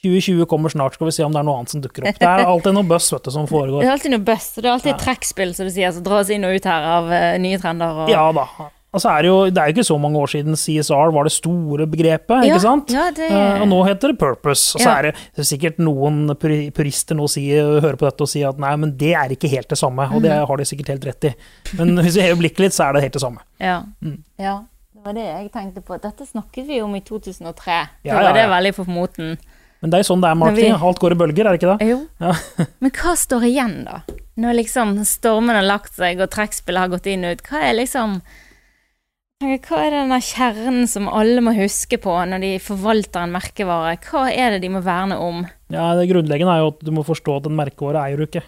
2020 0.00 0.46
kommer 0.48 0.70
snart, 0.70 0.94
skal 0.94 1.08
vi 1.08 1.12
se 1.12 1.24
om 1.26 1.32
det 1.34 1.40
er 1.40 1.46
noe 1.48 1.58
annet 1.58 1.72
som 1.74 1.80
dukker 1.82 2.06
opp. 2.06 2.20
Det 2.20 2.28
er 2.28 2.44
alltid 2.46 2.76
noe 2.76 2.86
buzz 2.88 3.10
vet 3.12 3.26
du, 3.26 3.30
som 3.34 3.48
Det 3.82 3.88
er 3.88 3.96
alltid 3.96 4.14
noe 4.14 4.22
og 4.56 4.62
det 4.62 4.70
er 4.70 4.76
alltid 4.76 4.92
et 4.94 5.02
trekkspill, 5.02 5.54
som 5.58 5.66
du 5.66 5.74
sier, 5.74 5.90
som 5.92 6.06
drar 6.06 6.22
oss 6.22 6.30
inn 6.30 6.46
og 6.46 6.54
ut 6.54 6.68
her 6.70 6.86
av 6.94 7.10
eh, 7.12 7.34
nye 7.42 7.58
trender. 7.60 8.04
Og, 8.04 8.12
Ja 8.14 8.30
da. 8.36 8.46
Og 8.92 8.98
så 9.00 9.06
er 9.16 9.22
det 9.22 9.28
jo 9.30 9.36
det 9.50 9.58
er 9.62 9.68
jo 9.70 9.74
ikke 9.76 9.86
så 9.86 9.96
mange 10.02 10.18
år 10.18 10.26
siden 10.32 10.56
CSR 10.58 11.12
var 11.14 11.22
det 11.28 11.30
store 11.32 11.86
begrepet, 11.86 12.42
Ja, 12.44 12.54
ikke 12.56 12.60
sant? 12.64 12.90
ja, 12.90 13.10
det- 13.14 13.30
Eh, 13.30 13.60
og 13.62 13.68
nå 13.68 13.84
heter 13.86 14.08
det 14.10 14.18
purpose. 14.18 14.74
Og 14.74 14.80
så 14.82 14.86
Ja. 14.88 14.96
er 14.98 15.02
det, 15.02 15.14
det 15.36 15.44
er 15.44 15.56
sikkert 15.56 15.78
noen 15.78 16.34
purister 16.74 17.14
nå 17.14 17.28
sier, 17.30 17.80
hører 17.80 17.96
på 17.96 18.08
dette 18.10 18.20
og 18.22 18.28
sier 18.28 18.48
at 18.48 18.58
nei, 18.58 18.74
men 18.76 18.96
det 18.96 19.14
er 19.14 19.28
ikke 19.30 19.48
helt 19.48 19.68
det 19.68 19.78
samme. 19.78 20.08
Og 20.10 20.18
Mhm. 20.20 20.22
det 20.22 20.32
har 20.48 20.56
de 20.56 20.64
sikkert 20.64 20.88
helt 20.88 21.04
rett 21.04 21.24
i. 21.24 21.34
Men 21.78 21.96
hvis 21.98 22.16
vi 22.16 22.22
hever 22.22 22.40
blikket 22.42 22.58
litt, 22.58 22.72
så 22.72 22.88
er 22.88 22.92
det 22.94 23.02
helt 23.02 23.12
det 23.12 23.22
samme. 23.22 23.38
Ja. 23.60 23.82
Mm. 24.02 24.18
ja. 24.38 24.60
Det 24.92 25.04
var 25.04 25.12
det 25.14 25.24
jeg 25.24 25.52
tenkte 25.52 25.80
på. 25.82 26.00
Dette 26.00 26.26
snakket 26.26 26.66
vi 26.66 26.80
om 26.82 26.94
i 26.94 27.00
2003. 27.00 27.88
Ja, 28.04 28.14
da 28.14 28.20
ja, 28.20 28.26
var 28.26 28.32
det 28.34 28.48
veldig 28.50 28.74
på 28.76 28.86
moten. 28.86 29.38
Men 29.80 29.90
det 29.90 29.94
er 29.94 30.02
jo 30.02 30.14
sånn 30.14 30.20
det 30.20 30.28
er 30.30 30.34
marketing. 30.34 30.74
vi-. 30.74 30.86
Alt 30.88 30.98
går 30.98 31.12
i 31.12 31.14
bølger, 31.14 31.46
er 31.46 31.56
det 31.56 31.60
ikke 31.62 31.78
det? 31.78 31.88
Jo. 31.88 32.06
Ja. 32.20 32.32
Men 32.80 32.90
hva 32.90 33.14
står 33.16 33.42
igjen, 33.48 33.84
da? 33.84 34.00
Når 34.36 34.54
liksom 34.56 34.98
stormen 35.06 35.54
har 35.54 35.62
lagt 35.62 35.94
seg, 35.94 36.20
og 36.20 36.28
trekkspillet 36.30 36.76
har 36.78 36.88
gått 36.88 37.06
inn 37.06 37.24
og 37.24 37.32
ut. 37.38 37.42
Hva 37.44 37.62
er 37.62 37.74
liksom 37.78 38.20
Hva 39.40 39.78
er 39.86 39.94
denne 39.94 40.18
kjernen 40.20 40.84
som 40.84 41.06
alle 41.08 41.40
må 41.40 41.54
huske 41.56 41.96
på 42.02 42.12
når 42.28 42.42
de 42.42 42.48
forvalter 42.60 43.24
en 43.24 43.32
merkevare? 43.32 43.94
Hva 44.04 44.26
er 44.28 44.52
det 44.52 44.66
de 44.66 44.68
må 44.74 44.82
verne 44.84 45.16
om? 45.16 45.46
Ja, 45.72 45.94
Det 45.96 46.10
grunnleggende 46.10 46.52
er 46.52 46.60
jo 46.60 46.72
at 46.74 46.82
du 46.84 46.90
må 46.92 47.04
forstå 47.08 47.38
at 47.38 47.48
en 47.48 47.56
merkevare 47.56 48.02
eier 48.04 48.20
du 48.20 48.26
ikke. 48.26 48.42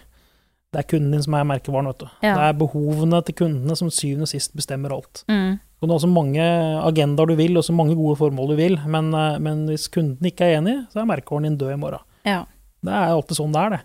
Det 0.73 0.81
er 0.83 0.87
kunden 0.89 1.15
din 1.15 1.25
som 1.25 1.33
er 1.33 1.49
merkevaren. 1.49 1.89
vet 1.89 2.05
du. 2.05 2.07
Ja. 2.21 2.35
Det 2.37 2.45
er 2.45 2.59
behovene 2.61 3.23
til 3.25 3.37
kundene 3.41 3.75
som 3.77 3.89
syvende 3.89 4.27
og 4.27 4.33
sist 4.35 4.53
bestemmer 4.53 4.93
alt. 4.93 5.23
Mm. 5.29 5.57
Du 5.57 5.87
kan 5.87 5.95
ha 5.95 5.99
så 6.05 6.13
mange 6.13 6.45
agendaer 6.85 7.27
du 7.27 7.35
vil, 7.41 7.57
og 7.57 7.65
så 7.65 7.73
mange 7.73 7.97
gode 7.97 8.17
formål 8.21 8.53
du 8.53 8.55
vil, 8.61 8.77
men, 8.85 9.13
eh, 9.13 9.39
men 9.39 9.65
hvis 9.67 9.89
kunden 9.89 10.21
ikke 10.29 10.45
er 10.45 10.61
enig, 10.61 10.87
så 10.93 11.01
er 11.01 11.09
merkevaren 11.09 11.49
din 11.49 11.57
død 11.57 11.73
i 11.73 11.81
morgen. 11.81 12.05
Ja. 12.23 12.45
Det 12.85 12.93
er 12.93 13.09
alltid 13.17 13.37
sånn 13.41 13.53
det 13.53 13.61
er, 13.65 13.69
det. 13.69 13.81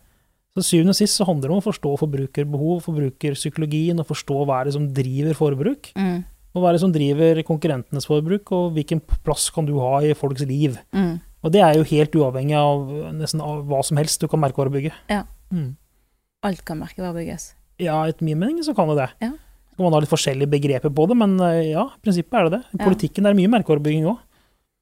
Så 0.56 0.64
syvende 0.76 0.92
og 0.92 1.00
sist 1.00 1.16
så 1.16 1.24
handler 1.24 1.48
det 1.48 1.56
om 1.56 1.62
å 1.62 1.68
forstå 1.72 1.98
forbrukerbehov, 2.04 2.82
forbrukerpsykologien, 2.84 4.00
og 4.00 4.08
forstå 4.08 4.44
hva 4.44 4.60
er 4.60 4.68
det 4.68 4.76
som 4.76 4.92
driver 4.92 5.36
forbruk. 5.38 5.92
Mm. 5.96 6.24
Og 6.58 6.64
hva 6.64 6.72
er 6.72 6.78
det 6.78 6.82
som 6.82 6.92
driver 6.94 7.38
konkurrentenes 7.46 8.08
forbruk, 8.10 8.50
og 8.56 8.72
hvilken 8.74 8.98
plass 9.22 9.46
kan 9.54 9.68
du 9.68 9.76
ha 9.78 10.00
i 10.02 10.14
folks 10.18 10.42
liv. 10.48 10.74
Mm. 10.90 11.20
Og 11.46 11.54
det 11.54 11.62
er 11.62 11.76
jo 11.78 11.86
helt 11.86 12.16
uavhengig 12.18 12.56
av 12.58 12.88
nesten 13.14 13.42
av 13.44 13.62
hva 13.68 13.82
som 13.86 14.00
helst 14.00 14.18
du 14.18 14.26
kan 14.30 14.42
merkevarebygge. 14.42 14.90
Ja. 15.12 15.22
Mm. 15.54 15.76
Alt 16.48 16.64
kan 16.66 16.80
merkevarebygges. 16.82 17.52
Ja, 17.78 18.00
etter 18.10 18.26
min 18.26 18.40
mening 18.40 18.64
så 18.66 18.74
kan 18.74 18.90
det 18.90 18.98
det. 18.98 19.10
Ja. 19.22 19.30
Så 19.70 19.78
kan 19.78 19.86
man 19.86 19.94
ha 19.94 20.02
litt 20.02 20.10
forskjellige 20.10 20.50
begreper 20.50 20.90
på 20.90 21.06
det, 21.06 21.16
men 21.18 21.36
eh, 21.46 21.68
ja, 21.70 21.86
i 21.94 22.02
prinsippet 22.02 22.40
er 22.40 22.48
det 22.48 22.58
det. 22.58 22.62
I 22.74 22.80
politikken 22.82 23.26
er 23.26 23.34
det 23.34 23.38
mye 23.38 23.52
merkevarebygging 23.54 24.08
òg. 24.10 24.18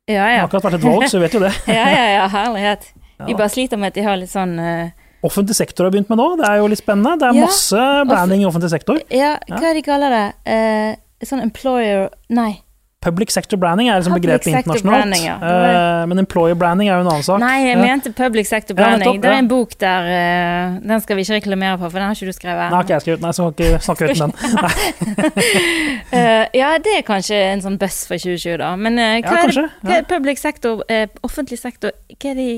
Ja, 0.07 0.15
ja. 0.15 0.23
Det 0.23 0.39
har 0.39 0.47
akkurat 0.49 0.69
vært 0.69 0.79
et 0.79 0.87
valg, 0.87 1.09
så 1.13 1.21
vet 1.21 1.35
jo 1.37 1.43
det. 1.43 1.53
Ja, 1.79 1.89
ja, 1.93 2.07
ja, 2.17 2.31
herlighet. 2.33 2.93
Ja. 3.17 3.31
De 3.31 3.33
bare 3.33 3.49
sliter 3.49 3.79
med 3.81 3.95
at 3.95 3.97
de 3.97 4.03
har 4.05 4.19
litt 4.21 4.29
sånn 4.29 4.51
uh... 4.61 4.91
Offentlig 5.25 5.55
sektor 5.57 5.87
har 5.87 5.93
begynt 5.95 6.11
med 6.13 6.19
nå, 6.21 6.27
det 6.37 6.45
er 6.45 6.59
jo 6.61 6.67
litt 6.69 6.83
spennende. 6.83 7.15
Det 7.17 7.31
er 7.31 7.39
masse 7.39 7.85
branding 8.11 8.43
i 8.43 8.45
offentlig 8.45 8.69
sektor. 8.75 8.99
Ja, 9.09 9.31
hva 9.49 9.63
er 9.63 9.71
det 9.71 9.79
de 9.79 9.85
kaller 9.87 10.13
det? 10.13 10.27
Eh, 10.53 10.91
sånn 11.25 11.41
employer 11.43 12.09
Nei. 12.29 12.63
Public 13.07 13.31
sector 13.31 13.57
branding 13.61 13.87
er 13.89 14.01
liksom 14.01 14.15
Public 14.17 14.25
begrepet 14.43 14.47
internasjonalt. 14.51 15.05
branding, 15.05 15.25
ja. 15.29 15.35
uh, 15.39 16.07
men 16.11 16.19
employer 16.19 16.57
branding 16.59 16.89
er 16.89 16.97
jo 16.97 17.05
en 17.05 17.11
annen 17.13 17.23
sak. 17.23 17.39
Nei, 17.39 17.61
jeg 17.69 17.77
Ja. 17.77 17.83
mente 17.85 18.11
public 18.13 18.47
sector 18.49 18.75
Ja, 18.75 18.83
branding. 18.83 19.15
ja. 19.15 19.21
det 19.21 19.31
er 19.31 19.39
en 19.39 19.49
bok 19.49 19.77
der 19.79 20.09
uh, 20.11 20.81
Den 20.81 21.01
skal 21.01 21.17
vi 21.17 21.23
ikke 21.23 21.35
reklamere 21.37 21.79
for, 21.79 21.89
for 21.91 21.99
den 22.01 22.09
har 22.09 22.15
ikke 22.17 22.27
du 22.27 22.33
skrevet. 22.33 22.71
Nei, 22.73 22.81
ikke 22.83 22.95
jeg 22.97 23.01
skrevet, 23.05 23.21
nei, 23.21 23.31
så 23.37 23.51
kan 23.53 23.53
ikke 23.53 23.83
snakke 23.85 24.05
uten 24.11 24.33
den. 24.33 24.33
uh, 26.13 26.45
ja, 26.63 26.71
det 26.83 26.97
er 26.99 27.05
kanskje 27.07 27.39
en 27.53 27.63
sånn 27.65 27.79
buss 27.79 28.01
for 28.09 28.17
2020, 28.19 28.57
da. 28.65 28.73
Men 28.81 28.99
eh, 28.99 29.21
hva, 29.23 29.43
er 29.45 29.55
det, 29.55 29.67
hva 29.87 29.99
er 30.01 30.09
public 30.11 30.39
sector, 30.43 30.83
eh, 30.89 31.07
offentlig 31.23 31.61
sektor, 31.61 31.93
hva 32.17 32.33
er, 32.33 32.41
de, 32.41 32.49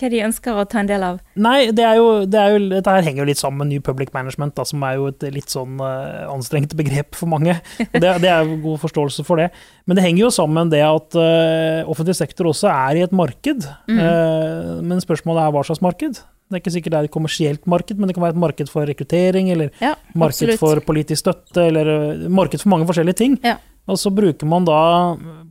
hva 0.00 0.08
de 0.10 0.22
ønsker 0.24 0.56
å 0.56 0.64
ta 0.68 0.80
en 0.80 0.88
del 0.88 1.04
av? 1.04 1.18
Nei, 1.38 1.70
det 1.74 1.84
er 1.84 1.98
jo, 2.00 2.24
det 2.26 2.38
er 2.40 2.54
jo, 2.54 2.60
dette 2.72 2.94
her 2.94 3.04
henger 3.06 3.22
jo 3.22 3.28
litt 3.28 3.40
sammen 3.40 3.62
med 3.62 3.70
New 3.74 3.84
Public 3.84 4.12
Management, 4.16 4.54
da, 4.56 4.64
som 4.68 4.82
er 4.88 4.96
jo 4.98 5.08
et 5.12 5.26
litt 5.34 5.52
sånn 5.52 5.78
uh, 5.82 6.24
anstrengt 6.32 6.74
begrep 6.78 7.18
for 7.18 7.30
mange. 7.30 7.58
Og 7.84 7.98
det, 8.00 8.14
det 8.24 8.30
er 8.32 8.48
jo 8.48 8.58
god 8.64 8.82
forståelse 8.86 9.24
for 9.28 9.42
det. 9.42 9.50
Men 9.86 9.98
det 9.98 10.06
henger 10.06 10.24
jo 10.24 10.34
sammen 10.34 10.66
med 10.66 10.74
det 10.74 10.82
at 10.86 11.18
uh, 11.18 11.90
offentlig 11.92 12.16
sektor 12.18 12.50
også 12.50 12.70
er 12.72 13.00
i 13.00 13.06
et 13.06 13.16
marked. 13.16 13.68
Mm. 13.90 14.00
Uh, 14.00 14.76
men 14.90 15.02
spørsmålet 15.04 15.44
er 15.44 15.56
hva 15.56 15.64
slags 15.68 15.84
marked? 15.84 16.22
Det 16.52 16.58
er 16.58 16.64
ikke 16.64 16.74
sikkert 16.74 16.92
det 16.92 16.98
er 16.98 17.08
et 17.08 17.12
kommersielt 17.14 17.68
marked, 17.70 17.96
men 17.96 18.08
det 18.08 18.16
kan 18.16 18.26
være 18.26 18.36
et 18.36 18.42
marked 18.42 18.72
for 18.72 18.88
rekruttering, 18.88 19.48
eller 19.54 19.70
Ja, 19.80 19.94
marked 20.18 20.56
for 20.60 20.80
politisk 20.84 21.22
støtte, 21.24 21.68
eller 21.70 22.26
marked 22.28 22.60
for 22.60 22.72
mange 22.74 22.88
forskjellige 22.88 23.20
ting. 23.22 23.38
Ja. 23.44 23.56
Og 23.90 23.98
så 23.98 24.12
bruker 24.14 24.46
man 24.46 24.64
da 24.68 24.78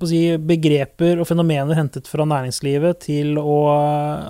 si, 0.07 0.21
begreper 0.39 1.19
og 1.19 1.27
fenomener 1.27 1.75
hentet 1.75 2.07
fra 2.07 2.23
næringslivet 2.23 3.01
til 3.07 3.35
å, 3.41 3.57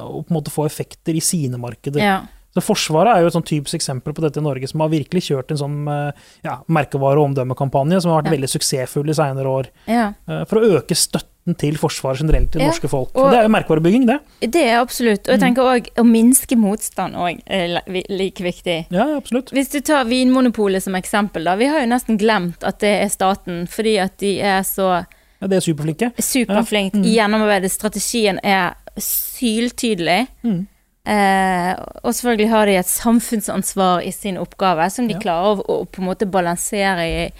å 0.10 0.22
på 0.24 0.32
en 0.32 0.38
måte 0.40 0.54
få 0.54 0.66
effekter 0.66 1.14
i 1.18 1.22
sine 1.22 1.60
markeder. 1.62 2.02
Ja. 2.02 2.20
Så 2.52 2.60
Forsvaret 2.66 3.14
er 3.14 3.22
jo 3.24 3.30
et 3.30 3.36
sånn 3.38 3.46
typisk 3.48 3.78
eksempel 3.78 4.12
på 4.12 4.24
dette 4.26 4.42
i 4.42 4.44
Norge, 4.44 4.68
som 4.68 4.82
har 4.84 4.90
virkelig 4.92 5.22
kjørt 5.30 5.54
en 5.54 5.60
sånn 5.62 5.78
eh, 5.88 6.26
ja, 6.44 6.58
merkevare- 6.68 7.22
og 7.22 7.30
omdømmekampanje 7.30 8.02
som 8.04 8.12
har 8.12 8.24
vært 8.24 8.32
Ja. 8.32 8.36
veldig 8.36 8.50
suksessfull 8.52 9.08
i 9.14 9.16
senere 9.16 9.54
år, 9.62 9.70
ja. 9.88 10.10
eh, 10.28 10.42
for 10.50 10.60
å 10.60 10.74
øke 10.82 10.98
støtten 10.98 11.31
til 11.58 11.76
Forsvaret 11.76 12.20
generelt 12.22 12.52
til 12.52 12.60
det 12.60 12.66
Ja, 12.68 12.72
norske 12.72 12.88
folk. 12.90 13.10
og- 13.16 13.26
Og 13.26 13.32
det 13.32 13.40
er 13.40 13.44
jo 13.44 13.50
merkevarebygging, 13.50 14.06
det. 14.08 14.20
Det 14.52 14.62
er 14.68 14.80
absolutt. 14.80 15.28
Og 15.28 15.34
jeg 15.34 15.40
Mm. 15.40 15.46
tenker 15.56 15.64
òg 15.64 15.88
å 15.98 16.04
minske 16.06 16.56
motstand 16.58 17.16
òg 17.16 17.42
er 17.48 17.82
like 18.10 18.44
viktig. 18.44 18.86
Ja, 18.92 19.06
absolutt. 19.18 19.50
Hvis 19.52 19.70
du 19.72 19.80
tar 19.82 20.06
Vinmonopolet 20.06 20.82
som 20.84 20.94
eksempel, 20.94 21.44
da. 21.44 21.56
Vi 21.56 21.66
har 21.66 21.80
jo 21.82 21.88
nesten 21.88 22.18
glemt 22.20 22.64
at 22.64 22.80
det 22.80 23.02
er 23.04 23.10
staten, 23.10 23.68
fordi 23.68 23.98
at 24.00 24.18
de 24.20 24.40
er 24.40 24.62
så 24.62 25.06
Ja, 25.42 25.48
det 25.48 25.58
er 25.58 25.74
superflinke. 25.74 26.14
superflinke. 26.18 26.94
Ja, 27.04 27.28
mm. 27.28 27.32
Gjennomarbeidet. 27.32 27.72
Strategien 27.72 28.40
er 28.44 28.76
syltydelig. 28.98 30.28
Mm. 30.44 30.68
Eh, 31.04 31.76
og 32.04 32.14
selvfølgelig 32.14 32.50
har 32.50 32.66
de 32.66 32.76
et 32.78 32.86
samfunnsansvar 32.86 34.04
i 34.06 34.12
sin 34.12 34.38
oppgave, 34.38 34.90
som 34.92 35.08
de 35.08 35.16
Ja. 35.16 35.20
klarer 35.20 35.58
å, 35.58 35.66
å 35.66 35.86
på 35.90 36.00
en 36.00 36.06
måte 36.08 36.30
balansere 36.30 37.00
i, 37.26 37.32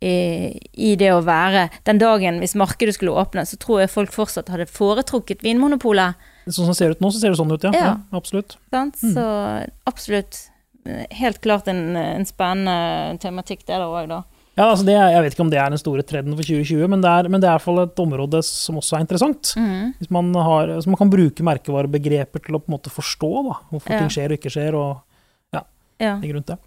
i, 0.00 0.54
i 0.78 0.92
det 0.94 1.08
å 1.10 1.22
være 1.26 1.64
Den 1.88 1.98
dagen 1.98 2.36
hvis 2.38 2.54
markedet 2.54 2.94
skulle 2.94 3.16
åpne, 3.18 3.42
så 3.48 3.56
tror 3.58 3.80
jeg 3.82 3.90
folk 3.90 4.12
fortsatt 4.14 4.48
hadde 4.52 4.68
foretrukket 4.70 5.42
Vinmonopolet. 5.42 6.14
Sånn 6.46 6.68
som 6.68 6.72
det 6.72 6.76
ser 6.78 6.94
ut 6.94 7.00
nå, 7.02 7.10
så 7.10 7.18
ser 7.18 7.34
det 7.34 7.40
sånn 7.40 7.50
ut, 7.52 7.64
ja. 7.66 7.72
Ja. 7.74 7.84
ja 7.98 8.16
absolutt. 8.16 8.54
Mm. 8.72 8.92
Så 8.94 9.24
absolutt. 9.90 10.38
eh, 10.86 11.06
Helt 11.18 11.40
klart 11.44 11.66
en, 11.68 11.96
en 11.98 12.24
spennende 12.28 13.18
tematikk, 13.20 13.66
det 13.66 13.74
der 13.74 13.86
òg, 13.88 14.06
da. 14.08 14.22
Ja, 14.58 14.70
altså 14.72 14.82
det, 14.88 14.94
Jeg 14.98 15.22
vet 15.22 15.34
ikke 15.36 15.44
om 15.44 15.50
det 15.52 15.58
er 15.62 15.70
den 15.70 15.78
store 15.78 16.02
trenden 16.02 16.34
for 16.34 16.42
2020, 16.42 16.88
men 16.90 17.02
det 17.02 17.10
er, 17.10 17.28
men 17.30 17.38
det 17.42 17.46
er 17.46 17.52
i 17.52 17.58
hvert 17.60 17.66
fall 17.66 17.82
et 17.84 18.00
område 18.02 18.40
som 18.42 18.78
også 18.80 18.96
er 18.98 19.04
interessant. 19.04 19.52
Mm. 19.58 19.92
Hvis 20.00 20.10
man, 20.14 20.30
har, 20.34 20.72
så 20.82 20.90
man 20.90 20.98
kan 20.98 21.10
bruke 21.12 21.44
merkevarebegreper 21.46 22.42
til 22.42 22.56
å 22.58 22.62
på 22.62 22.70
en 22.72 22.74
måte 22.78 22.90
forstå 22.90 23.30
da, 23.50 23.58
hvorfor 23.70 23.94
Ja. 23.94 24.00
ting 24.02 24.10
skjer 24.14 24.34
og 24.34 24.38
ikke 24.40 24.50
skjer, 24.54 24.74
og 24.78 25.04
Ja. 25.98 26.16
ligger 26.22 26.38
rundt 26.38 26.46
det. 26.54 26.58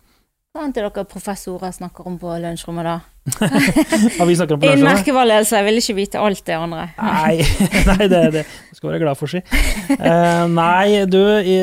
Hva 0.52 0.66
annet 0.66 0.82
er 0.82 0.84
dere 0.90 1.06
professorer 1.08 1.72
snakker 1.72 2.08
om 2.10 2.18
på 2.20 2.32
lunsjrommet, 2.44 2.84
da? 2.84 2.96
Ja, 4.20 4.26
vi 4.28 4.34
snakker 4.36 4.58
om 4.58 4.66
Innen 4.66 4.82
lunsjen, 4.82 4.88
merkevareledelse, 4.90 5.56
jeg 5.62 5.68
vil 5.70 5.80
ikke 5.80 5.96
vite 5.96 6.20
alt 6.20 6.42
det 6.50 6.58
andre. 6.60 6.82
Nei, 6.98 7.38
nei 7.88 8.08
det, 8.12 8.20
det 8.36 8.44
skal 8.76 8.90
være 8.92 9.00
glad 9.06 9.16
for, 9.16 9.32
si. 9.32 9.40
Uh, 9.96 10.44
nei, 10.52 11.06
du, 11.08 11.22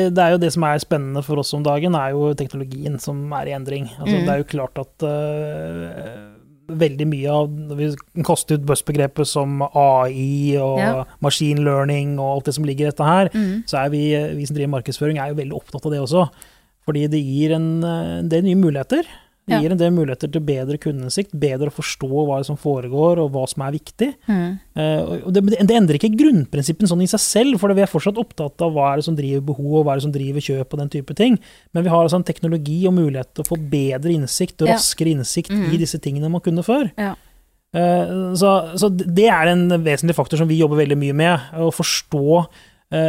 det 0.09 0.23
er 0.25 0.33
jo 0.33 0.41
det 0.41 0.49
som 0.57 0.65
er 0.65 0.81
spennende 0.81 1.21
for 1.21 1.37
oss 1.43 1.53
om 1.53 1.61
dagen, 1.67 1.93
er 2.01 2.15
jo 2.17 2.31
teknologien 2.39 2.97
som 3.03 3.21
er 3.37 3.51
i 3.53 3.57
endring. 3.61 3.91
Altså, 3.99 4.09
Mm. 4.09 4.25
Det 4.25 4.33
er 4.33 4.41
jo 4.41 4.49
klart 4.57 4.81
at 4.81 5.05
uh, 5.05 6.75
veldig 6.81 7.05
mye 7.13 7.29
av 7.43 7.53
vi 7.77 7.91
kaster 8.25 8.57
ut 8.57 8.65
buzzbegrepet 8.73 9.29
som 9.29 9.61
AI 9.69 10.57
og 10.57 10.81
Ja. 10.81 11.03
machine 11.21 11.61
learning 11.65 12.17
og 12.17 12.39
alt 12.39 12.49
det 12.49 12.57
som 12.57 12.65
ligger 12.65 12.87
i 12.87 12.89
dette 12.89 13.05
her, 13.05 13.29
Mm. 13.37 13.67
så 13.69 13.83
er 13.85 13.93
vi, 13.93 14.07
vi 14.33 14.49
som 14.49 14.57
driver 14.57 14.79
markedsføring, 14.79 15.21
er 15.21 15.29
jo 15.35 15.43
veldig 15.43 15.61
opptatt 15.61 15.85
av 15.85 15.93
det 15.93 16.01
også. 16.07 16.25
Fordi 16.89 17.07
det 17.13 17.21
gir 17.21 17.53
en, 17.53 17.71
en 17.85 18.29
del 18.31 18.47
nye 18.49 18.57
muligheter. 18.57 19.05
Det 19.49 19.57
Ja. 19.57 19.61
gir 19.63 19.71
en 19.73 19.79
del 19.79 19.91
muligheter 19.91 20.29
til 20.29 20.43
bedre 20.45 20.77
kundeinnsikt, 20.77 21.31
bedre 21.33 21.71
å 21.71 21.73
forstå 21.73 22.25
hva 22.27 22.37
som 22.45 22.57
foregår 22.57 23.17
og 23.17 23.31
hva 23.33 23.47
som 23.49 23.63
er 23.65 23.73
viktig. 23.73 24.09
Eh, 24.29 25.01
og 25.25 25.33
det, 25.33 25.41
det 25.65 25.73
endrer 25.73 25.97
ikke 25.97 26.13
grunnprinsippen 26.13 26.89
sånn 26.89 27.01
i 27.01 27.09
seg 27.09 27.23
selv, 27.23 27.59
for 27.61 27.73
vi 27.73 27.81
er 27.81 27.89
fortsatt 27.89 28.19
opptatt 28.21 28.61
av 28.61 28.75
hva 28.75 28.91
er 28.91 29.01
det 29.01 29.07
som 29.07 29.17
driver 29.17 29.41
behov, 29.49 29.79
og 29.79 29.87
hva 29.87 29.95
er 29.95 30.01
det 30.01 30.05
som 30.05 30.13
driver 30.13 30.45
kjøp 30.45 30.75
og 30.75 30.83
den 30.83 30.93
type 30.93 31.17
ting. 31.17 31.39
Men 31.73 31.87
vi 31.87 31.89
har 31.89 32.03
altså 32.03 32.19
en 32.21 32.27
teknologi 32.29 32.77
og 32.85 32.93
mulighet 32.99 33.33
til 33.33 33.45
å 33.45 33.49
få 33.49 33.57
bedre 33.71 34.13
innsikt 34.13 34.61
og 34.61 34.69
raskere 34.69 35.15
innsikt 35.15 35.49
mm. 35.49 35.65
i 35.73 35.81
disse 35.81 35.97
tingene 36.03 36.29
man 36.29 36.45
kunne 36.45 36.65
før. 36.65 36.91
Ja. 36.99 37.15
Uh, 37.69 38.33
så, 38.37 38.51
så 38.81 38.89
det 38.89 39.27
er 39.29 39.51
en 39.51 39.67
vesentlig 39.85 40.15
faktor 40.17 40.41
som 40.41 40.49
vi 40.49 40.57
jobber 40.57 40.79
veldig 40.81 40.97
mye 40.97 41.17
med, 41.17 41.49
å 41.53 41.69
forstå 41.73 42.23
eh, 42.37 42.47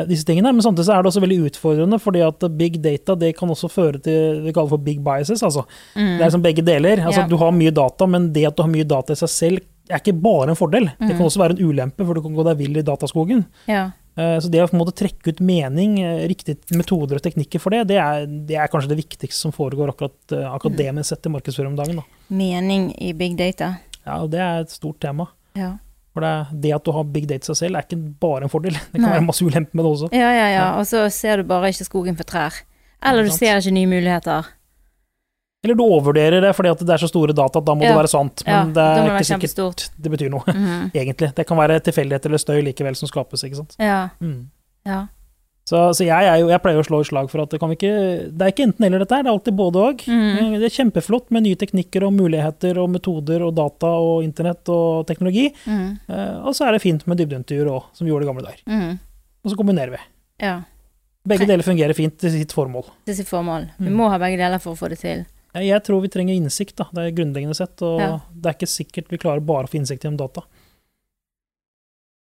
disse 0.08 0.26
tingene. 0.28 0.52
Men 0.52 0.60
samtidig 0.62 0.84
så 0.86 0.92
er 0.98 1.02
det 1.02 1.08
også 1.12 1.22
veldig 1.24 1.38
utfordrende, 1.50 1.98
fordi 2.00 2.20
at 2.26 2.44
big 2.58 2.80
data 2.84 3.14
det 3.16 3.34
kan 3.38 3.48
også 3.48 3.70
føre 3.72 4.00
til 4.04 4.42
vi 4.44 4.52
kaller 4.52 4.68
for 4.74 4.78
big 4.84 4.98
biases. 5.04 5.42
altså. 5.42 5.64
Mm. 5.96 6.18
Det 6.18 6.26
er 6.26 6.30
som 6.34 6.42
begge 6.44 6.62
deler. 6.66 7.00
Altså, 7.00 7.20
yeah. 7.22 7.28
Du 7.30 7.36
har 7.40 7.50
mye 7.56 7.70
data, 7.72 8.06
men 8.06 8.32
det 8.32 8.46
at 8.50 8.56
du 8.56 8.62
har 8.62 8.68
mye 8.70 8.84
data 8.84 9.12
i 9.16 9.16
seg 9.22 9.28
selv, 9.32 9.62
er 9.90 9.98
ikke 10.02 10.14
bare 10.22 10.50
en 10.52 10.56
fordel. 10.60 10.84
Det 10.98 11.08
Mm. 11.08 11.16
kan 11.16 11.26
også 11.26 11.40
være 11.40 11.56
en 11.58 11.64
ulempe, 11.70 12.04
for 12.06 12.14
du 12.14 12.20
kan 12.22 12.34
gå 12.36 12.44
deg 12.44 12.58
vill 12.58 12.76
i 12.76 12.82
dataskogen. 12.82 13.44
Eh, 13.68 14.38
Så 14.38 14.50
det 14.50 14.60
å 14.60 14.68
på 14.68 14.74
en 14.74 14.80
måte 14.84 14.94
trekke 14.94 15.28
ut 15.32 15.40
mening, 15.40 15.98
eh, 16.02 16.26
riktige 16.28 16.58
metoder 16.76 17.16
og 17.16 17.22
teknikker 17.22 17.58
for 17.60 17.70
det, 17.70 17.86
det 17.88 17.96
er, 17.96 18.26
det 18.26 18.56
er 18.56 18.68
kanskje 18.68 18.88
det 18.90 18.98
viktigste 19.06 19.38
som 19.40 19.52
foregår 19.52 19.88
akkurat 19.94 20.32
eh, 20.32 20.44
akademisk 20.54 21.08
sett 21.08 21.26
i 21.26 21.30
markedsføring 21.30 21.68
om 21.72 21.76
dagen. 21.76 21.96
Da. 21.96 22.02
Mening 22.28 22.92
i 23.00 23.12
big 23.12 23.36
data. 23.38 23.78
Ja, 24.04 24.20
og 24.22 24.30
Det 24.30 24.40
er 24.40 24.60
et 24.60 24.70
stort 24.70 25.00
tema. 25.00 25.28
Ja. 25.56 25.78
For 26.14 26.20
det, 26.26 26.60
det 26.62 26.72
at 26.74 26.84
du 26.84 26.90
har 26.92 27.04
big 27.04 27.26
data 27.30 27.52
seg 27.52 27.56
selv, 27.56 27.76
er 27.78 27.84
ikke 27.86 27.98
bare 28.20 28.42
en 28.42 28.50
fordel. 28.50 28.72
Det 28.74 28.96
kan 28.98 29.04
Nei. 29.06 29.12
være 29.18 29.26
masse 29.28 29.44
ulemper 29.46 29.74
med 29.78 29.84
det 29.84 29.90
også. 29.92 30.08
ja, 30.12 30.30
ja, 30.34 30.48
ja. 30.56 30.64
Og 30.80 30.86
så 30.90 31.04
ser 31.14 31.36
du 31.36 31.44
bare 31.44 31.70
ikke 31.70 31.86
skogen 31.86 32.16
for 32.18 32.24
trær. 32.26 32.52
Eller 33.02 33.24
du 33.24 33.30
ser 33.30 33.56
ikke 33.60 33.72
nye 33.72 33.86
muligheter. 33.86 34.48
Eller 35.62 35.76
du 35.76 35.82
overvurderer 35.84 36.40
det 36.40 36.50
fordi 36.56 36.72
det 36.80 36.94
er 36.94 37.02
så 37.02 37.08
store 37.10 37.34
data 37.36 37.58
at 37.60 37.64
da 37.68 37.74
må 37.76 37.84
Ja. 37.84 37.92
det 37.92 37.96
være 38.00 38.08
sant. 38.08 38.42
Men 38.46 38.54
Ja, 38.54 38.64
det 38.72 38.82
er 38.82 39.04
det 39.04 39.12
ikke 39.20 39.48
sikkert 39.50 39.90
det 40.02 40.10
betyr 40.10 40.30
noe, 40.30 40.42
Mhm. 40.46 40.90
egentlig. 40.94 41.34
Det 41.34 41.46
kan 41.46 41.56
være 41.58 41.80
tilfeldighet 41.80 42.26
eller 42.26 42.38
støy 42.38 42.62
likevel 42.64 42.96
som 42.96 43.08
skapes, 43.08 43.44
ikke 43.44 43.56
sant. 43.56 43.76
Ja. 43.78 44.08
Mm. 44.20 44.50
ja. 44.86 45.06
Så, 45.70 45.78
så 45.94 46.02
jeg, 46.02 46.30
jo, 46.40 46.48
jeg 46.50 46.62
pleier 46.64 46.80
å 46.82 46.86
slå 46.86 46.98
et 47.04 47.06
slag 47.06 47.28
for 47.30 47.44
at 47.44 47.52
det 47.52 47.60
kan 47.62 47.70
vi 47.70 47.76
ikke 47.78 47.90
Det 48.34 48.42
er 48.42 48.50
ikke 48.50 48.64
enten 48.66 48.86
eller 48.88 49.04
dette 49.04 49.14
her, 49.14 49.22
det 49.22 49.30
er 49.30 49.36
alltid 49.36 49.54
både 49.60 49.82
og. 49.86 50.00
Mm. 50.10 50.56
Det 50.58 50.66
er 50.66 50.74
kjempeflott 50.74 51.28
med 51.36 51.44
nye 51.46 51.58
teknikker 51.60 52.06
og 52.08 52.16
muligheter 52.16 52.80
og 52.82 52.88
metoder 52.90 53.44
og 53.46 53.54
data 53.54 53.92
og 54.02 54.24
internett 54.26 54.66
og 54.74 55.04
teknologi. 55.06 55.46
Mm. 55.70 55.86
Eh, 56.10 56.34
Og 56.42 56.56
så 56.58 56.66
er 56.66 56.74
det 56.74 56.82
fint 56.82 57.06
med 57.06 57.20
dybdeintervjuer 57.22 57.70
òg, 57.70 57.86
som 57.94 58.04
vi 58.08 58.10
gjorde 58.10 58.26
i 58.26 58.30
gamle 58.32 58.42
dager. 58.48 58.64
Mm. 58.66 58.98
Og 59.44 59.52
så 59.54 59.56
kombinerer 59.62 59.94
vi. 59.94 60.02
ja. 60.42 60.58
Begge 61.28 61.44
deler 61.46 61.62
fungerer 61.62 61.92
fint 61.94 62.14
til 62.18 62.30
sitt 62.32 62.50
formål. 62.56 62.86
Til 63.04 63.14
sitt 63.18 63.28
formål. 63.28 63.66
Vi 63.78 63.90
Mm. 63.90 63.96
må 64.00 64.08
ha 64.08 64.16
begge 64.18 64.38
deler 64.40 64.58
for 64.58 64.72
å 64.72 64.78
få 64.78 64.88
det 64.88 64.98
til. 65.02 65.26
Jeg 65.54 65.82
tror 65.84 66.00
vi 66.00 66.08
trenger 66.08 66.32
innsikt, 66.34 66.76
da. 66.80 66.86
Det 66.94 67.02
er 67.04 67.12
grunnleggende 67.12 67.54
sett. 67.54 67.82
Og 67.82 68.00
Ja. 68.00 68.18
det 68.34 68.46
er 68.48 68.54
ikke 68.56 68.70
sikkert 68.72 69.08
vi 69.10 69.18
klarer 69.18 69.44
bare 69.44 69.64
å 69.66 69.68
få 69.68 69.76
innsikt 69.78 70.02
gjennom 70.02 70.16
data. 70.16 70.42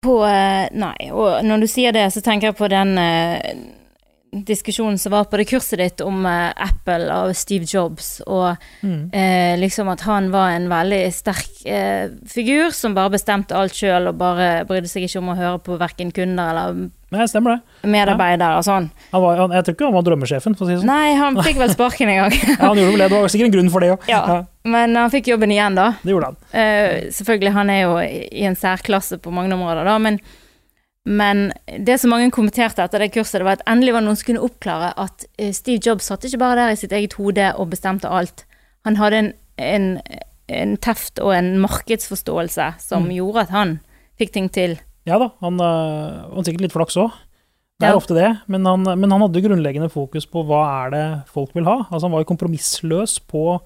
På 0.04 0.18
eh, 0.28 0.68
Nei, 0.76 1.10
og 1.12 1.46
når 1.48 1.64
du 1.64 1.70
sier 1.72 1.96
det, 1.96 2.10
så 2.12 2.22
tenker 2.24 2.52
jeg 2.52 2.60
på 2.60 2.70
den 2.72 2.98
eh, 3.00 3.40
diskusjonen 4.48 4.98
som 4.98 5.12
var 5.14 5.28
på 5.30 5.38
det 5.38 5.46
kurset 5.52 5.78
ditt 5.80 6.02
om 6.02 6.26
eh, 6.26 6.50
Apple 6.66 7.12
av 7.14 7.34
Steve 7.38 7.66
Jobs, 7.70 8.22
og 8.26 8.58
Mm. 8.84 9.10
eh, 9.14 9.54
liksom 9.62 9.88
at 9.94 10.02
han 10.02 10.32
var 10.34 10.50
en 10.56 10.66
veldig 10.70 11.14
sterk 11.14 11.62
eh, 11.66 12.10
figur 12.28 12.72
som 12.76 12.94
bare 12.98 13.14
bestemte 13.14 13.56
alt 13.56 13.74
sjøl, 13.78 14.08
og 14.10 14.18
bare 14.20 14.66
brydde 14.68 14.90
seg 14.92 15.06
ikke 15.08 15.22
om 15.22 15.30
å 15.32 15.38
høre 15.38 15.60
på 15.64 15.78
verken 15.80 16.12
kunder 16.12 16.50
eller 16.50 16.90
Nei, 17.14 17.28
stemmer 17.30 17.60
det. 17.60 17.90
medarbeidere 17.94 18.58
og 18.58 18.64
sånn. 18.66 18.88
Han 19.14 19.22
var, 19.22 19.38
han, 19.38 19.52
jeg 19.54 19.64
tror 19.68 19.76
ikke 19.78 19.86
han 19.86 19.94
var 20.00 20.06
drømmesjefen, 20.08 20.56
for 20.58 20.66
å 20.66 20.68
si 20.68 20.74
det 20.74 20.82
sånn. 20.82 20.90
Nei, 20.90 21.14
han 21.20 21.38
fikk 21.46 21.60
vel 21.62 21.70
sparken 21.70 22.10
en 22.10 22.22
gang. 22.24 22.38
Ja, 22.58 22.72
han 22.72 22.80
gjorde 22.82 22.92
vel 22.96 23.04
det. 23.06 23.10
Det 23.14 23.20
var 23.22 23.28
sikkert 23.36 23.52
en 23.52 23.56
grunn 23.60 23.70
for 23.76 23.86
det 23.86 23.92
òg. 23.94 24.08
Ja. 24.10 24.40
Men 24.66 24.96
han 24.98 25.12
fikk 25.14 25.30
jobben 25.30 25.52
igjen, 25.54 25.76
da. 25.78 25.92
det 26.02 26.10
gjorde 26.16 26.32
han. 26.32 26.38
Eh, 26.58 27.12
selvfølgelig, 27.14 27.54
han 27.54 27.70
er 27.70 27.82
jo 27.84 28.00
i 28.02 28.48
en 28.50 28.58
særklasse 28.58 29.20
på 29.22 29.32
mange 29.36 29.54
områder, 29.54 29.86
da, 29.86 30.00
men, 30.02 30.18
men 31.06 31.52
det 31.84 31.98
som 32.00 32.10
mange 32.14 32.32
kommenterte 32.32 32.84
etter 32.84 33.00
det 33.04 33.12
kurset, 33.14 33.42
det 33.42 33.46
var 33.48 33.58
at 33.60 33.66
endelig 33.68 33.94
var 33.94 34.02
noen 34.06 34.16
som 34.16 34.28
kunne 34.30 34.44
oppklare 34.46 34.94
at 34.98 35.26
eh, 35.38 35.52
Steve 35.52 35.82
Jobs 35.84 36.06
satt 36.08 36.24
ikke 36.24 36.40
bare 36.40 36.56
der 36.56 36.72
i 36.72 36.80
sitt 36.80 36.92
eget 36.96 37.14
hode 37.20 37.50
og 37.60 37.70
bestemte 37.74 38.08
alt. 38.08 38.46
Han 38.88 38.96
hadde 38.96 39.18
en, 39.20 39.34
en, 39.58 39.90
en 40.48 40.78
teft 40.78 41.20
og 41.20 41.34
en 41.36 41.58
markedsforståelse 41.64 42.70
som 42.80 43.04
Mm. 43.08 43.12
gjorde 43.18 43.42
at 43.42 43.50
han 43.50 43.80
fikk 44.20 44.32
ting 44.34 44.50
til. 44.52 44.78
Ja 45.06 45.18
da, 45.20 45.30
han 45.44 45.60
han 45.60 46.32
hadde 46.32 46.46
sikkert 46.48 46.62
litt 46.62 46.76
flaks 46.76 46.96
òg. 46.98 47.12
Det 47.82 47.88
er 47.90 47.92
Ja. 47.92 47.98
ofte 48.00 48.16
det, 48.16 48.30
men 48.48 48.64
han, 48.66 48.84
men 49.00 49.12
han 49.12 49.22
hadde 49.26 49.42
grunnleggende 49.44 49.90
fokus 49.92 50.26
på 50.30 50.46
hva 50.48 50.86
er 50.86 50.90
det 50.94 51.06
folk 51.28 51.52
vil 51.56 51.66
ha. 51.66 51.82
Altså 51.92 52.06
Han 52.08 52.12
var 52.14 52.22
jo 52.24 52.30
kompromissløs 52.32 53.20
på, 53.28 53.60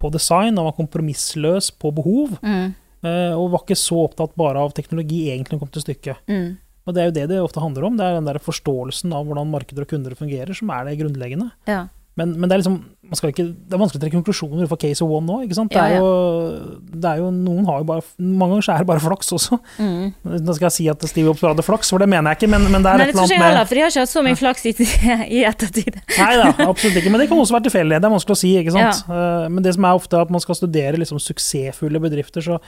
på 0.00 0.10
design, 0.12 0.56
han 0.58 0.66
var 0.66 0.72
kompromissløs 0.76 1.70
på 1.78 1.92
behov, 1.94 2.36
Mm, 2.42 2.74
øh, 3.04 3.32
og 3.38 3.50
var 3.52 3.62
ikke 3.64 3.78
så 3.78 4.02
opptatt 4.04 4.34
bare 4.36 4.58
av 4.60 4.72
teknologi 4.74 5.30
egentlig 5.30 5.52
når 5.54 5.58
det 5.58 5.64
kom 5.64 5.72
til 5.72 5.82
stykket. 5.86 6.16
mm, 6.28 6.58
Og 6.86 6.94
det 6.94 7.02
er 7.02 7.10
jo 7.10 7.16
det 7.16 7.26
det 7.30 7.40
ofte 7.42 7.62
handler 7.62 7.86
om, 7.88 7.98
det 7.98 8.06
er 8.06 8.18
den 8.18 8.28
der 8.30 8.42
forståelsen 8.42 9.14
av 9.14 9.26
hvordan 9.28 9.50
markeder 9.52 9.86
og 9.86 9.92
kunder 9.92 10.16
fungerer, 10.18 10.54
som 10.56 10.72
er 10.74 10.88
det 10.88 11.00
grunnleggende. 11.02 11.52
ja. 11.70 11.86
Men, 12.12 12.34
men 12.36 12.44
det 12.44 12.52
er 12.52 12.60
liksom 12.60 12.82
man 13.12 13.18
skal 13.18 13.28
ikke, 13.32 13.44
det 13.44 13.76
er 13.76 13.80
vanskelig 13.80 13.98
å 13.98 14.02
trekke 14.06 14.16
konklusjoner 14.16 14.68
fra 14.70 14.76
case 14.80 15.02
of 15.04 15.10
one 15.12 15.26
nå. 15.28 15.34
ikke 15.44 15.56
sant? 15.56 15.72
Det 15.74 15.80
er 15.80 15.96
ja. 15.96 16.00
jo, 16.00 16.76
det 17.02 17.08
er 17.10 17.18
jo 17.20 17.26
noen 17.34 17.66
har 17.68 17.82
jo 17.82 17.86
bare, 17.90 18.04
Mange 18.22 18.54
ganger 18.54 18.64
så 18.64 18.72
er 18.72 18.84
det 18.84 18.88
bare 18.88 19.02
flaks 19.04 19.34
også. 19.36 19.58
Mm. 19.76 20.06
Nå 20.46 20.54
skal 20.56 20.66
jeg 20.70 20.74
si 20.78 20.86
at 20.88 21.04
Steve 21.10 21.28
Jobs 21.28 21.42
hadde 21.44 21.64
flaks, 21.66 21.92
for 21.92 22.00
det 22.00 22.08
mener 22.08 22.32
jeg 22.32 22.40
ikke, 22.40 22.50
men, 22.54 22.64
men 22.72 22.86
det 22.86 22.88
er 22.88 23.02
Nei, 23.02 23.08
et 23.10 23.12
det 23.12 23.18
tror 23.18 23.28
jeg 23.28 23.36
annet 23.36 23.44
heller, 23.50 23.58
med 23.58 23.68
for 23.68 23.76
de 23.76 23.84
har 23.84 23.92
ikke 23.92 24.04
hatt 24.06 24.12
så 24.14 24.22
mye 24.24 24.38
flaks 24.40 24.64
i, 24.64 24.72
i 25.40 25.42
ettertid. 25.50 25.98
Nei 26.14 26.30
da, 26.40 26.46
absolutt 26.68 27.02
ikke. 27.02 27.12
Men 27.12 27.24
det 27.24 27.28
kan 27.34 27.42
også 27.42 27.58
være 27.58 27.66
tilfeldig. 27.68 27.98
Det 27.98 28.08
er 28.08 28.14
vanskelig 28.14 28.38
å 28.38 28.42
si. 28.44 28.54
ikke 28.62 28.76
sant? 28.78 29.04
Ja. 29.12 29.26
Men 29.52 29.66
det 29.68 29.76
som 29.76 29.88
er 29.90 30.00
ofte 30.00 30.24
at 30.24 30.32
man 30.32 30.44
skal 30.46 30.60
studere 30.62 31.02
liksom 31.02 31.20
suksessfulle 31.20 32.00
bedrifter, 32.06 32.48
så, 32.48 32.62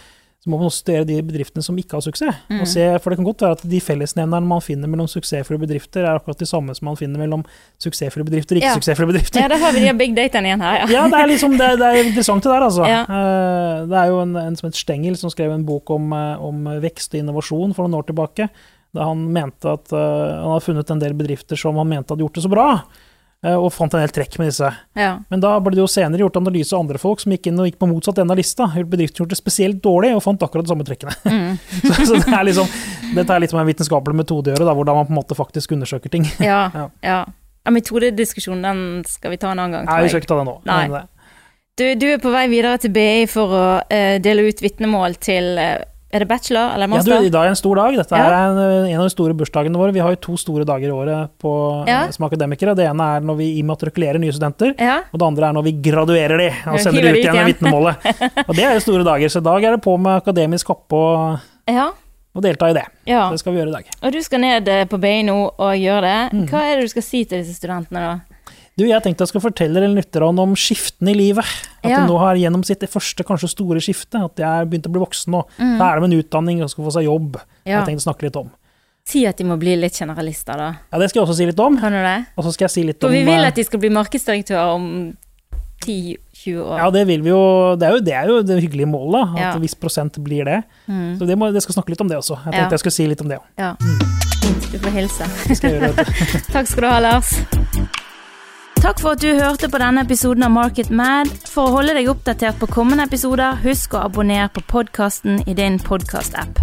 så 0.45 0.51
må 0.53 0.59
man 0.61 0.69
også 0.69 0.83
studere 0.83 1.07
de 1.09 1.15
bedriftene 1.25 1.65
som 1.65 1.77
ikke 1.81 1.97
har 1.97 2.03
suksess. 2.05 2.43
Mm. 2.53 2.59
Og 2.61 2.69
se, 2.69 2.83
for 3.01 3.09
det 3.09 3.17
kan 3.17 3.25
godt 3.31 3.41
være 3.47 3.57
at 3.57 3.63
de 3.73 3.79
fellesnevnerne 3.81 4.45
man 4.51 4.61
finner 4.61 4.91
mellom 4.93 5.09
suksessfulle 5.09 5.57
bedrifter, 5.63 6.05
er 6.05 6.19
akkurat 6.19 6.43
de 6.43 6.49
samme 6.51 6.75
som 6.77 6.91
man 6.91 6.99
finner 7.01 7.23
mellom 7.23 7.47
suksessfulle 7.81 8.27
bedrifter 8.29 8.59
og 8.59 8.61
ikke 8.61 8.69
Ja. 8.69 8.75
suksessfulle 8.77 9.09
bedrifter. 9.15 9.41
Ja, 9.41 9.49
det 9.49 9.61
har 9.63 9.73
vi 9.73 9.81
de 9.87 9.95
big 9.97 10.13
dataene 10.19 10.51
igjen 10.53 10.61
her, 10.67 10.77
ja. 10.83 10.91
Ja, 10.93 11.07
det 11.09 11.23
er 11.23 11.31
liksom, 11.33 11.57
det, 11.57 11.71
det 11.81 11.89
er 11.89 12.03
interessant 12.05 12.45
det 12.45 12.53
der, 12.53 12.67
altså. 12.69 12.85
Ja. 12.93 13.01
Eh, 13.09 13.87
Det 13.89 13.97
er 14.03 14.13
jo 14.13 14.21
en, 14.21 14.37
en 14.37 14.57
som 14.61 14.69
het 14.69 14.77
Stengel 14.77 15.17
som 15.17 15.33
skrev 15.33 15.51
en 15.57 15.65
bok 15.65 15.89
om, 15.97 16.13
eh, 16.13 16.45
om 16.45 16.69
vekst 16.85 17.15
og 17.17 17.23
innovasjon 17.25 17.73
for 17.75 17.89
noen 17.89 18.03
år 18.03 18.07
tilbake. 18.13 18.51
Da 18.95 19.09
han 19.09 19.25
mente 19.33 19.67
at 19.67 19.91
uh, 19.91 19.99
han 19.99 20.53
hadde 20.53 20.63
funnet 20.69 20.91
en 20.93 21.01
del 21.03 21.17
bedrifter 21.19 21.59
som 21.59 21.75
han 21.81 21.89
mente 21.91 22.13
hadde 22.15 22.23
gjort 22.23 22.37
det 22.39 22.45
så 22.45 22.51
bra, 22.53 22.67
og 23.53 23.69
fant 23.75 23.93
en 23.95 24.01
del 24.01 24.13
trekk 24.15 24.39
med 24.41 24.49
disse. 24.49 24.71
ja. 24.97 25.11
Men 25.29 25.43
da 25.43 25.51
ble 25.61 25.75
det 25.77 25.83
jo 25.83 25.89
senere 25.91 26.23
gjort 26.25 26.39
analyse 26.41 26.73
av 26.73 26.81
andre 26.85 26.99
folk 27.03 27.21
som 27.21 27.35
gikk 27.35 27.51
inn 27.51 27.61
og 27.61 27.69
gikk 27.69 27.77
på 27.83 27.89
motsatt 27.91 28.19
ende 28.23 28.33
av 28.33 28.41
lista. 28.41 28.67
Bedriften 28.73 29.21
gjorde 29.23 29.35
det 29.35 29.41
spesielt 29.41 29.83
dårlig, 29.85 30.15
og 30.17 30.23
fant 30.25 30.43
akkurat 30.47 30.65
de 30.65 30.73
samme 30.73 30.87
trekkene. 30.89 31.13
Mm. 31.35 31.57
så, 31.85 32.07
så 32.07 32.19
det 32.21 32.33
er 32.33 32.45
liksom, 32.49 32.69
dette 33.17 33.35
er 33.35 33.43
litt 33.43 33.51
som 33.53 33.59
en 33.61 33.67
vitenskapelig 33.69 34.17
metode 34.17 34.53
å 34.53 34.55
gjøre, 34.55 34.67
da, 34.69 34.75
hvordan 34.77 34.97
man 35.01 35.07
på 35.09 35.13
en 35.13 35.19
måte 35.19 35.37
faktisk 35.39 35.73
undersøker 35.77 36.13
ting. 36.13 36.25
Ja, 36.41 36.69
Ja. 36.81 36.89
ja. 37.05 37.19
Metodediskusjonen 37.71 38.63
den 38.65 38.81
skal 39.09 39.33
vi 39.33 39.39
ta 39.41 39.51
en 39.53 39.59
annen 39.59 39.79
gang. 39.79 39.87
Nei, 39.89 40.03
vi 40.05 40.13
skal 40.13 40.23
ikke 40.23 40.31
ta 40.35 40.39
det 40.41 40.47
nå. 40.49 40.57
Nei. 40.69 41.03
Du, 41.75 41.85
du 41.99 42.07
er 42.13 42.21
på 42.23 42.31
vei 42.31 42.45
videre 42.53 42.77
til 42.79 42.93
BI 42.95 43.25
for 43.31 43.51
å 43.57 43.65
uh, 43.83 44.17
dele 44.23 44.45
ut 44.47 44.61
vitnemål 44.63 45.17
til 45.25 45.57
eh, 45.59 45.81
Er 46.15 46.23
det 46.23 46.29
bachelor 46.31 46.75
eller 46.77 46.87
master? 46.87 47.11
Ja, 47.11 47.21
du. 47.21 47.27
I 47.27 47.33
dag 47.35 47.49
er 47.49 47.51
en 47.51 47.59
stor 47.59 47.75
dag. 47.81 47.97
Dette 47.99 48.15
Ja. 48.15 48.27
er 48.31 48.35
en, 48.53 48.59
en 48.87 49.01
av 49.01 49.07
de 49.09 49.11
store 49.11 49.35
bursdagene 49.35 49.81
våre. 49.81 49.93
Vi 49.97 49.99
har 50.05 50.13
jo 50.15 50.21
to 50.23 50.37
store 50.39 50.65
dager 50.69 50.87
i 50.87 50.95
året 50.95 51.31
på, 51.43 51.55
Ja. 51.89 52.05
eh, 52.05 52.11
som 52.15 52.29
akademikere. 52.29 52.77
Det 52.79 52.87
ene 52.87 53.09
er 53.17 53.21
når 53.27 53.37
vi 53.41 53.49
immatrikulerer 53.59 54.21
nye 54.23 54.31
studenter, 54.33 54.75
ja. 54.79 55.01
og 55.13 55.19
det 55.19 55.27
andre 55.27 55.49
er 55.49 55.53
når 55.59 55.65
vi 55.67 55.73
graduerer 55.91 56.39
de 56.39 56.49
og 56.71 56.79
sender 56.79 57.03
de 57.03 57.11
ut 57.11 57.19
igjen 57.19 57.35
med 57.35 57.51
vitnemålet. 57.51 57.97
Og 58.49 58.55
det 58.55 58.65
er 58.65 58.75
jo 58.79 58.81
store 58.87 59.05
dager, 59.05 59.29
så 59.29 59.43
i 59.43 59.47
dag 59.51 59.65
er 59.65 59.71
det 59.77 59.83
på 59.83 59.97
med 59.99 60.23
akademisk 60.23 60.69
hoppe 60.71 60.95
og, 60.95 61.41
ja. 61.67 61.89
og 62.35 62.43
delta 62.43 62.69
i 62.71 62.75
det. 62.77 62.85
ja. 63.11 63.31
Det 63.33 63.41
skal 63.43 63.53
vi 63.53 63.59
gjøre 63.63 63.73
i 63.73 63.77
dag. 63.81 63.91
Og 64.05 64.13
du 64.13 64.21
skal 64.23 64.41
ned 64.45 64.69
eh, 64.69 64.85
på 64.87 64.99
BI 65.03 65.23
nå 65.27 65.37
og 65.59 65.75
gjøre 65.75 66.03
det. 66.07 66.21
Mm. 66.39 66.47
Hva 66.53 66.63
er 66.69 66.77
det 66.79 66.87
du 66.87 66.93
skal 66.95 67.03
si 67.03 67.25
til 67.25 67.43
disse 67.43 67.57
studentene, 67.59 68.01
da? 68.07 68.34
Du, 68.77 68.83
jeg 68.89 69.03
tenkte 69.05 69.23
jeg 69.23 69.31
skulle 69.31 69.45
fortelle 69.53 69.79
dere 69.79 69.93
lytterne 69.95 70.43
om 70.43 70.55
skiftene 70.59 71.13
i 71.13 71.15
livet. 71.15 71.47
At 71.85 71.91
Ja. 71.93 72.01
de 72.01 72.09
nå 72.11 72.19
har 72.19 72.35
gjennom 72.35 72.65
sitt 72.67 72.81
første 72.91 73.23
kanskje 73.23 73.49
store 73.53 73.79
skifte, 73.81 74.19
at 74.25 74.35
jeg 74.37 74.67
begynte 74.67 74.71
begynt 74.71 74.87
å 74.89 74.93
bli 74.93 75.01
voksen 75.05 75.35
og 75.39 75.49
Mm. 75.61 75.79
det 75.79 76.01
med 76.03 76.13
en 76.13 76.19
utdanning 76.23 76.63
og 76.63 76.71
skal 76.71 76.85
få 76.85 76.93
seg 76.93 77.05
jobb. 77.05 77.37
Ja. 77.65 77.79
Jeg 77.85 77.87
tenkte 77.87 78.03
å 78.03 78.15
snakke 78.15 78.23
litt 78.23 78.37
om. 78.37 78.51
Si 79.07 79.27
at 79.27 79.37
de 79.37 79.45
må 79.45 79.59
bli 79.61 79.77
litt 79.77 79.93
generalister, 79.93 80.57
da. 80.57 80.75
Ja, 80.93 80.99
Det 80.99 81.11
skal 81.11 81.21
jeg 81.23 81.29
også 81.29 81.37
si 81.37 81.47
litt 81.47 81.61
om. 81.61 81.79
Kan 81.79 81.93
du 81.93 81.99
det? 82.03 82.27
Og 82.37 82.45
så 82.45 82.53
skal 82.53 82.65
jeg 82.65 82.71
si 82.71 82.83
litt 82.83 83.01
For 83.01 83.07
om 83.09 83.13
vi 83.13 83.23
vil 83.25 83.45
eh, 83.45 83.47
at 83.47 83.55
de 83.55 83.63
skal 83.65 83.79
bli 83.79 83.91
markedsdirektører 83.91 84.75
om 84.75 85.17
10-20 85.85 86.65
år. 86.65 86.79
Ja, 86.79 86.91
det 86.91 87.07
vil 87.07 87.21
vi 87.23 87.29
jo. 87.29 87.77
Det 87.77 87.87
er 87.87 87.93
jo 87.93 88.01
det, 88.01 88.15
er 88.15 88.27
jo 88.27 88.43
det 88.43 88.63
hyggelige 88.65 88.89
målet, 88.89 89.35
at 89.37 89.39
Ja. 89.41 89.53
en 89.55 89.61
viss 89.61 89.75
prosent 89.75 90.19
blir 90.25 90.45
det. 90.45 90.65
Mm. 90.89 91.19
Så 91.19 91.27
det, 91.27 91.37
må, 91.39 91.53
det 91.53 91.63
skal 91.63 91.75
snakke 91.75 91.91
litt 91.91 92.01
om 92.01 92.09
det 92.09 92.17
også. 92.17 92.37
Jeg 92.47 92.55
tenkte 92.55 92.63
Ja. 92.65 92.71
jeg 92.71 92.79
skulle 92.81 92.93
si 92.93 93.07
litt 93.07 93.21
om 93.21 93.29
det 93.29 93.39
òg. 93.39 93.45
ja. 93.59 93.77
Mm. 93.81 93.99
Du 94.73 94.79
får 94.79 94.91
hilse. 94.91 95.55
Skal. 95.55 95.95
Takk 96.53 96.67
skal 96.67 96.81
du 96.83 96.89
ha, 96.89 96.99
Lars. 96.99 98.03
Takk 98.85 98.99
for 99.01 99.15
at 99.17 99.23
du 99.25 99.31
hørte 99.33 99.71
på 99.73 99.79
denne 99.81 100.03
episoden 100.05 100.45
av 100.45 100.51
Market 100.53 100.91
Mad. 100.93 101.31
For 101.49 101.71
å 101.71 101.79
holde 101.79 101.95
deg 101.97 102.11
oppdatert 102.13 102.59
på 102.61 102.69
kommende 102.69 103.07
episoder, 103.09 103.57
husk 103.65 103.97
å 103.97 104.03
abonnere 104.11 104.51
på 104.53 104.61
podkasten 104.69 105.39
i 105.49 105.55
din 105.57 105.79
podkast-app. 105.81 106.61